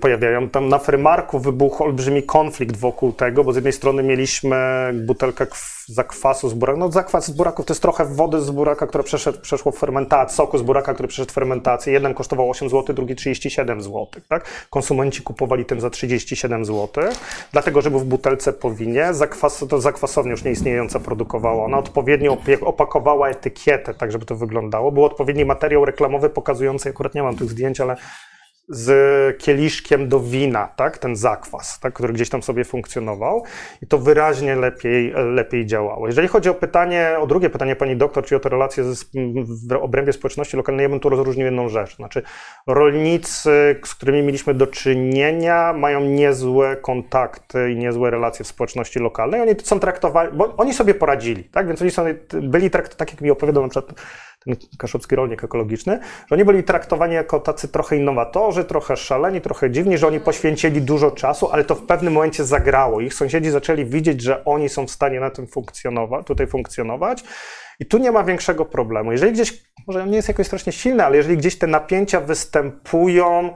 [0.00, 0.48] pojawiają.
[0.48, 4.56] Tam na Frymarku wybuchł olbrzymi konflikt wokół tego, bo z jednej strony mieliśmy
[5.06, 6.80] butelkę kw- zakwasu z buraków.
[6.80, 10.58] No zakwas z buraków to jest trochę wody z buraka, które przeszedł, przeszło fermentację, soku
[10.58, 11.92] z buraka, który przeszedł fermentację.
[11.92, 14.66] Jeden kosztował 8 zł, drugi 37 zł, tak?
[14.70, 17.04] Konsumenci kupowali ten za 37 zł,
[17.52, 19.14] dlatego, że był w butelce po winie.
[19.14, 21.64] Zakwas, to zakwasownia już nieistniejąca produkowała.
[21.64, 24.92] Ona odpowiednio opakowała etykietę, tak żeby to wyglądało.
[24.92, 27.96] Był odpowiedni materiał reklamowy pokazujący, akurat nie mam tych zdjęć, ale
[28.68, 33.44] z kieliszkiem do wina, tak, ten zakwas, tak, który gdzieś tam sobie funkcjonował
[33.82, 36.06] i to wyraźnie lepiej, lepiej działało.
[36.06, 39.04] Jeżeli chodzi o pytanie, o drugie pytanie pani doktor, czyli o te relacje z,
[39.68, 42.22] w obrębie społeczności lokalnej, ja bym tu rozróżnił jedną rzecz, znaczy
[42.66, 49.40] rolnicy, z którymi mieliśmy do czynienia, mają niezłe kontakty i niezłe relacje w społeczności lokalnej,
[49.40, 53.20] oni są traktowani, bo oni sobie poradzili, tak, więc oni są, byli traktowani, tak jak
[53.20, 54.00] mi opowiadał na przykład
[54.44, 59.70] ten kaszubski rolnik ekologiczny, że oni byli traktowani jako tacy trochę innowatorzy, trochę szaleni, trochę
[59.70, 63.00] dziwni, że oni poświęcili dużo czasu, ale to w pewnym momencie zagrało.
[63.00, 67.24] Ich sąsiedzi zaczęli widzieć, że oni są w stanie na tym funkcjonować, tutaj funkcjonować.
[67.80, 69.12] I tu nie ma większego problemu.
[69.12, 73.54] Jeżeli gdzieś, może on nie jest jakoś strasznie silny, ale jeżeli gdzieś te napięcia występują,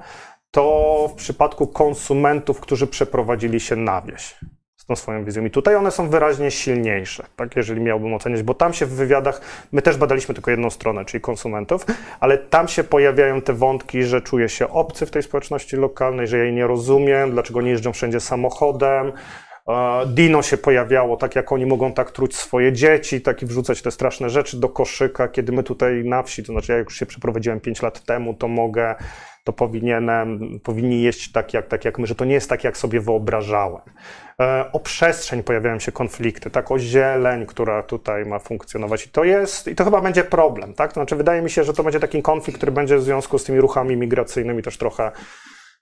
[0.51, 4.37] to w przypadku konsumentów, którzy przeprowadzili się na wieś
[4.89, 5.45] tą swoją wizją.
[5.45, 9.41] I tutaj one są wyraźnie silniejsze, tak, jeżeli miałbym oceniać, bo tam się w wywiadach,
[9.73, 11.87] my też badaliśmy tylko jedną stronę, czyli konsumentów,
[12.21, 16.39] ale tam się pojawiają te wątki, że czuję się obcy w tej społeczności lokalnej, że
[16.39, 19.13] jej nie rozumiem, dlaczego nie jeżdżą wszędzie samochodem.
[19.69, 23.83] E, Dino się pojawiało, tak jak oni mogą tak truć swoje dzieci, tak i wrzucać
[23.83, 27.07] te straszne rzeczy do koszyka, kiedy my tutaj na wsi, to znaczy ja już się
[27.07, 28.95] przeprowadziłem 5 lat temu, to mogę,
[29.45, 32.77] to powinienem, powinni jeść tak jak, tak jak my, że to nie jest tak, jak
[32.77, 33.83] sobie wyobrażałem.
[34.43, 39.25] E, O przestrzeń pojawiają się konflikty, tak, o zieleń, która tutaj ma funkcjonować i to
[39.25, 42.01] jest, i to chyba będzie problem, tak, to znaczy wydaje mi się, że to będzie
[42.01, 45.13] taki konflikt, który będzie w związku z tymi ruchami migracyjnymi też trochę,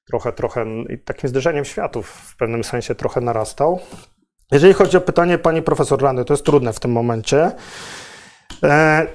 [0.06, 0.66] trochę, trochę
[1.04, 3.80] takim zderzeniem światów w pewnym sensie trochę narastał.
[4.52, 7.52] Jeżeli chodzi o pytanie pani profesor Randy, to jest trudne w tym momencie.
[8.62, 9.06] E,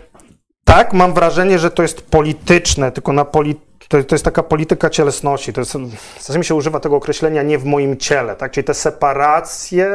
[0.64, 3.56] tak, mam wrażenie, że to jest polityczne, tylko na poli,
[3.92, 5.54] to, to jest taka polityka cielesności.
[5.54, 5.78] To jest,
[6.18, 8.52] czasami się używa tego określenia nie w moim ciele, tak?
[8.52, 9.90] Czyli te separacje,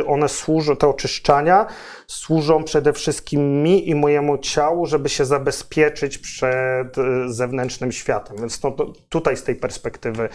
[0.00, 1.66] y, one służą, te oczyszczania
[2.06, 8.36] służą przede wszystkim mi i mojemu ciału, żeby się zabezpieczyć przed y, zewnętrznym światem.
[8.36, 10.28] Więc no, to, tutaj z tej perspektywy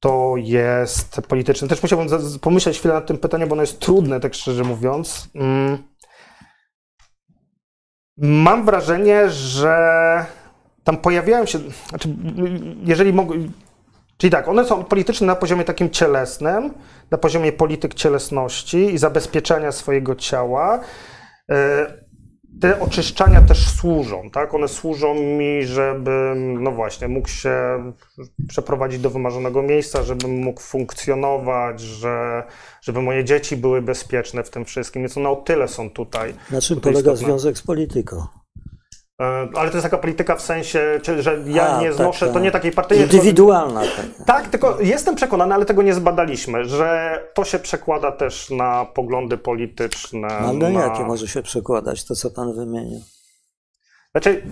[0.00, 1.68] to jest polityczne.
[1.68, 2.08] Też musiałbym
[2.40, 5.28] pomyśleć chwilę nad tym pytaniem, bo ono jest trudne, tak szczerze mówiąc.
[5.34, 5.78] Mm.
[8.16, 10.26] Mam wrażenie, że
[10.88, 11.58] tam pojawiają się,
[11.88, 12.08] znaczy,
[12.84, 13.34] jeżeli mogę,
[14.16, 16.70] czyli tak, one są polityczne na poziomie takim cielesnym,
[17.10, 20.80] na poziomie polityk cielesności i zabezpieczenia swojego ciała.
[21.50, 21.86] E,
[22.60, 24.54] Te oczyszczania też służą, tak?
[24.54, 27.52] One służą mi, żebym, no właśnie, mógł się
[28.48, 32.42] przeprowadzić do wymarzonego miejsca, żebym mógł funkcjonować, że,
[32.82, 36.34] żeby moje dzieci były bezpieczne w tym wszystkim, więc one o tyle są tutaj.
[36.50, 37.26] Na czym Tutaj polega istotne.
[37.26, 38.26] związek z polityką?
[39.20, 42.32] E, Ale to jest taka polityka w sensie, że ja A, nie tak, znoszę, to
[42.34, 42.42] tak.
[42.42, 43.80] nie takiej tylko- Indywidualna.
[43.80, 44.26] Tak.
[44.26, 49.38] Tak, tylko jestem przekonany, ale tego nie zbadaliśmy, że to się przekłada też na poglądy
[49.38, 50.28] polityczne.
[50.28, 50.80] Ale na...
[50.80, 53.00] jakie może się przekładać to, co pan wymienił?
[54.12, 54.42] Znaczy,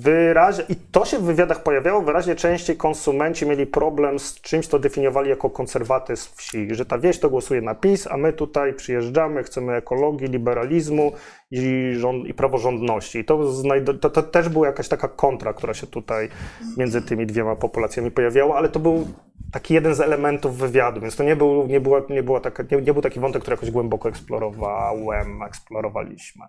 [0.00, 4.78] wyraźnie, i to się w wywiadach pojawiało, wyraźnie częściej konsumenci mieli problem z czymś, co
[4.78, 9.42] definiowali jako konserwatyzm wsi, że ta wieś to głosuje na PiS, a my tutaj przyjeżdżamy,
[9.42, 11.12] chcemy ekologii, liberalizmu
[11.50, 13.18] i, rząd, i praworządności.
[13.18, 13.52] I to,
[14.00, 16.28] to, to też była jakaś taka kontra, która się tutaj
[16.76, 19.08] między tymi dwiema populacjami pojawiała, ale to był
[19.52, 22.82] taki jeden z elementów wywiadu, więc to nie był, nie była, nie była taka, nie,
[22.82, 26.44] nie był taki wątek, który jakoś głęboko eksplorowałem, eksplorowaliśmy.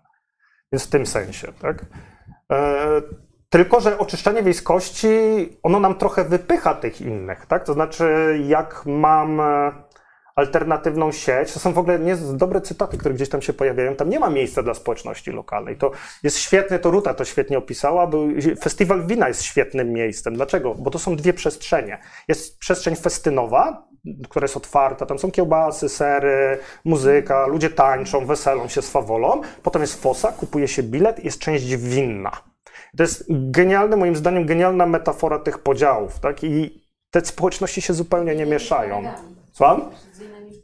[0.73, 1.85] Więc w tym sensie, tak?
[2.51, 3.01] E,
[3.49, 5.07] tylko, że oczyszczanie wiejskości,
[5.63, 7.65] ono nam trochę wypycha tych innych, tak?
[7.65, 9.71] To znaczy, jak mam e,
[10.35, 14.09] alternatywną sieć, to są w ogóle nie dobre cytaty, które gdzieś tam się pojawiają, tam
[14.09, 15.77] nie ma miejsca dla społeczności lokalnej.
[15.77, 15.91] To
[16.23, 18.27] jest świetne, to Ruta to świetnie opisała, był,
[18.61, 20.33] festiwal wina jest świetnym miejscem.
[20.33, 20.75] Dlaczego?
[20.75, 21.97] Bo to są dwie przestrzenie.
[22.27, 23.87] Jest przestrzeń festynowa,
[24.29, 29.41] która jest otwarta, tam są kiełbasy, sery, muzyka, ludzie tańczą, weselą się swawolą.
[29.63, 32.31] Potem jest fosa, kupuje się bilet, jest część winna.
[32.97, 36.43] To jest genialne, moim zdaniem, genialna metafora tych podziałów, tak?
[36.43, 39.03] I te społeczności się zupełnie nie mieszają.
[39.53, 39.81] Słucham?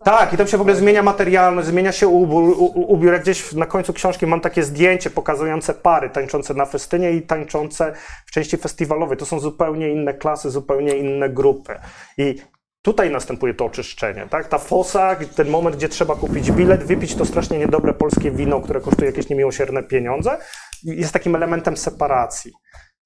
[0.03, 3.13] Tak, i tam się w ogóle zmienia materialność, zmienia się ubiór, u- u- ubiór.
[3.13, 7.93] Jak gdzieś na końcu książki mam takie zdjęcie pokazujące pary tańczące na festynie i tańczące
[8.25, 9.17] w części festiwalowej.
[9.17, 11.75] To są zupełnie inne klasy, zupełnie inne grupy.
[12.17, 12.35] I
[12.81, 14.47] tutaj następuje to oczyszczenie, tak?
[14.47, 18.81] Ta fosa, ten moment, gdzie trzeba kupić bilet, wypić to strasznie niedobre polskie wino, które
[18.81, 20.37] kosztuje jakieś niemiłosierne pieniądze,
[20.83, 22.51] jest takim elementem separacji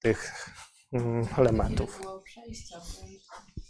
[0.02, 0.48] tych
[0.92, 2.00] mm, elementów.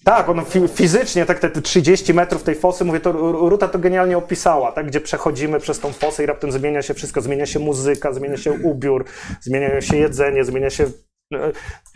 [0.05, 3.69] Tak, ono fi- fizycznie, tak te, te 30 metrów tej fosy, mówię, to Ru- Ruta
[3.69, 7.47] to genialnie opisała, tak, gdzie przechodzimy przez tą fosę i raptem zmienia się wszystko, zmienia
[7.47, 9.05] się muzyka, zmienia się ubiór,
[9.41, 10.87] zmienia się jedzenie, zmienia się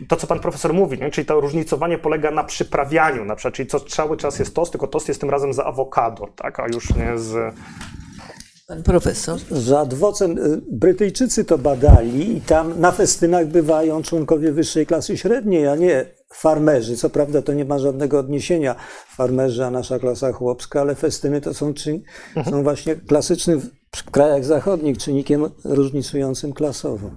[0.07, 1.11] to, co pan profesor mówi, nie?
[1.11, 4.87] czyli to różnicowanie polega na przyprawianiu, na przykład, czyli co cały czas jest tost, tylko
[4.87, 7.55] tost jest tym razem z awokado, tak, a już nie z...
[8.67, 9.39] Pan profesor.
[9.51, 15.67] Za adwocem y, Brytyjczycy to badali i tam na festynach bywają członkowie wyższej klasy średniej,
[15.67, 16.97] a nie farmerzy.
[16.97, 18.75] Co prawda to nie ma żadnego odniesienia
[19.07, 22.01] farmerzy, a nasza klasa chłopska, ale festyny to są, czyn,
[22.49, 23.61] są właśnie klasycznym
[23.95, 27.09] w krajach zachodnich czynnikiem różnicującym klasowo.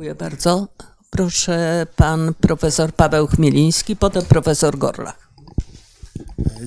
[0.00, 0.68] Dziękuję bardzo.
[1.10, 5.30] Proszę pan profesor Paweł Chmieliński, potem profesor Gorlach.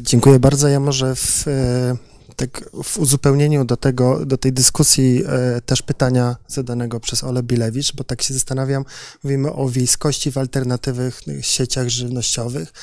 [0.01, 0.67] Dziękuję bardzo.
[0.67, 1.95] Ja może w, e,
[2.35, 7.95] tak w uzupełnieniu do, tego, do tej dyskusji e, też pytania zadanego przez Ole Bilewicz,
[7.95, 8.85] bo tak się zastanawiam,
[9.23, 12.73] mówimy o wiejskości w alternatywnych sieciach żywnościowych.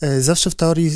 [0.00, 0.90] E, Zawsze w teorii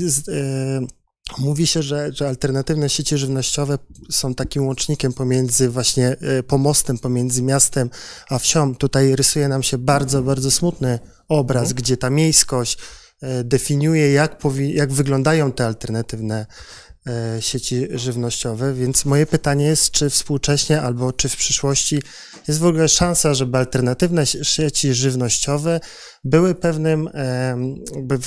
[1.38, 3.78] Mówi się, że, że alternatywne sieci żywnościowe
[4.10, 7.90] są takim łącznikiem pomiędzy właśnie e, pomostem pomiędzy miastem
[8.28, 8.74] a wsią.
[8.74, 10.98] Tutaj rysuje nam się bardzo, bardzo smutny
[11.28, 12.78] obraz, gdzie ta miejskość
[13.20, 16.46] e, definiuje, jak, powi- jak wyglądają te alternatywne
[17.06, 18.74] e, sieci żywnościowe.
[18.74, 22.02] Więc moje pytanie jest, czy współcześnie albo czy w przyszłości
[22.48, 25.80] jest w ogóle szansa, żeby alternatywne si- sieci żywnościowe
[26.24, 27.10] były pewnym
[27.94, 28.18] jakby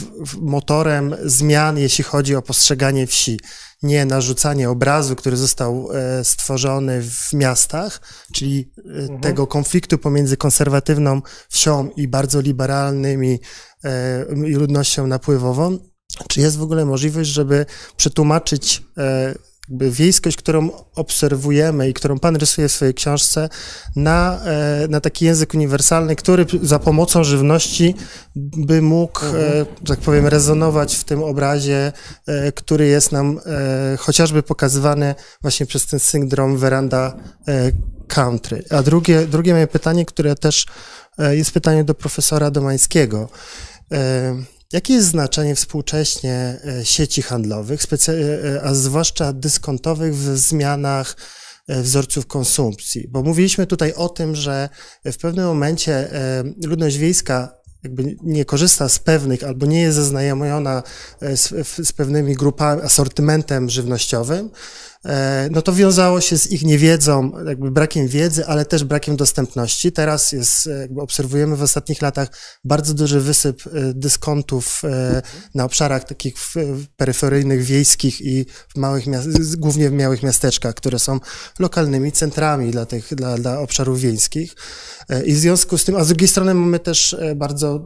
[0.41, 3.39] motorem zmian, jeśli chodzi o postrzeganie wsi.
[3.84, 8.02] Nie narzucanie obrazu, który został e, stworzony w miastach,
[8.34, 8.72] czyli
[9.15, 13.39] e, tego konfliktu pomiędzy konserwatywną wsią i bardzo liberalnymi
[13.84, 15.77] e, ludnością napływową.
[16.30, 17.65] Czy jest w ogóle możliwość, żeby
[17.98, 18.84] przetłumaczyć
[19.72, 23.49] jakby wiejskość, którą obserwujemy i którą Pan rysuje w swojej książce,
[23.95, 27.95] na, e, na taki język uniwersalny, który za pomocą żywności
[28.35, 29.30] by mógł, e,
[29.88, 31.91] że tak powiem, rezonować w tym obrazie,
[32.27, 33.39] e, który jest nam
[33.99, 37.18] chociażby pokazywany właśnie przez ten syndrom veranda
[37.48, 37.72] e,
[38.07, 38.64] country.
[38.69, 40.65] A drugie, drugie moje pytanie, które też
[41.31, 43.30] jest pytanie do profesora Domańskiego.
[44.73, 51.15] E, Jakie jest znaczenie współcześnie e, sieci handlowych, specy- e, a zwłaszcza dyskontowych w zmianach
[51.68, 53.07] e, wzorców konsumpcji?
[53.10, 54.69] Bo mówiliśmy tutaj o tym, że
[55.06, 60.84] w pewnym momencie e, ludność wiejska jakby nie korzysta z pewnych albo nie jest zaznajomiona
[61.22, 64.52] e, z, z pewnymi grupami, asortymentem żywnościowym, e,
[65.52, 69.91] no to wiązało się z ich niewiedzą, jakby brakiem wiedzy, ale też brakiem dostępności.
[69.91, 72.30] Teraz jest, e, jakby obserwujemy w ostatnich latach
[72.64, 75.22] bardzo duży wysyp e, dyskontów e,
[75.56, 76.36] na obszarach takich
[76.98, 78.45] peryferyjnych, wiejskich i
[78.76, 81.19] w małych miast, głównie w małych miasteczkach, które są
[81.60, 84.56] lokalnymi centrami dla tych, dla, dla obszarów wiejskich.
[85.10, 87.86] E, I w związku z tym, a z drugiej strony mamy też e, bardzo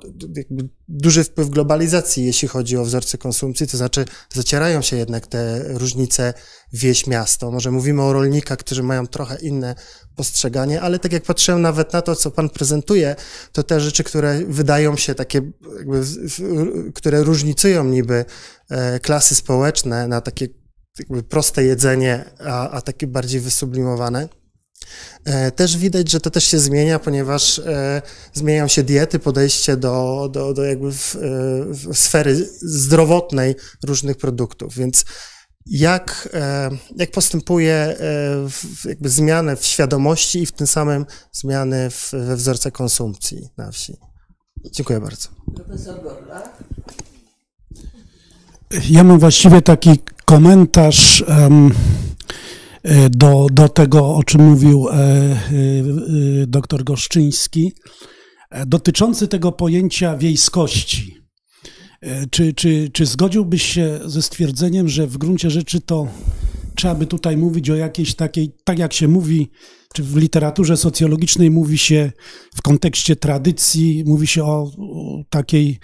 [0.87, 6.33] duży wpływ globalizacji, jeśli chodzi o wzorce konsumpcji, to znaczy zacierają się jednak te różnice
[6.73, 7.51] wieś jakieś miasto.
[7.51, 9.75] Może mówimy o rolnikach, którzy mają trochę inne
[10.15, 13.15] postrzeganie, ale tak jak patrzyłem nawet na to, co pan prezentuje,
[13.51, 15.41] to te rzeczy, które wydają się takie,
[15.77, 16.03] jakby,
[16.93, 18.25] które różnicują niby
[18.69, 20.47] e, klasy społeczne na takie
[21.29, 24.29] proste jedzenie, a, a takie bardziej wysublimowane.
[25.25, 28.01] E, też widać, że to też się zmienia, ponieważ e,
[28.33, 31.15] zmieniają się diety, podejście do, do, do jakby w,
[31.69, 35.05] w sfery zdrowotnej różnych produktów, więc
[35.65, 37.95] jak, e, jak postępuje
[38.85, 43.97] jakby zmiany w świadomości i w tym samym zmiany w, we wzorce konsumpcji na wsi.
[44.71, 45.29] Dziękuję bardzo.
[45.55, 46.43] Profesor Gorla.
[48.89, 51.71] Ja mam właściwie taki komentarz um,
[53.09, 55.37] do, do tego, o czym mówił e, e,
[56.47, 57.73] dr Goszczyński,
[58.67, 61.15] dotyczący tego pojęcia wiejskości.
[62.31, 66.07] Czy, czy, czy zgodziłbyś się ze stwierdzeniem, że w gruncie rzeczy to
[66.75, 69.51] trzeba by tutaj mówić o jakiejś takiej, tak jak się mówi,
[69.93, 72.11] czy w literaturze socjologicznej mówi się
[72.55, 75.79] w kontekście tradycji, mówi się o, o takiej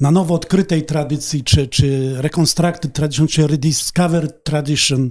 [0.00, 5.10] na nowo odkrytej tradycji, czy, czy reconstructed tradition, czy rediscovered tradition.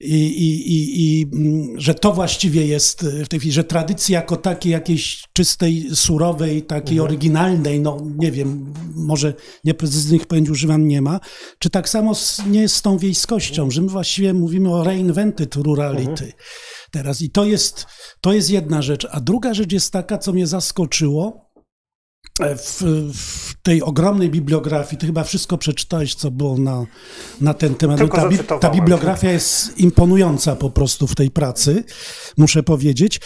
[0.00, 4.36] I, i, i, I, mm, że to właściwie jest w tej chwili, że tradycji jako
[4.36, 7.04] takiej jakiejś czystej, surowej, takiej mhm.
[7.04, 9.34] oryginalnej, no nie wiem, może
[9.64, 11.20] nieprecyzyjnych pojęć używam, nie ma.
[11.58, 12.12] Czy tak samo
[12.46, 16.10] nie jest z tą wiejskością, że my właściwie mówimy o reinvented rurality.
[16.10, 16.32] Mhm.
[16.90, 17.86] Teraz i to jest,
[18.20, 19.06] to jest jedna rzecz.
[19.10, 21.47] A druga rzecz jest taka, co mnie zaskoczyło,
[22.38, 22.82] w,
[23.14, 26.86] w, tej ogromnej bibliografii, ty chyba wszystko przeczytałeś, co było na,
[27.40, 27.98] na ten temat.
[27.98, 31.84] Tylko ta, ta bibliografia jest imponująca po prostu w tej pracy,
[32.36, 33.20] muszę powiedzieć.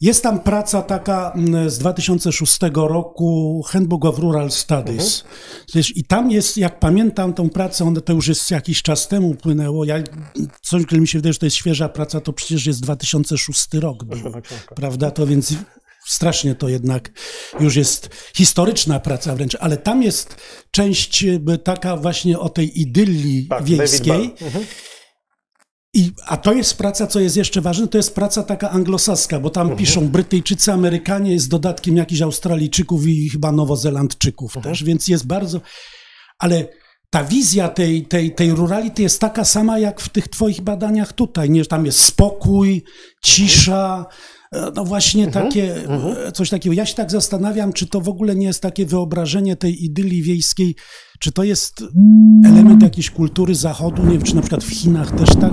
[0.00, 1.32] Jest tam praca taka
[1.66, 5.24] z 2006 roku, Handbook of Rural Studies.
[5.66, 5.84] Mhm.
[5.94, 9.84] I tam jest, jak pamiętam tą pracę, ona to już jest jakiś czas temu płynęło.
[9.84, 9.96] Ja,
[10.62, 14.18] coś, mi się wydaje, że to jest świeża praca, to przecież jest 2006 rok, był,
[14.74, 15.10] prawda?
[15.10, 15.54] To więc
[16.06, 17.10] strasznie to jednak
[17.60, 20.36] już jest historyczna praca wręcz, ale tam jest
[20.70, 21.24] część
[21.64, 24.34] taka właśnie o tej idylii tak, wiejskiej.
[24.40, 24.64] Mhm.
[25.94, 29.50] I, a to jest praca, co jest jeszcze ważne, to jest praca taka anglosaska, bo
[29.50, 29.78] tam mhm.
[29.78, 34.74] piszą Brytyjczycy, Amerykanie, z dodatkiem jakichś Australijczyków i chyba Nowozelandczyków mhm.
[34.74, 35.60] też, więc jest bardzo.
[36.38, 36.68] Ale
[37.10, 41.50] ta wizja tej, tej, tej rurality jest taka sama jak w tych Twoich badaniach tutaj.
[41.50, 42.84] Nie, tam jest spokój,
[43.24, 46.32] cisza, E, no właśnie mhm, takie, mhm.
[46.32, 46.74] coś takiego.
[46.74, 50.74] Ja się tak zastanawiam, czy to w ogóle nie jest takie wyobrażenie tej idylii wiejskiej,
[51.18, 51.84] czy to jest
[52.44, 55.52] element jakiejś kultury zachodu, nie wiem, czy na przykład w Chinach też tak,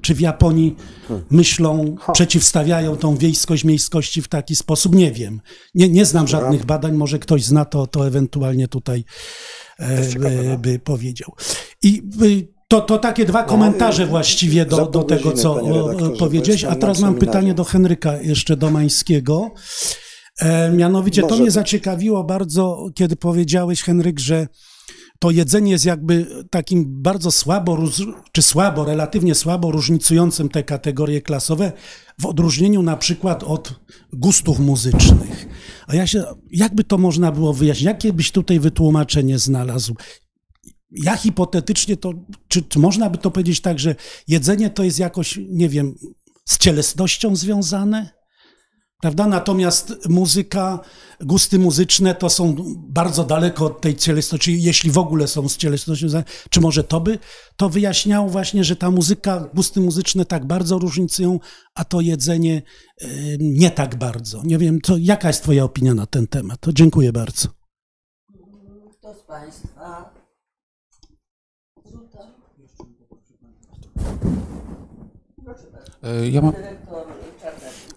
[0.00, 0.76] czy w Japonii
[1.08, 1.26] hmm.
[1.30, 5.40] myślą, przeciwstawiają tą wiejskość miejskości w taki sposób, nie wiem.
[5.74, 9.04] Nie, nie znam żadnych badań, może ktoś zna to, to ewentualnie tutaj
[9.78, 11.32] e, by powiedział.
[11.82, 12.02] I
[12.74, 15.60] to, to takie dwa no, komentarze właściwie do, do tego, co
[16.18, 16.64] powiedziałeś.
[16.64, 19.50] A teraz mam pytanie do Henryka jeszcze Domańskiego.
[20.40, 24.48] E, mianowicie to mnie zaciekawiło bardzo, kiedy powiedziałeś, Henryk, że
[25.18, 27.78] to jedzenie jest jakby takim bardzo słabo,
[28.32, 31.72] czy słabo, relatywnie słabo różnicującym te kategorie klasowe,
[32.20, 33.74] w odróżnieniu na przykład od
[34.12, 35.48] gustów muzycznych.
[35.86, 37.84] A ja się, jakby to można było wyjaśnić?
[37.84, 39.94] Jakie byś tutaj wytłumaczenie znalazł?
[40.90, 42.12] Ja hipotetycznie to,
[42.48, 43.94] czy, czy można by to powiedzieć tak, że
[44.28, 45.94] jedzenie to jest jakoś, nie wiem,
[46.44, 48.10] z cielesnością związane?
[49.00, 49.26] Prawda?
[49.26, 50.80] Natomiast muzyka,
[51.20, 52.56] gusty muzyczne to są
[52.88, 56.06] bardzo daleko od tej cielesności, jeśli w ogóle są z cielesnością.
[56.50, 57.18] Czy może to by
[57.56, 61.40] to wyjaśniało właśnie, że ta muzyka, gusty muzyczne tak bardzo różnicują,
[61.74, 62.62] a to jedzenie
[63.02, 64.42] y, nie tak bardzo?
[64.44, 66.60] Nie wiem, to jaka jest Twoja opinia na ten temat?
[66.60, 67.48] To dziękuję bardzo.
[68.98, 70.13] Kto z Państwa
[76.30, 76.52] Ja mam,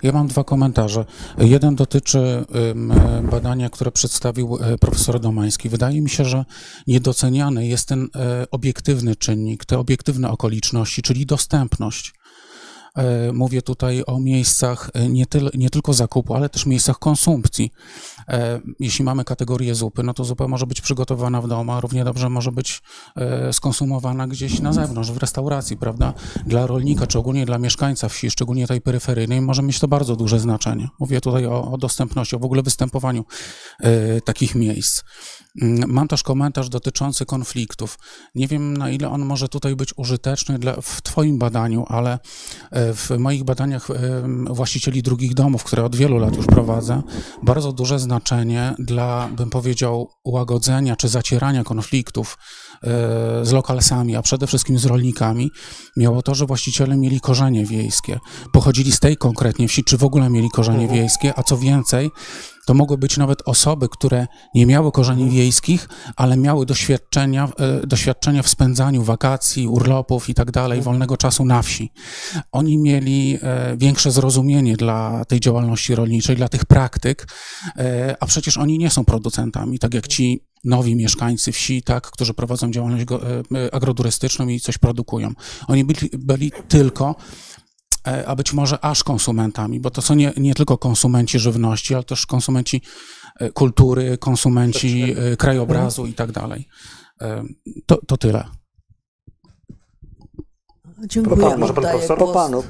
[0.03, 1.06] ja mam dwa komentarze.
[1.38, 2.45] Jeden dotyczy
[3.32, 5.69] badania, które przedstawił e, profesor Domański.
[5.69, 6.45] Wydaje mi się, że
[6.88, 12.14] niedoceniany jest ten e, obiektywny czynnik, te obiektywne okoliczności, czyli dostępność.
[12.98, 17.72] E, mówię tutaj o miejscach e, nie, nie tylko zakupu, ale też miejscach konsumpcji.
[18.28, 22.04] E, jeśli mamy kategorię zupy, no to zupa może być przygotowana w domu, a równie
[22.04, 22.82] dobrze może być
[23.52, 26.14] skonsumowana gdzieś na zewnątrz, w restauracji, prawda?
[26.45, 30.40] Dla rolnika, czy ogólnie dla mieszkańca wsi, szczególnie tej peryferyjnej, może mieć to bardzo duże
[30.40, 30.88] znaczenie.
[30.99, 33.26] Mówię tutaj o, o dostępności, o w ogóle występowaniu
[34.26, 35.04] takich miejsc.
[35.62, 37.99] Mm, mam też komentarz dotyczący konfliktów.
[38.36, 42.20] Nie wiem, na ile on może tutaj być użyteczny dla, w Twoim badaniu, ale
[42.72, 43.88] w moich badaniach
[44.49, 47.02] właścicieli drugich domów, które od wielu lat już prowadzę,
[47.44, 48.16] bardzo duże znaczenie
[48.80, 52.38] dla, bym powiedział, łagodzenia czy zacierania konfliktów
[52.84, 52.88] e,
[53.45, 55.52] z lokalsami, a przede wszystkim z rolnikami,
[55.98, 58.19] miało to, że właściciele mieli korzenie wiejskie.
[58.53, 60.99] Pochodzili z tej konkretnie wsi, czy w ogóle mieli korzenie mhm.
[60.99, 62.11] wiejskie, a co więcej,
[62.68, 68.44] to mogły być nawet osoby, które nie miały korzeni wiejskich, ale miały doświadczenia, e, doświadczenia
[68.44, 71.91] w spędzaniu wakacji, urlopów i tak dalej, wolnego czasu na wsi.
[72.52, 77.27] Oni mieli e, większe zrozumienie dla tej działalności rolniczej, dla tych praktyk,
[77.77, 82.34] e, a przecież oni nie są producentami, tak jak ci nowi mieszkańcy wsi, tak, którzy
[82.34, 83.06] prowadzą działalność
[83.72, 85.31] agroturystyczną i coś produkują.
[85.68, 87.15] Oni byli, byli tylko
[88.28, 92.26] a być może aż konsumentami, bo to są nie, nie tylko konsumenci żywności, ale też
[92.26, 92.82] konsumenci
[93.40, 96.68] e, kultury, konsumenci e, krajobrazu i tak dalej.
[97.86, 98.44] To, to tyle.
[101.06, 101.50] Dziękuję.
[101.50, 102.18] Pan, może pan profesor?
[102.18, 102.64] Po panu.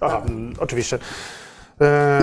[0.00, 0.22] Aha,
[0.58, 0.98] oczywiście.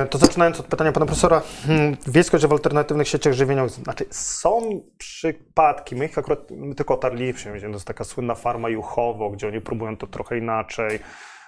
[0.10, 5.96] To zaczynając od pytania pana profesora, hmm, wiejskość w alternatywnych sieciach żywieniowych, znaczy są przypadki,
[5.96, 9.98] my ich akurat my tylko otarli, to jest taka słynna farma Juchowo, gdzie oni próbują
[9.98, 11.00] to trochę inaczej,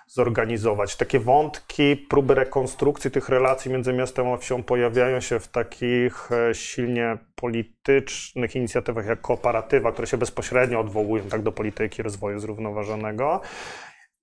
[0.07, 0.95] zorganizować.
[0.95, 6.56] Takie wątki, próby rekonstrukcji tych relacji między miastem a wsią pojawiają się w takich e,
[6.56, 13.41] silnie politycznych inicjatywach jak kooperatywa, które się bezpośrednio odwołują tak do polityki rozwoju zrównoważonego.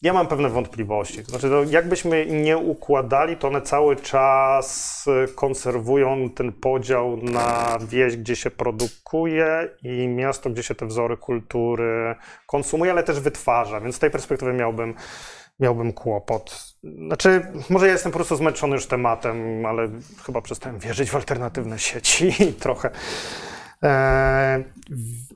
[0.02, 1.22] Ja mam pewne wątpliwości.
[1.22, 8.16] znaczy, no, jakbyśmy nie układali, to one cały czas e, konserwują ten podział na wieś,
[8.16, 12.14] gdzie się produkuje i miasto, gdzie się te wzory kultury
[12.46, 13.80] konsumuje, ale też wytwarza.
[13.80, 14.94] Więc z tej perspektywy miałbym
[15.62, 16.74] miałbym kłopot.
[17.06, 19.88] Znaczy, może ja jestem po prostu zmęczony już tematem, ale
[20.26, 22.34] chyba przestałem wierzyć w alternatywne sieci
[22.64, 22.90] trochę.
[23.82, 24.64] E,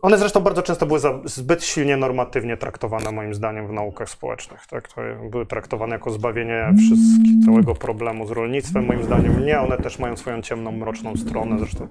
[0.02, 4.66] one zresztą bardzo często były zbyt silnie normatywnie traktowane, moim zdaniem, w naukach społecznych.
[4.66, 4.88] Tak?
[4.88, 5.00] To
[5.30, 8.86] były traktowane jako zbawienie wszystkiego, całego problemu z rolnictwem.
[8.86, 9.60] Moim zdaniem nie.
[9.60, 11.58] One też mają swoją ciemną, mroczną stronę.
[11.58, 11.88] Zresztą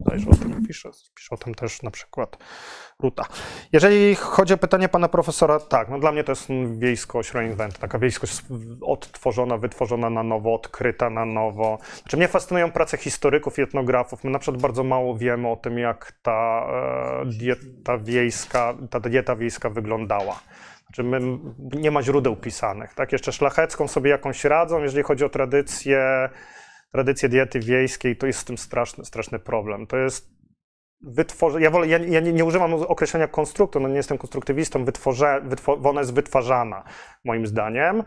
[0.00, 0.90] bodajże o tym pisze.
[1.14, 2.38] Pisze o tym też na przykład
[3.02, 3.24] Ruta.
[3.72, 6.48] Jeżeli chodzi o pytanie pana profesora, tak, no dla mnie to jest
[6.78, 8.42] wiejskość reinvent, taka wiejskość
[8.80, 11.78] odtworzona, wytworzona na nowo, odkryta na nowo.
[12.02, 14.24] Znaczy mnie fascynują prace historyków i etnografów.
[14.24, 16.66] My na przykład bardzo mało wiemy o tym, jak ta
[17.22, 20.40] e, dieta wiejska, ta dieta wiejska wyglądała.
[20.86, 23.12] Znaczy my, nie ma źródeł pisanych, tak?
[23.12, 26.28] Jeszcze szlachecką sobie jakąś radzą, jeżeli chodzi o tradycję,
[26.92, 29.86] tradycję diety wiejskiej, to jest z tym straszny, straszny problem.
[29.86, 30.37] To jest
[31.00, 35.40] wytworzę, ja, wolę, ja, ja nie, nie, używam określenia konstruktu, no nie jestem konstruktywistą, wytworze,
[35.44, 36.84] wytwor, ona jest wytwarzana,
[37.24, 38.02] moim zdaniem.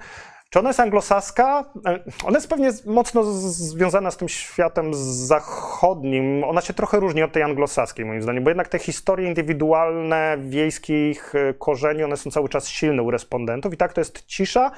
[0.49, 1.65] Czy ona jest anglosaska?
[1.85, 6.43] E, ona jest pewnie mocno związana z tym światem zachodnim.
[6.43, 11.35] Ona się trochę różni od tej anglosaskiej, moim zdaniem, bo jednak te historie indywidualne wiejskich
[11.35, 14.71] e, korzeni, one są cały czas silne u respondentów i tak to jest cisza,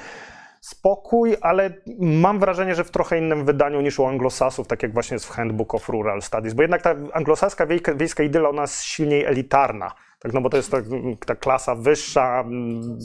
[0.63, 5.15] spokój, ale mam wrażenie, że w trochę innym wydaniu niż u anglosasów, tak jak właśnie
[5.15, 8.83] jest w Handbook of Rural Studies, bo jednak ta anglosaska wiejska, wiejska idyla, ona jest
[8.83, 9.91] silniej elitarna.
[10.23, 10.77] Tak, no bo to jest ta,
[11.25, 12.43] ta klasa wyższa,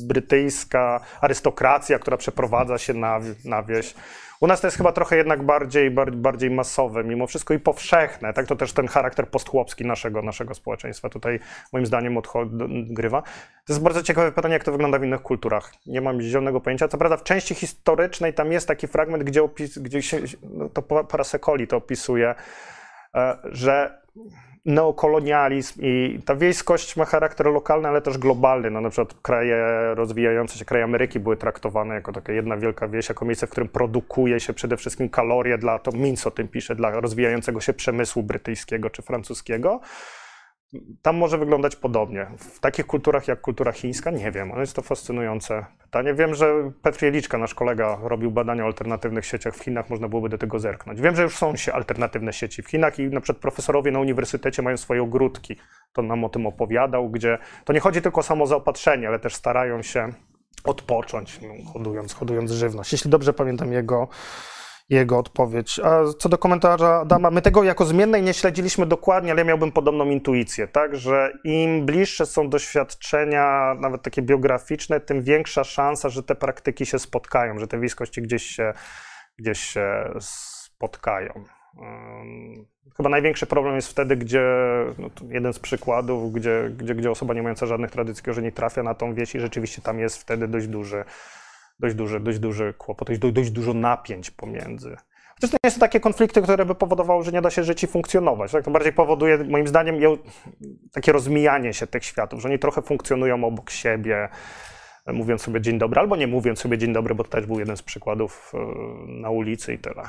[0.06, 3.94] brytyjska, arystokracja, która przeprowadza się na, na wieś.
[4.40, 8.32] U nas to jest chyba trochę jednak bardziej, bardziej masowe, mimo wszystko i powszechne.
[8.32, 11.40] Tak, to też ten charakter postchłopski naszego, naszego społeczeństwa tutaj
[11.72, 13.22] moim zdaniem odgrywa.
[13.66, 15.72] To jest bardzo ciekawe pytanie, jak to wygląda w innych kulturach.
[15.86, 16.88] Nie mam zielonego pojęcia.
[16.88, 20.82] Co prawda w części historycznej tam jest taki fragment, gdzie, opis, gdzie się, no to
[20.82, 22.34] Parasecoli to opisuje,
[23.14, 24.02] e, że
[24.64, 28.70] neokolonializm i ta wiejskość ma charakter lokalny, ale też globalny.
[28.70, 29.64] No, na przykład kraje
[29.94, 33.68] rozwijające się, kraje Ameryki były traktowane jako taka jedna wielka wieś, jako miejsce, w którym
[33.68, 38.22] produkuje się przede wszystkim kalorie dla, to Minc o tym pisze, dla rozwijającego się przemysłu
[38.22, 39.80] brytyjskiego czy francuskiego.
[41.02, 42.26] Tam może wyglądać podobnie.
[42.38, 46.14] W takich kulturach jak kultura chińska, nie wiem, ale jest to fascynujące pytanie.
[46.14, 50.28] Wiem, że Petr Jeliczka, nasz kolega, robił badania o alternatywnych sieciach w Chinach, można byłoby
[50.28, 51.00] do tego zerknąć.
[51.00, 54.62] Wiem, że już są się alternatywne sieci w Chinach i na przykład profesorowie na uniwersytecie
[54.62, 55.56] mają swoje ogródki.
[55.92, 59.34] To nam o tym opowiadał, gdzie to nie chodzi tylko o samo zaopatrzenie, ale też
[59.34, 60.12] starają się
[60.64, 62.92] odpocząć, no, hodując, hodując żywność.
[62.92, 64.08] Jeśli dobrze pamiętam jego
[64.88, 65.80] jego odpowiedź.
[65.84, 69.72] A co do komentarza Adama, my tego jako zmiennej nie śledziliśmy dokładnie, ale ja miałbym
[69.72, 76.22] podobną intuicję, tak, że im bliższe są doświadczenia, nawet takie biograficzne, tym większa szansa, że
[76.22, 78.72] te praktyki się spotkają, że te wiejskości gdzieś się,
[79.38, 81.44] gdzieś się spotkają.
[82.96, 84.42] Chyba największy problem jest wtedy, gdzie
[84.98, 88.94] no jeden z przykładów, gdzie, gdzie, gdzie osoba nie mająca żadnych tradycji korzeni trafia na
[88.94, 91.04] tą wieś i rzeczywiście tam jest wtedy dość duży
[91.78, 94.96] dość duży, dość duży kłopot, dość, dość dużo napięć pomiędzy.
[95.34, 97.86] Chociaż to nie są takie konflikty, które by powodowały, że nie da się żyć i
[97.86, 98.52] funkcjonować.
[98.52, 98.64] Tak?
[98.64, 99.96] To bardziej powoduje, moim zdaniem,
[100.92, 104.28] takie rozmijanie się tych światów, że oni trochę funkcjonują obok siebie.
[105.06, 107.76] mówiąc sobie dzień dobry, albo nie mówiąc sobie dzień dobry, bo to też był jeden
[107.76, 108.58] z przykładów e,
[109.20, 110.02] na ulicy i tyle.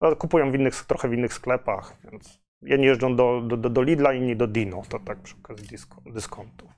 [0.00, 4.12] No, kupują w innych, trochę w innych sklepach, więc jedni jeżdżą do, do, do Lidla,
[4.12, 6.70] inni do Dino, to tak przy okazji dysko, dyskontów.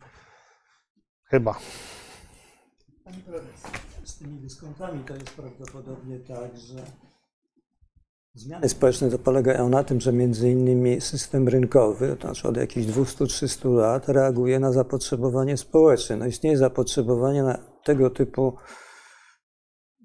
[1.25, 1.55] Chyba.
[4.05, 6.83] Z tymi dyskontami to jest prawdopodobnie tak, że
[8.35, 12.87] zmiany społeczne to polegają na tym, że między innymi system rynkowy, to znaczy od jakichś
[12.87, 16.17] 200-300 lat, reaguje na zapotrzebowanie społeczne.
[16.17, 18.57] No istnieje zapotrzebowanie na tego typu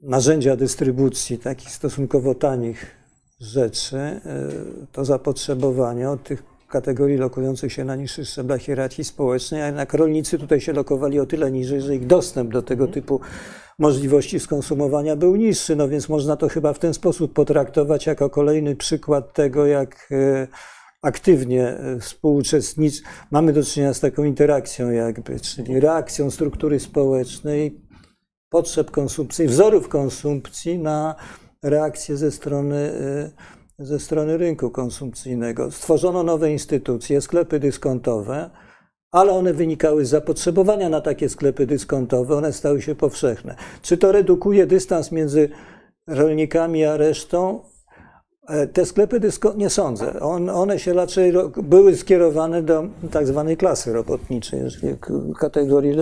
[0.02, 2.96] narzędzia dystrybucji, takich stosunkowo tanich
[3.40, 4.22] rzeczy.
[4.86, 9.94] Y, to zapotrzebowanie od tych kategorii lokujących się na niższych szczeblach hierarchii społecznej, a jednak
[9.94, 13.20] rolnicy tutaj się lokowali o tyle niżej, że ich dostęp do tego typu
[13.80, 18.76] możliwości skonsumowania był niższy, no więc można to chyba w ten sposób potraktować jako kolejny
[18.76, 20.48] przykład tego, jak e,
[21.02, 23.02] aktywnie e, współuczestnic,
[23.32, 27.82] mamy do czynienia z taką interakcją jakby, czyli reakcją struktury społecznej,
[28.50, 31.16] potrzeb konsumpcji, wzorów konsumpcji na
[31.64, 35.72] reakcję ze strony, e, ze strony rynku konsumpcyjnego.
[35.72, 38.50] Stworzono nowe instytucje, sklepy dyskontowe,
[39.12, 43.56] ale one wynikały z zapotrzebowania na takie sklepy dyskontowe, one stały się powszechne.
[43.82, 45.50] Czy to redukuje dystans między
[46.08, 47.73] rolnikami a resztą?
[48.50, 50.20] E, te sklepy dysko nie sądzę.
[50.20, 51.34] On, one się raczej
[51.64, 54.62] były skierowane do tak zwanej klasy robotniczej,
[55.40, 55.96] kategorii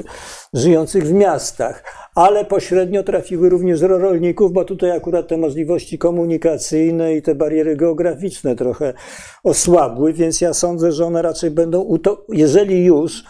[0.54, 1.84] żyjących w miastach,
[2.16, 7.76] ale pośrednio trafiły również do rolników, bo tutaj akurat te możliwości komunikacyjne i te bariery
[7.76, 8.94] geograficzne trochę
[9.44, 11.98] osłabły, więc ja sądzę, że one raczej będą,
[12.30, 13.24] jeżeli już,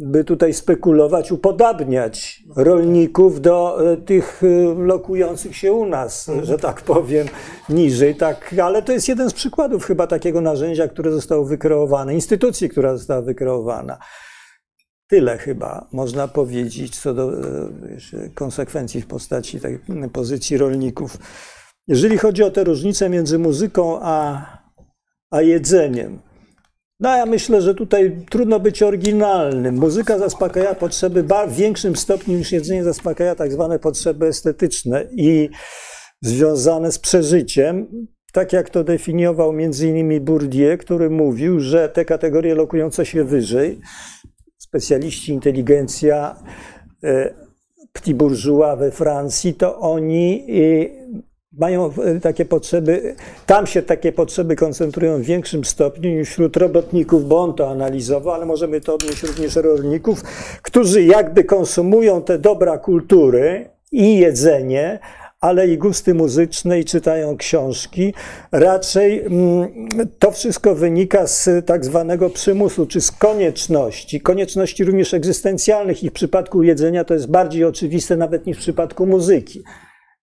[0.00, 6.82] by tutaj spekulować, upodabniać rolników do e, tych e, lokujących się u nas, że tak
[6.82, 7.26] powiem,
[7.68, 8.14] niżej.
[8.14, 12.96] Tak, ale to jest jeden z przykładów chyba takiego narzędzia, które zostało wykreowane, instytucji, która
[12.96, 13.98] została wykreowana.
[15.08, 17.40] Tyle chyba można powiedzieć co do e,
[18.34, 19.80] konsekwencji w postaci tej
[20.12, 21.18] pozycji rolników.
[21.88, 24.46] Jeżeli chodzi o te różnice między muzyką a,
[25.30, 26.18] a jedzeniem,
[27.00, 29.74] no ja myślę, że tutaj trudno być oryginalnym.
[29.74, 35.48] Muzyka zaspokaja potrzeby w większym stopniu niż jedzenie zaspokaja tak zwane potrzeby estetyczne i
[36.22, 37.86] związane z przeżyciem.
[38.32, 43.80] Tak jak to definiował między innymi Bourdieu, który mówił, że te kategorie lokujące się wyżej,
[44.58, 46.42] specjaliści inteligencja,
[47.04, 47.34] e,
[47.92, 50.46] petit bourgeois we Francji, to oni
[51.52, 53.14] mają e, takie potrzeby,
[53.46, 58.34] tam się takie potrzeby koncentrują w większym stopniu niż wśród robotników, bo on to analizował,
[58.34, 60.22] ale możemy to odnieść również rolników,
[60.62, 64.98] którzy jakby konsumują te dobra kultury i jedzenie,
[65.40, 68.14] ale i gusty muzyczne i czytają książki.
[68.52, 69.68] Raczej mm,
[70.18, 76.12] to wszystko wynika z tak zwanego przymusu, czy z konieczności, konieczności również egzystencjalnych i w
[76.12, 79.62] przypadku jedzenia to jest bardziej oczywiste nawet niż w przypadku muzyki.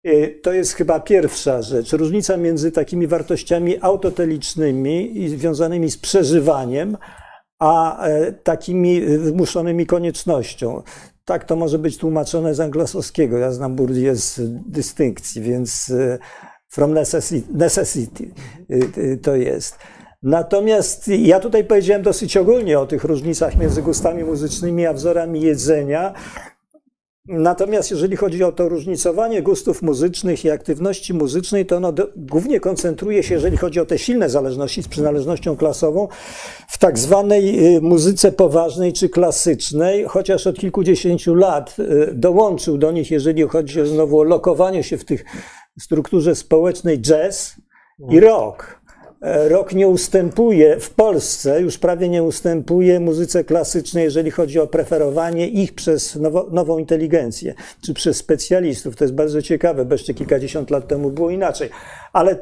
[0.06, 1.92] Y, to jest chyba pierwsza rzecz.
[1.92, 6.96] Różnica między takimi wartościami autotelicznymi i związanymi z przeżywaniem,
[7.58, 10.82] a e, takimi wymuszonymi koniecznością.
[11.24, 13.38] Tak to może być tłumaczone z anglosowskiego.
[13.38, 16.18] Ja znam Bourdieu z dystynkcji, więc e,
[16.68, 18.30] from necessity, necessity
[18.98, 19.78] y, to jest.
[20.22, 26.14] Natomiast ja tutaj powiedziałem dosyć ogólnie o tych różnicach między gustami muzycznymi a wzorami jedzenia.
[27.28, 32.60] Natomiast jeżeli chodzi o to różnicowanie gustów muzycznych i aktywności muzycznej, to ono do, głównie
[32.60, 36.08] koncentruje się, jeżeli chodzi o te silne zależności z przynależnością klasową,
[36.68, 42.92] w tak zwanej y, muzyce poważnej czy klasycznej, chociaż od kilkudziesięciu lat y, dołączył do
[42.92, 45.24] nich, jeżeli chodzi znowu o lokowanie się w tych
[45.80, 47.56] strukturze społecznej, jazz
[48.10, 48.83] i rock.
[49.24, 54.66] E, rok nie ustępuje w Polsce, już prawie nie ustępuje muzyce klasycznej, jeżeli chodzi o
[54.66, 58.96] preferowanie ich przez nowo, nową inteligencję, czy przez specjalistów.
[58.96, 61.70] To jest bardzo ciekawe, bo jeszcze kilkadziesiąt lat temu było inaczej.
[62.12, 62.36] Ale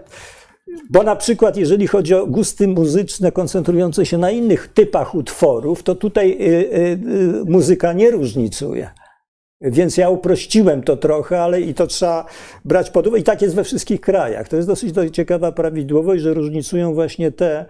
[0.91, 5.95] bo na przykład, jeżeli chodzi o gusty muzyczne koncentrujące się na innych typach utworów, to
[5.95, 6.99] tutaj y, y,
[7.41, 8.91] y, muzyka nie różnicuje.
[9.63, 12.27] Więc ja uprościłem to trochę, ale i to trzeba
[12.65, 13.21] brać pod uwagę.
[13.21, 14.49] I tak jest we wszystkich krajach.
[14.49, 17.67] To jest dosyć, dosyć ciekawa prawidłowość, że różnicują właśnie te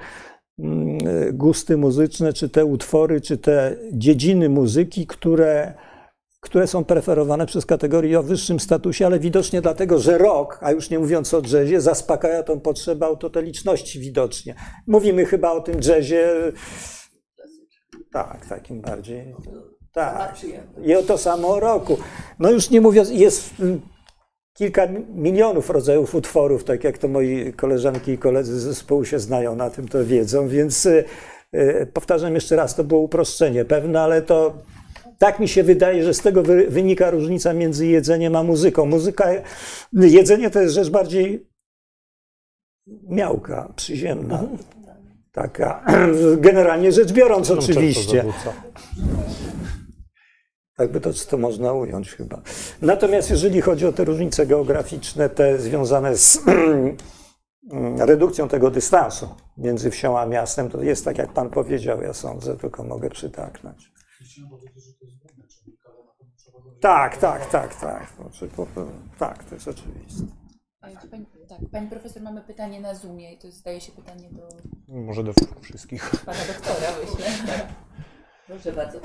[0.59, 0.99] mm,
[1.33, 5.75] gusty muzyczne, czy te utwory, czy te dziedziny muzyki, które,
[6.41, 10.91] które są preferowane przez kategorie o wyższym statusie, ale widocznie dlatego, że rok, a już
[10.91, 14.55] nie mówiąc o jazzie, zaspokaja tą potrzebę autoteliczności widocznie.
[14.87, 16.29] Mówimy chyba o tym jazzie,
[18.13, 19.35] tak, takim bardziej
[19.93, 20.37] tak.
[20.85, 21.99] I o to samo roku.
[22.39, 23.55] No już nie mówiąc, jest
[24.55, 29.57] kilka milionów rodzajów utworów, tak jak to moi koleżanki i koledzy z zespołu się znają
[29.57, 31.05] na tym, to wiedzą, więc y,
[31.55, 34.55] y, powtarzam jeszcze raz, to było uproszczenie pewne, ale to
[35.19, 38.87] Tak mi się wydaje, że z tego wy, wynika różnica między jedzeniem a muzyką.
[38.87, 39.29] Muzyka,
[39.93, 41.47] jedzenie to jest rzecz bardziej
[43.09, 44.43] miałka, przyziemna.
[45.33, 45.85] Taka,
[46.49, 48.25] generalnie rzecz biorąc, oczywiście.
[50.77, 50.77] Zarzuca.
[50.77, 52.43] Tak by to, to można ująć chyba.
[52.83, 56.39] Natomiast jeżeli chodzi o te różnice geograficzne, te związane z
[57.99, 62.57] redukcją tego dystansu między wsią a miastem, to jest tak, jak pan powiedział, ja sądzę,
[62.57, 63.93] tylko mogę przytaknąć.
[66.81, 68.07] Tak, tak, tak, tak.
[68.21, 68.87] Znaczy, po- po-
[69.19, 70.23] Tak, to jest oczywiste.
[71.03, 74.29] Czy Pani, tak, pani profesor, mamy pytanie na Zoomie i to jest, zdaje się pytanie
[74.31, 74.49] do
[74.89, 75.33] Może do
[75.63, 76.11] wszystkich.
[76.27, 77.27] pana doktora, myślę.
[78.47, 78.99] Proszę bardzo.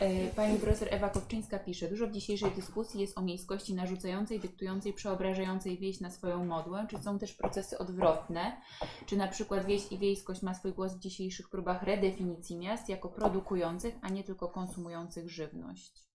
[0.00, 4.92] E, Pani profesor Ewa Kopczyńska pisze, dużo w dzisiejszej dyskusji jest o miejskości narzucającej, dyktującej,
[4.92, 6.86] przeobrażającej wieś na swoją modłę.
[6.90, 8.60] Czy są też procesy odwrotne?
[9.06, 13.08] Czy na przykład wieś i wiejskość ma swój głos w dzisiejszych próbach redefinicji miast jako
[13.08, 16.06] produkujących, a nie tylko konsumujących żywność?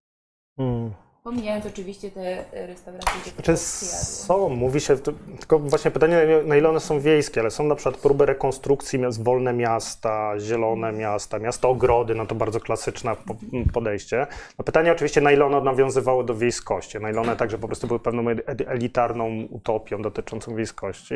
[0.57, 0.93] Hmm.
[1.29, 3.97] Pomijając oczywiście te e, restauracje, gdzie Znaczy tylko zjadły.
[4.05, 4.97] są, mówi się,
[5.39, 9.23] tylko właśnie pytanie, na ile one są wiejskie, ale są na przykład próby rekonstrukcji miast,
[9.23, 13.35] wolne miasta, zielone miasta, miasto ogrody, no to bardzo klasyczne po-
[13.73, 14.27] podejście.
[14.59, 17.87] No pytanie oczywiście, na ile one nawiązywały do wiejskości, na ile one także po prostu
[17.87, 18.25] były pewną
[18.67, 21.15] elitarną utopią dotyczącą wiejskości.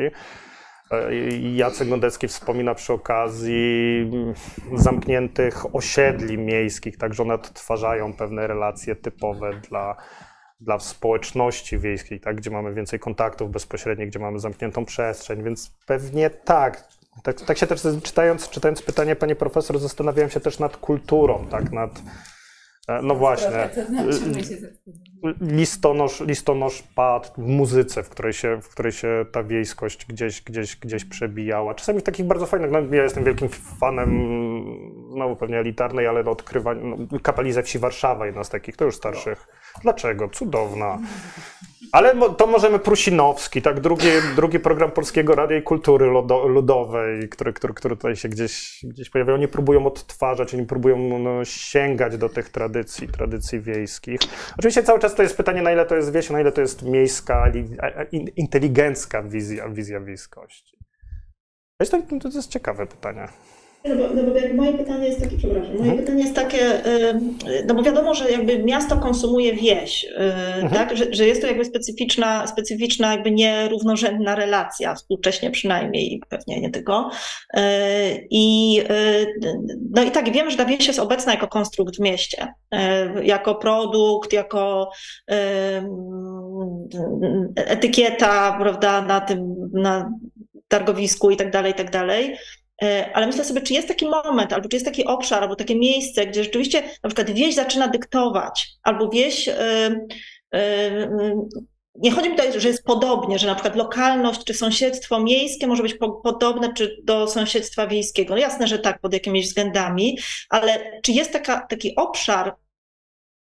[0.90, 1.14] E,
[1.54, 4.10] Jacek Godecki wspomina przy okazji
[4.74, 9.96] zamkniętych osiedli miejskich, także one odtwarzają pewne relacje typowe dla,
[10.60, 16.30] dla społeczności wiejskiej, tak, gdzie mamy więcej kontaktów bezpośrednich, gdzie mamy zamkniętą przestrzeń, więc pewnie
[16.30, 16.88] tak.
[17.22, 21.72] Tak, tak się też czytając, czytając pytanie pani profesor, zastanawiałem się też nad kulturą, tak,
[21.72, 22.02] nad,
[23.02, 23.68] no właśnie,
[24.30, 24.78] znaczy,
[25.40, 30.76] listonosz, listonosz padł w muzyce, w której się, w której się ta wiejskość gdzieś, gdzieś,
[30.76, 31.74] gdzieś przebijała.
[31.74, 33.48] Czasami w takich bardzo fajnych, no, ja jestem wielkim
[33.80, 34.10] fanem,
[35.12, 38.96] znowu pewnie elitarnej, ale odkrywania, no, kapeli ze wsi Warszawa, jedna z takich, to już
[38.96, 39.48] starszych.
[39.82, 40.28] Dlaczego?
[40.28, 40.98] Cudowna.
[41.92, 43.80] Ale to możemy Prusinowski, tak?
[43.80, 48.80] Drugi, drugi program Polskiego Radia i Kultury Ludo, Ludowej, który, który, który tutaj się gdzieś,
[48.84, 49.34] gdzieś pojawia.
[49.34, 54.20] Oni próbują odtwarzać, oni próbują no, sięgać do tych tradycji, tradycji wiejskich.
[54.58, 56.82] Oczywiście cały czas to jest pytanie, na ile to jest wieś, na ile to jest
[56.82, 57.52] miejska,
[58.36, 60.78] inteligencka wizja, wizja wiejskości.
[61.80, 63.28] Jest to, to jest ciekawe pytanie.
[63.84, 65.98] No bo, no bo moje pytanie jest takie, przepraszam, moje Mhm.
[65.98, 66.82] pytanie jest takie,
[67.66, 70.16] no bo wiadomo, że jakby miasto konsumuje wieś, y,
[70.62, 70.70] Mhm.
[70.72, 76.70] tak, że, że jest to jakby specyficzna, specyficzna jakby nierównorzędna relacja, współcześnie przynajmniej, pewnie nie
[76.70, 77.10] tylko.
[77.56, 77.60] Y,
[78.30, 79.26] I y,
[79.90, 82.48] no i tak, wiem, że ta wieś jest obecna jako konstrukt w mieście,
[83.22, 84.90] jako produkt, jako
[87.56, 90.10] etykieta, prawda, na tym, na
[90.68, 92.36] targowisku i tak dalej, i tak dalej.
[92.82, 95.76] E, Ale myślę sobie, czy jest taki moment, albo czy jest taki obszar, albo takie
[95.76, 99.48] miejsce, gdzie rzeczywiście na przykład wieś zaczyna dyktować, albo wieś.
[99.48, 99.90] e,
[100.54, 101.08] e,
[101.94, 105.82] Nie chodzi mi tutaj, że jest podobnie, że na przykład lokalność czy sąsiedztwo miejskie może
[105.82, 108.34] być po, podobne czy do sąsiedztwa wiejskiego.
[108.34, 110.18] No jasne, że tak, pod jakimiś względami,
[110.50, 112.56] ale czy jest taka, taki obszar,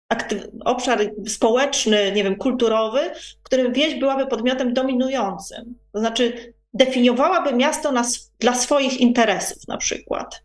[0.08, 0.98] aktyw, obszar
[1.28, 3.00] społeczny, nie wiem, kulturowy,
[3.40, 5.74] w którym wieś byłaby podmiotem dominującym?
[5.92, 8.02] To znaczy, definiowałaby miasto na,
[8.40, 10.44] dla swoich interesów na przykład.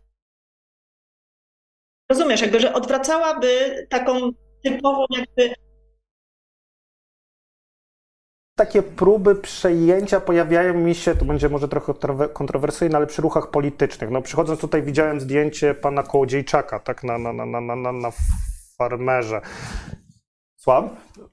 [2.10, 4.30] Rozumiesz, jakby, że odwracałaby taką
[4.64, 5.54] typową jakby
[8.56, 13.50] takie próby przejęcia pojawiają mi się, to będzie może trochę kontrowe- kontrowersyjne, ale przy ruchach
[13.50, 14.10] politycznych.
[14.10, 18.12] No, przychodząc tutaj widziałem zdjęcie pana Kołodziejczaka, tak, na, na, na, na, na
[18.78, 19.40] farmerze.
[20.66, 20.88] Słucham?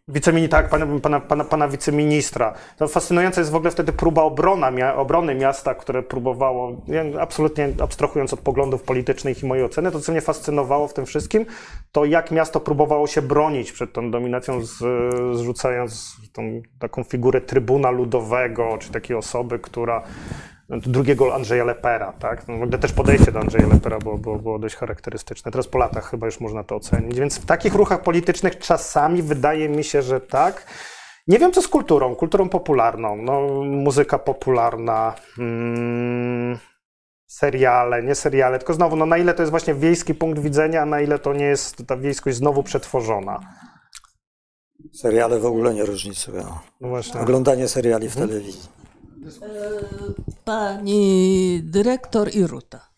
[0.08, 2.54] Wicemini, tak, pana, pana, pana, pana wiceministra.
[2.78, 8.34] To fascynujące jest w ogóle wtedy próba obrona, obrony miasta, które próbowało, ja absolutnie abstrahując
[8.34, 11.46] od poglądów politycznych i mojej oceny, to co mnie fascynowało w tym wszystkim,
[11.92, 14.78] to jak miasto próbowało się bronić przed tą dominacją, z,
[15.38, 20.04] zrzucając tą taką figurę trybuna ludowego, czy takiej osoby, która
[20.82, 22.48] drugiego Andrzeja Lepera, tak?
[22.48, 25.52] No, w ogóle też podejście do Andrzeja Lepera było, było, było dość charakterystyczne.
[25.52, 27.20] Teraz po latach chyba już można to ocenić.
[27.20, 30.66] Więc w takich ruchach politycznych czasami wydaje mi się, że tak.
[31.28, 33.16] Nie wiem, co z kulturą, kulturą popularną.
[33.16, 36.58] No, muzyka popularna, mm,
[37.28, 40.86] seriale, nie seriale, tylko znowu, no, na ile to jest właśnie wiejski punkt widzenia, a
[40.86, 43.40] na ile to nie jest ta wiejskość znowu przetworzona.
[44.94, 46.58] Seriale w ogóle nie różnicują.
[46.82, 47.22] No.
[47.22, 48.83] Oglądanie seriali w telewizji.
[50.46, 52.90] Pani dyrektor i Ruta.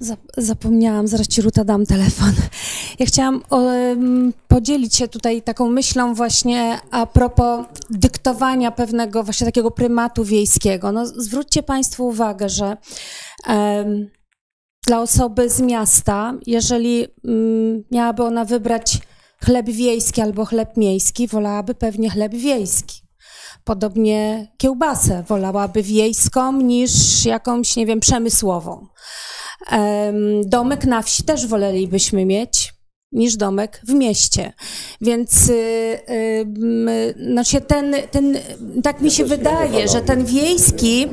[0.00, 2.32] Zap- Zapomniałam, zaraz ci Ruta dam telefon.
[2.98, 3.42] Ja chciałam
[4.48, 10.92] podzielić się tutaj taką myślą właśnie a propos dyktowania pewnego właśnie takiego prymatu wiejskiego.
[10.92, 12.76] No, zwróćcie Państwo uwagę, że
[13.46, 14.10] em,
[14.86, 19.00] dla osoby z miasta, jeżeli mm, miałaby ona wybrać
[19.44, 23.00] chleb wiejski albo chleb miejski, wolałaby pewnie chleb wiejski.
[23.64, 28.86] Podobnie kiełbasę wolałaby wiejską niż jakąś, nie wiem, przemysłową.
[29.70, 30.16] Em,
[30.48, 32.76] Domek na wsi też wolelibyśmy mieć
[33.12, 34.52] niż domek w mieście.
[35.00, 35.98] Więc y,
[37.16, 38.38] no się ten, ten,
[38.82, 41.06] tak mi się wydaje, że ten wiejski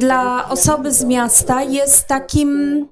[0.00, 2.88] dla osoby z miasta jest takim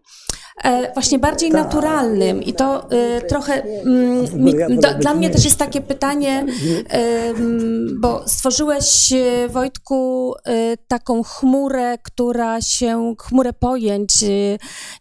[0.94, 5.80] właśnie bardziej naturalnym i to e, trochę mm, mi, do, dla mnie też jest takie
[5.80, 6.46] pytanie,
[6.88, 14.26] em, bo stworzyłeś e, Wojtku e, taką chmurę, która się, chmurę pojęć, e,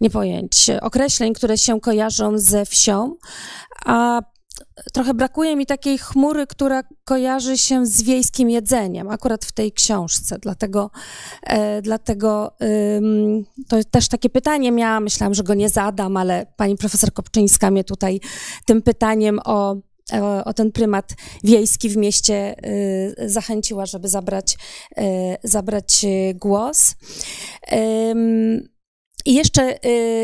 [0.01, 3.15] nie pojęć, określeń, które się kojarzą ze wsią,
[3.85, 4.21] a
[4.93, 10.37] trochę brakuje mi takiej chmury, która kojarzy się z wiejskim jedzeniem, akurat w tej książce.
[10.39, 10.91] Dlatego,
[11.43, 12.51] e, dlatego
[13.67, 17.83] to też takie pytanie miałam, myślałam, że go nie zadam, ale pani profesor Kopczyńska mnie
[17.83, 18.19] tutaj
[18.65, 19.75] tym pytaniem o
[20.13, 24.57] o, o ten prymat wiejski w mieście y, zachęciła, żeby zabrać,
[24.97, 25.01] y,
[25.43, 26.95] zabrać y, głos.
[29.25, 29.79] I jeszcze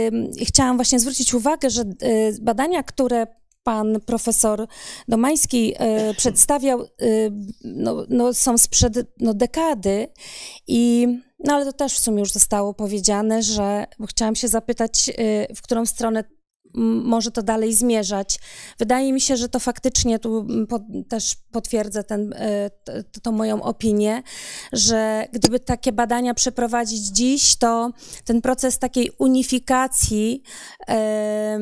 [0.08, 3.28] ym, chciałam właśnie zwrócić uwagę, że y, badania, które
[3.64, 4.68] pan profesor
[5.08, 6.86] Domański e, przedstawiał, e,
[7.64, 10.08] no, no, są sprzed no, dekady
[10.68, 11.08] i
[11.40, 15.62] no ale to też w sumie już zostało powiedziane, że chciałam się zapytać, e, w
[15.62, 16.24] którą stronę
[16.74, 18.40] może to dalej zmierzać.
[18.80, 20.48] Wydaje mi się, że to faktycznie tu
[21.10, 22.70] też potwierdzę ten, e,
[23.22, 24.24] tą moją opinię,
[24.74, 27.92] że gdyby takie badania przeprowadzić dziś, to
[28.26, 30.44] ten proces takiej unifikacji
[30.88, 31.62] em,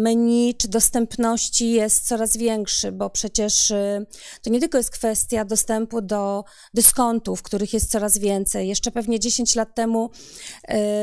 [0.00, 4.06] menu czy dostępności jest coraz większy, bo przecież y,
[4.42, 6.44] to nie tylko jest kwestia dostępu do
[6.74, 8.68] dyskontów, których jest coraz więcej.
[8.68, 10.10] Jeszcze pewnie 10 lat temu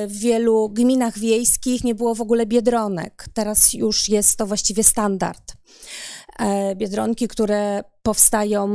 [0.07, 3.16] w wielu gminach wiejskich nie było w ogóle biedronek.
[3.33, 5.53] Teraz już jest to właściwie standard.
[6.39, 8.69] E, Biedronki, które powstają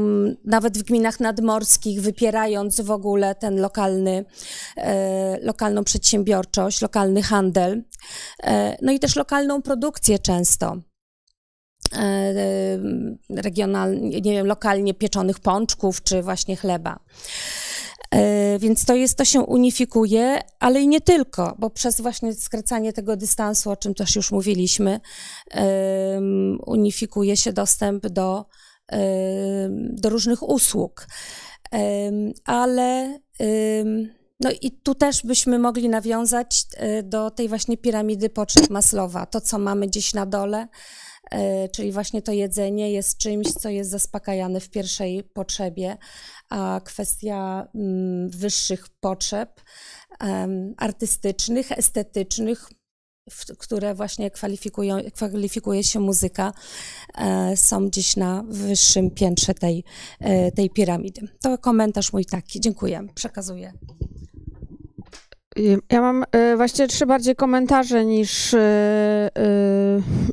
[0.44, 4.24] nawet w gminach nadmorskich, wypierając w ogóle ten lokalny,
[4.76, 7.84] e, lokalną przedsiębiorczość, lokalny handel,
[8.42, 10.76] e, no i też lokalną produkcję często
[13.28, 16.98] regionalnie, nie wiem, lokalnie pieczonych pączków czy właśnie chleba.
[18.10, 22.92] E, Więc to jest, to się unifikuje, ale i nie tylko, bo przez właśnie skracanie
[22.92, 25.00] tego dystansu, o czym też już mówiliśmy,
[26.66, 28.46] unifikuje się dostęp do,
[29.92, 31.06] do różnych usług.
[32.44, 33.18] Ale
[34.42, 39.26] no i tu też byśmy mogli nawiązać e, do tej właśnie piramidy potrzeb Maslowa.
[39.26, 40.68] To, co mamy gdzieś na dole, e,
[41.72, 45.96] czyli właśnie to jedzenie jest czymś, co jest zaspokajane w pierwszej potrzebie,
[46.50, 49.60] a kwestia mm, wyższych potrzeb
[50.76, 52.68] artystycznych, estetycznych,
[53.58, 56.52] które właśnie kwalifikują, kwalifikuje się muzyka,
[57.14, 59.84] e, są gdzieś na wyższym piętrze tej,
[60.20, 61.28] e, tej piramidy.
[61.42, 62.60] To komentarz mój taki.
[62.60, 63.06] Dziękuję.
[63.14, 63.72] Przekazuję.
[65.90, 68.58] Ja mam y, właściwie trzy bardziej komentarze niż, y,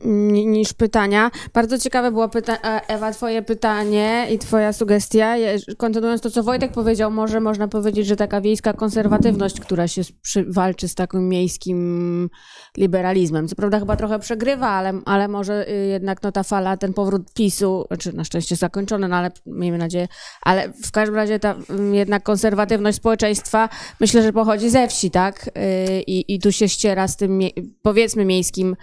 [0.05, 1.31] ni- niż pytania.
[1.53, 5.35] Bardzo ciekawe było pyta- e, Ewa, twoje pytanie i twoja sugestia.
[5.77, 10.01] Kontynuując to, co Wojtek powiedział, może można powiedzieć, że taka wiejska konserwatywność, która się
[10.47, 12.29] walczy z takim miejskim
[12.77, 13.47] liberalizmem.
[13.47, 17.33] Co prawda chyba trochę przegrywa, ale, ale może y, jednak no, ta fala, ten powrót
[17.33, 20.07] PiSu, czy na szczęście zakończony, no ale miejmy nadzieję,
[20.41, 23.69] ale w każdym razie ta mm, jednak konserwatywność społeczeństwa
[23.99, 25.47] myślę, że pochodzi ze wsi, tak?
[25.47, 27.39] Y, I, i tu się ściera z tym,
[27.81, 28.75] powiedzmy, miejskim,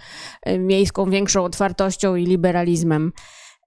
[0.49, 3.11] y, miejską większą otwartością i liberalizmem.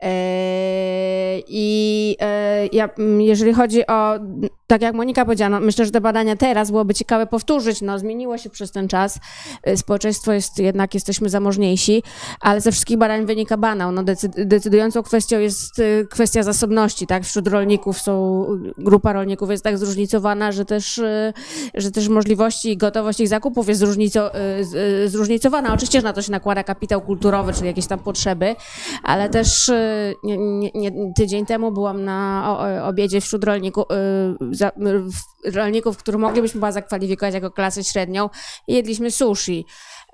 [0.03, 4.19] E, I e, ja, mm, jeżeli chodzi o,
[4.67, 7.83] tak jak Monika powiedziała, no myślę, że te badania teraz byłoby ciekawe powtórzyć.
[7.83, 9.19] No, zmieniło się przez ten czas.
[9.63, 12.03] E, Społeczeństwo jest jednak, jesteśmy zamożniejsi,
[12.41, 13.93] ale ze wszystkich badań wynika banał.
[13.93, 17.07] No, decyd- decydującą kwestią jest e, kwestia zasobności.
[17.07, 17.25] Tak?
[17.25, 18.45] Wśród rolników są,
[18.79, 21.33] grupa rolników jest tak zróżnicowana, że też, e,
[21.75, 25.75] że też możliwości i gotowość ich zakupów jest zróżnico, e, zróżnicowana.
[25.75, 28.57] Oczywiście, że na to się nakłada kapitał kulturowy, czyli jakieś tam potrzeby,
[29.03, 29.71] ale też
[30.23, 33.85] nie, nie, nie, tydzień temu byłam na obiedzie wśród rolników,
[34.51, 34.73] za,
[35.45, 38.29] rolników, których moglibyśmy chyba zakwalifikować jako klasę średnią
[38.69, 39.65] i jedliśmy sushi.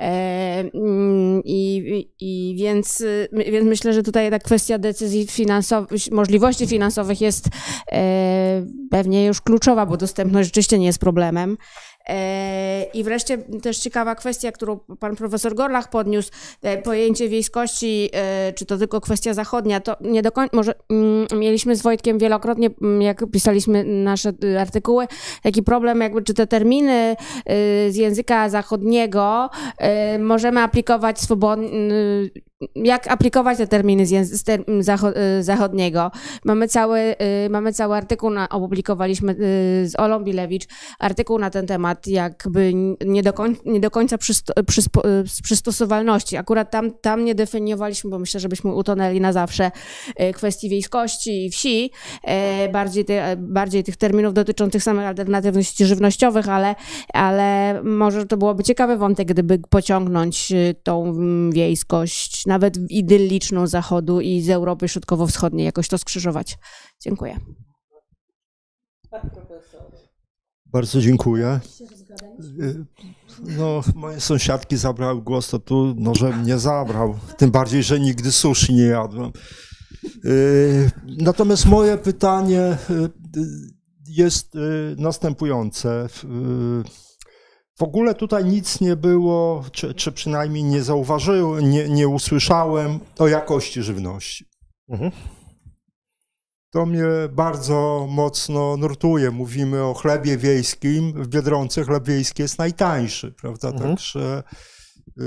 [0.00, 1.76] E, mm, i,
[2.20, 7.48] i, I więc, y, więc myślę, że tutaj ta kwestia decyzji finansowych, możliwości finansowych jest
[7.92, 11.56] e, pewnie już kluczowa, bo dostępność rzeczywiście nie jest problemem.
[12.08, 16.30] E, I wreszcie też ciekawa kwestia, którą pan profesor Gorlach podniósł,
[16.60, 21.26] te pojęcie wiejskości, e, czy to tylko kwestia zachodnia, to nie do końca, może mm,
[21.34, 25.06] mieliśmy z Wojtkiem wielokrotnie, mm, jak pisaliśmy nasze y, artykuły,
[25.42, 29.50] taki problem jakby, czy te terminy y, z języka zachodniego
[30.14, 31.68] y, możemy aplikować swobodnie,
[32.74, 36.10] jak aplikować te terminy z, z ter- zacho- y, zachodniego.
[36.44, 37.00] Mamy cały,
[37.46, 39.36] y, mamy cały artykuł, na, opublikowaliśmy y,
[39.88, 40.66] z Olą Bilewicz,
[40.98, 42.72] artykuł na ten temat, jakby
[43.06, 45.02] nie do, koń, nie do końca przysto, przyspo,
[45.42, 46.36] przystosowalności.
[46.36, 49.70] Akurat tam, tam nie definiowaliśmy, bo myślę, żebyśmy utonęli na zawsze
[50.34, 51.90] kwestii wiejskości i wsi,
[52.72, 56.74] bardziej, te, bardziej tych terminów dotyczących samych alternatywności żywnościowych, ale,
[57.12, 60.52] ale może to byłoby ciekawy wątek, gdyby pociągnąć
[60.82, 61.52] tą mm,
[62.46, 66.58] nawet idylliczną zachodu i z Europy Środkowo-Wschodniej, jakoś to skrzyżować.
[67.00, 67.38] Dziękuję.
[70.66, 71.60] Bardzo dziękuję.
[73.58, 77.18] No, moje sąsiadki zabrały głos, to tu może mnie zabrał.
[77.38, 79.32] Tym bardziej, że nigdy sushi nie jadłem.
[80.24, 83.10] Y, Natomiast moje pytanie y,
[84.08, 86.08] jest y, następujące.
[87.78, 93.28] W ogóle tutaj nic nie było, czy, czy przynajmniej nie zauważyłem, nie, nie usłyszałem o
[93.28, 94.46] jakości żywności.
[94.88, 95.10] Mhm.
[96.70, 99.30] To mnie bardzo mocno nurtuje.
[99.30, 101.22] Mówimy o chlebie wiejskim.
[101.22, 103.68] W Biedronce chleb wiejski jest najtańszy, prawda?
[103.68, 103.90] Mhm.
[103.90, 104.42] Także
[105.16, 105.24] yy,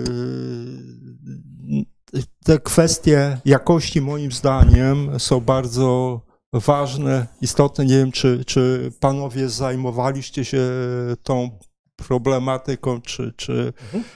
[2.44, 6.22] te kwestie jakości moim zdaniem są bardzo
[6.54, 7.86] ważne, istotne.
[7.86, 10.68] Nie wiem, czy, czy panowie zajmowaliście się
[11.24, 11.60] tą
[12.08, 13.74] problematyką, czy, czy,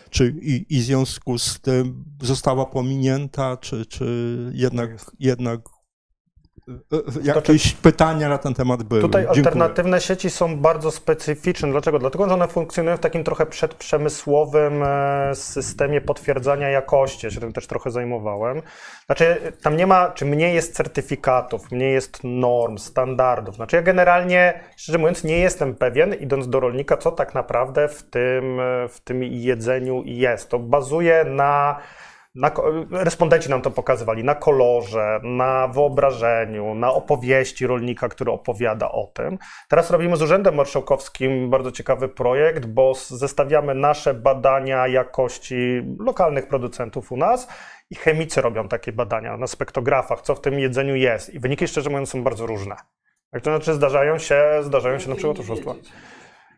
[0.10, 4.06] czy i, i w związku z tym została pominięta, czy, czy
[4.54, 5.83] jednak, jednak e, e,
[7.24, 9.02] jakieś pytania na ten temat były.
[9.02, 9.46] Tutaj Dziękuję.
[9.46, 11.72] alternatywne sieci są bardzo specyficzne.
[11.72, 12.00] Dlaczego?
[12.00, 17.26] Dlatego, że one funkcjonują w takim trochę przedprzemysłowym e, systemie potwierdzania jakości.
[17.26, 18.62] Ja się tym też trochę zajmowałem.
[19.06, 23.56] Znaczy, tam nie ma, czy mniej jest certyfikatów, mniej jest norm, standardów.
[23.56, 28.04] Znaczy, ja generalnie, szczerze mówiąc, nie jestem pewien, idąc do rolnika, co tak naprawdę w
[28.04, 30.50] tym, e, w tym jedzeniu jest.
[30.50, 31.80] To bazuje na
[32.36, 32.52] na,
[32.92, 39.38] respondenci nam to pokazywali na kolorze, na wyobrażeniu, na opowieści rolnika, który opowiada o tym.
[39.70, 47.12] Teraz robimy z Urzędem Marszałkowskim bardzo ciekawy projekt, bo zestawiamy nasze badania jakości lokalnych producentów
[47.12, 47.48] u nas
[47.90, 51.34] i chemicy robią takie badania na spektografach, co w tym jedzeniu jest.
[51.34, 52.76] I wyniki, szczerze mówiąc, są bardzo różne.
[53.32, 55.74] Tak to znaczy zdarzają się, zdarzają się na przykład oszustwa.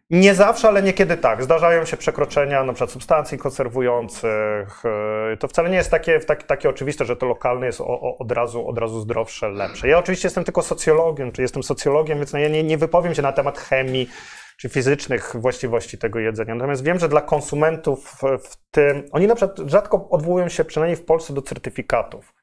[0.09, 1.43] Nie zawsze, ale niekiedy tak.
[1.43, 4.83] Zdarzają się przekroczenia przykład substancji konserwujących.
[5.29, 8.17] Yy, To wcale nie jest takie, tak, takie oczywiste, że to lokalne jest o, o,
[8.17, 9.87] od, razu, od razu zdrowsze, lepsze.
[9.87, 13.21] Ja oczywiście jestem tylko socjologiem, czy jestem socjologiem, więc no ja nie, nie wypowiem się
[13.21, 14.09] na temat chemii
[14.57, 16.55] czy fizycznych właściwości tego jedzenia.
[16.55, 21.05] Natomiast wiem, że dla konsumentów w tym, oni na przykład rzadko odwołują się, przynajmniej w
[21.05, 22.34] Polsce, do certyfikatów.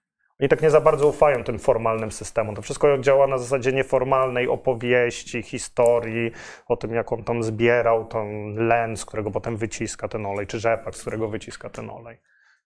[0.43, 2.55] Oni tak nie za bardzo ufają tym formalnym systemom.
[2.55, 6.33] To wszystko działa na zasadzie nieformalnej opowieści, historii,
[6.69, 10.61] o tym, jak on tam zbierał ten len, z którego potem wyciska ten olej, czy
[10.61, 12.21] rzepak, z którego wyciska ten olej.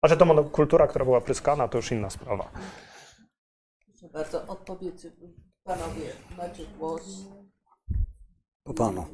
[0.02, 2.50] A że to monokultura, która była pryskana, to już inna sprawa.
[3.84, 5.06] Proszę bardzo, odpowiedź.
[5.64, 7.26] Panowie, macie głos.
[8.64, 9.06] Po panu.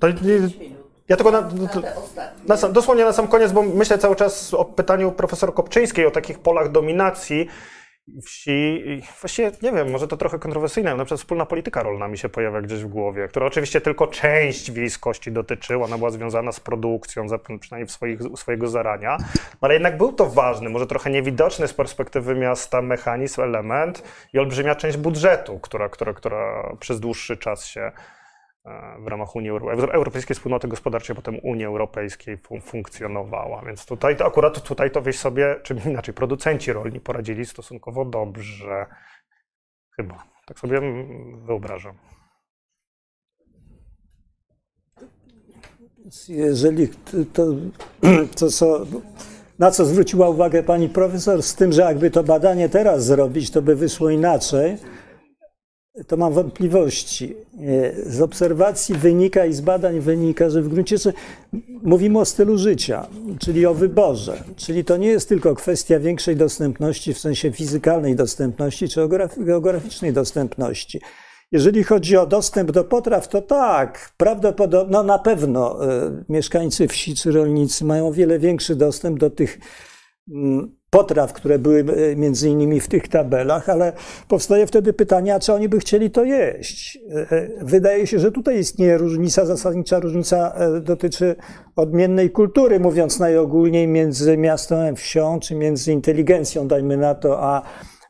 [0.00, 0.08] To,
[1.08, 1.48] ja tylko na, Na
[2.48, 6.10] na sam, dosłownie na sam koniec, bo myślę cały czas o pytaniu profesor Kopczyńskiej o
[6.10, 7.48] takich polach dominacji
[8.26, 8.82] wsi.
[9.20, 12.28] Właściwie nie wiem, może to trochę kontrowersyjne, ale na przykład wspólna polityka rolna mi się
[12.28, 17.26] pojawia gdzieś w głowie, która oczywiście tylko część wiejskości dotyczyła, ona była związana z produkcją,
[17.60, 19.16] przynajmniej w swoich, swojego zarania,
[19.60, 24.02] ale jednak był to ważny, może trochę niewidoczny z perspektywy miasta mechanizm, element
[24.32, 27.92] i olbrzymia część budżetu, która, która, która przez dłuższy czas się
[28.98, 33.62] w ramach Unii Euro- Euro- Europejskiej Wspólnoty Gospodarczej, potem Unii Europejskiej fun- funkcjonowała.
[33.66, 38.86] Więc tutaj to akurat tutaj to wieś sobie, czy inaczej, producenci rolni poradzili stosunkowo dobrze.
[39.96, 40.24] Chyba.
[40.46, 40.80] Tak sobie
[41.46, 41.94] wyobrażam.
[46.28, 46.88] Jeżeli
[47.32, 47.42] to,
[48.38, 48.86] to co,
[49.58, 53.62] na co zwróciła uwagę pani profesor, z tym, że jakby to badanie teraz zrobić, to
[53.62, 54.76] by wyszło inaczej,
[56.06, 57.34] to mam wątpliwości.
[57.60, 61.12] E, Z obserwacji wynika i z badań wynika, że w gruncie rzeczy
[61.82, 63.06] mówimy o stylu życia,
[63.40, 64.44] czyli o wyborze.
[64.56, 70.12] Czyli to nie jest tylko kwestia większej dostępności w sensie fizykalnej dostępności czy geograf- geograficznej
[70.12, 71.00] dostępności.
[71.52, 77.14] Jeżeli chodzi o dostęp do potraw, to tak, prawdopodobnie, no na pewno e, mieszkańcy wsi
[77.14, 79.58] czy rolnicy mają o wiele większy dostęp do tych
[80.30, 83.92] mm, potraw, które były e, między innymi w tych tabelach, ale
[84.28, 86.98] powstaje wtedy pytanie, a czy oni by chcieli to jeść?
[87.30, 91.36] E, wydaje się, że tutaj istnieje różnica, zasadnicza różnica dotyczy
[91.76, 97.62] odmiennej kultury, mówiąc najogólniej, między miastem wsią, czy między inteligencją, dajmy na to, a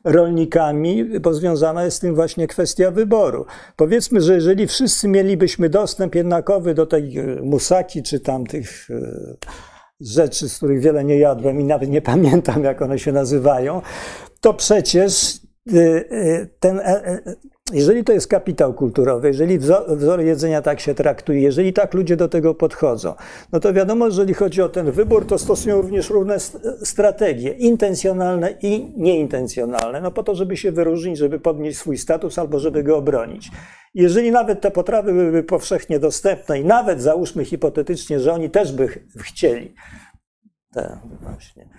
[0.03, 3.45] rolnikami, bo związana jest z tym właśnie kwestia wyboru.
[3.75, 8.87] Powiedzmy, że jeżeli wszyscy mielibyśmy dostęp jednakowy do tej musaki, czy tam tych
[10.07, 13.81] rzeczy, z których wiele nie jadłem i nawet nie pamiętam, jak one się nazywają,
[14.41, 15.39] to przecież
[15.73, 17.19] y, y, ten, e, e,
[17.71, 22.29] jeżeli to jest kapitał kulturowy, jeżeli wzór jedzenia tak się traktuje, jeżeli tak ludzie do
[22.29, 23.13] tego podchodzą,
[23.51, 26.37] no to wiadomo, że jeżeli chodzi o ten wybór, to stosują również różne
[26.83, 32.59] strategie, intencjonalne i nieintencjonalne, no po to, żeby się wyróżnić, żeby podnieść swój status albo
[32.59, 33.51] żeby go obronić.
[33.93, 38.87] Jeżeli nawet te potrawy byłyby powszechnie dostępne i nawet załóżmy hipotetycznie, że oni też by
[39.17, 39.75] chcieli
[40.73, 41.69] te właśnie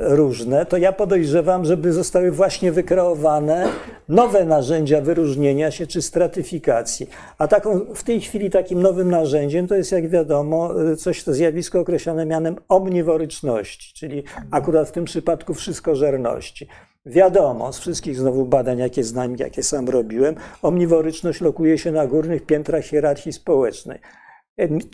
[0.00, 3.68] różne, to ja podejrzewam, żeby zostały właśnie wykreowane
[4.08, 7.08] nowe narzędzia wyróżnienia się czy stratyfikacji.
[7.38, 11.32] A taką, w tej chwili takim nowym narzędziem to jest, jak wiadomo, e, coś, to
[11.32, 16.68] zjawisko określone mianem omniworyczności, czyli akurat w tym przypadku wszystkożerności.
[17.06, 22.46] Wiadomo, z wszystkich znowu badań, jakie znam, jakie sam robiłem, omniworyczność lokuje się na górnych
[22.46, 23.98] piętrach hierarchii społecznej.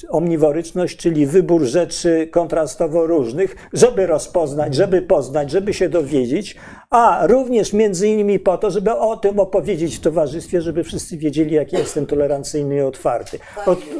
[0.08, 6.56] Omniworyczność, czyli wybór rzeczy kontrastowo różnych, żeby rozpoznać, żeby poznać, żeby się dowiedzieć,
[6.90, 11.54] a również między innymi po to, żeby o tym opowiedzieć w towarzystwie, żeby wszyscy wiedzieli,
[11.54, 13.38] jak jestem tolerancyjny i otwarty.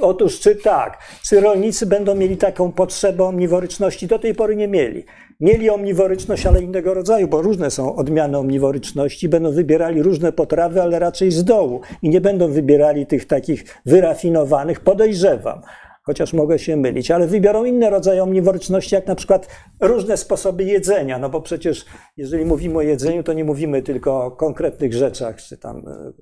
[0.00, 4.06] otóż czy tak, czy rolnicy będą mieli taką potrzebę omniworyczności?
[4.06, 5.04] Do tej pory nie mieli.
[5.42, 9.28] Mieli omniworyczność, ale innego rodzaju, bo różne są odmiany omniworyczności.
[9.28, 14.80] Będą wybierali różne potrawy, ale raczej z dołu i nie będą wybierali tych takich wyrafinowanych,
[14.80, 15.62] podejrzewam.
[16.02, 19.48] Chociaż mogę się mylić, ale wybiorą inne rodzaje omniworyczności, jak na przykład
[19.80, 21.18] różne sposoby jedzenia.
[21.18, 21.84] No bo przecież,
[22.16, 26.12] jeżeli mówimy o jedzeniu, to nie mówimy tylko o konkretnych rzeczach, czy tam e,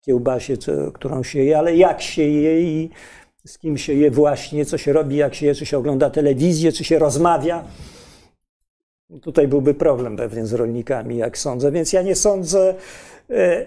[0.00, 2.90] kiełbasie, czy, którą się je, ale jak się je i
[3.46, 6.72] z kim się je właśnie, co się robi, jak się je, czy się ogląda telewizję,
[6.72, 7.64] czy się rozmawia.
[9.22, 11.72] Tutaj byłby problem pewnie z rolnikami, jak sądzę.
[11.72, 12.74] Więc ja nie sądzę,
[13.30, 13.66] e,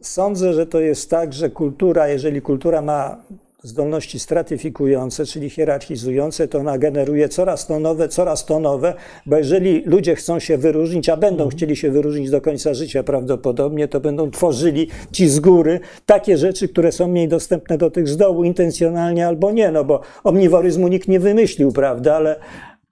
[0.00, 3.16] sądzę, że to jest tak, że kultura, jeżeli kultura ma
[3.62, 8.94] zdolności stratyfikujące, czyli hierarchizujące, to ona generuje coraz to nowe, coraz to nowe,
[9.26, 13.88] bo jeżeli ludzie chcą się wyróżnić, a będą chcieli się wyróżnić do końca życia prawdopodobnie,
[13.88, 18.16] to będą tworzyli ci z góry takie rzeczy, które są mniej dostępne do tych z
[18.16, 22.36] dołu, intencjonalnie albo nie, no bo omniworyzmu nikt nie wymyślił, prawda, ale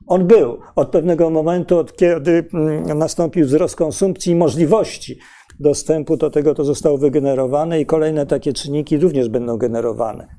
[0.06, 5.18] on był od pewnego momentu, od kiedy mm, nastąpił wzrost konsumpcji i możliwości
[5.60, 10.36] dostępu do tego, to zostało wygenerowane i kolejne takie czynniki również będą generowane.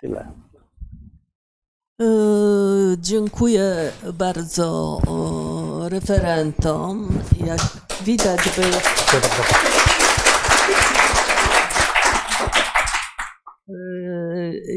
[0.00, 0.32] Tyle.
[2.00, 4.98] Yy, dziękuję bardzo
[5.88, 7.08] referentom.
[7.46, 7.60] Jak
[8.04, 8.62] widać, by.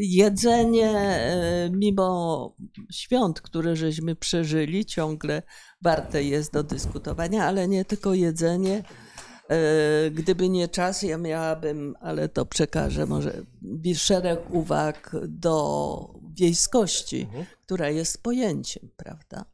[0.01, 0.91] Jedzenie,
[1.69, 2.55] yy, mimo
[2.91, 5.41] świąt, które żeśmy przeżyli, ciągle
[5.81, 8.83] warte jest do dyskutowania, ale nie tylko jedzenie.
[9.49, 13.41] Yy, gdyby nie czas, ja miałabym, ale to przekażę może
[13.95, 17.45] szereg uwag do wiejskości, mhm.
[17.61, 19.45] która jest pojęciem, prawda?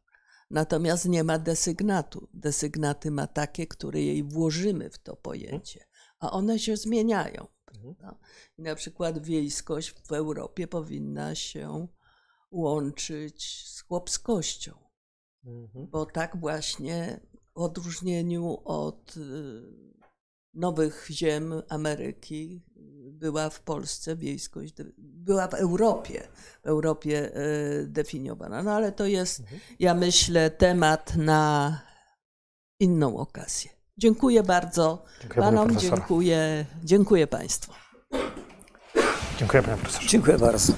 [0.52, 2.28] Natomiast nie ma desygnatu.
[2.34, 5.86] Desygnaty ma takie, które jej włożymy w to pojęcie,
[6.20, 7.55] a one się zmieniają.
[7.94, 8.20] Prawda?
[8.57, 11.88] I na przykład wiejskość w Europie powinna się
[12.52, 14.74] łączyć z chłopskością,
[15.45, 15.88] mhm.
[15.88, 17.20] bo tak właśnie
[17.56, 19.22] w odróżnieniu od y,
[20.53, 22.64] nowych ziem Ameryki
[23.12, 26.28] była w Polsce wiejskość, była w Europie,
[26.64, 28.64] w Europie y, definiowana.
[28.64, 29.62] No ale to jest, mhm.
[29.80, 31.82] ja myślę, temat na
[32.80, 33.74] inną okazję.
[33.97, 37.73] Dziękuję bardzo dziękuję panom, dziękuję, dziękuję państwu.
[39.39, 40.07] Dziękuję panie profesorze.
[40.07, 40.73] Dziękuję bardzo.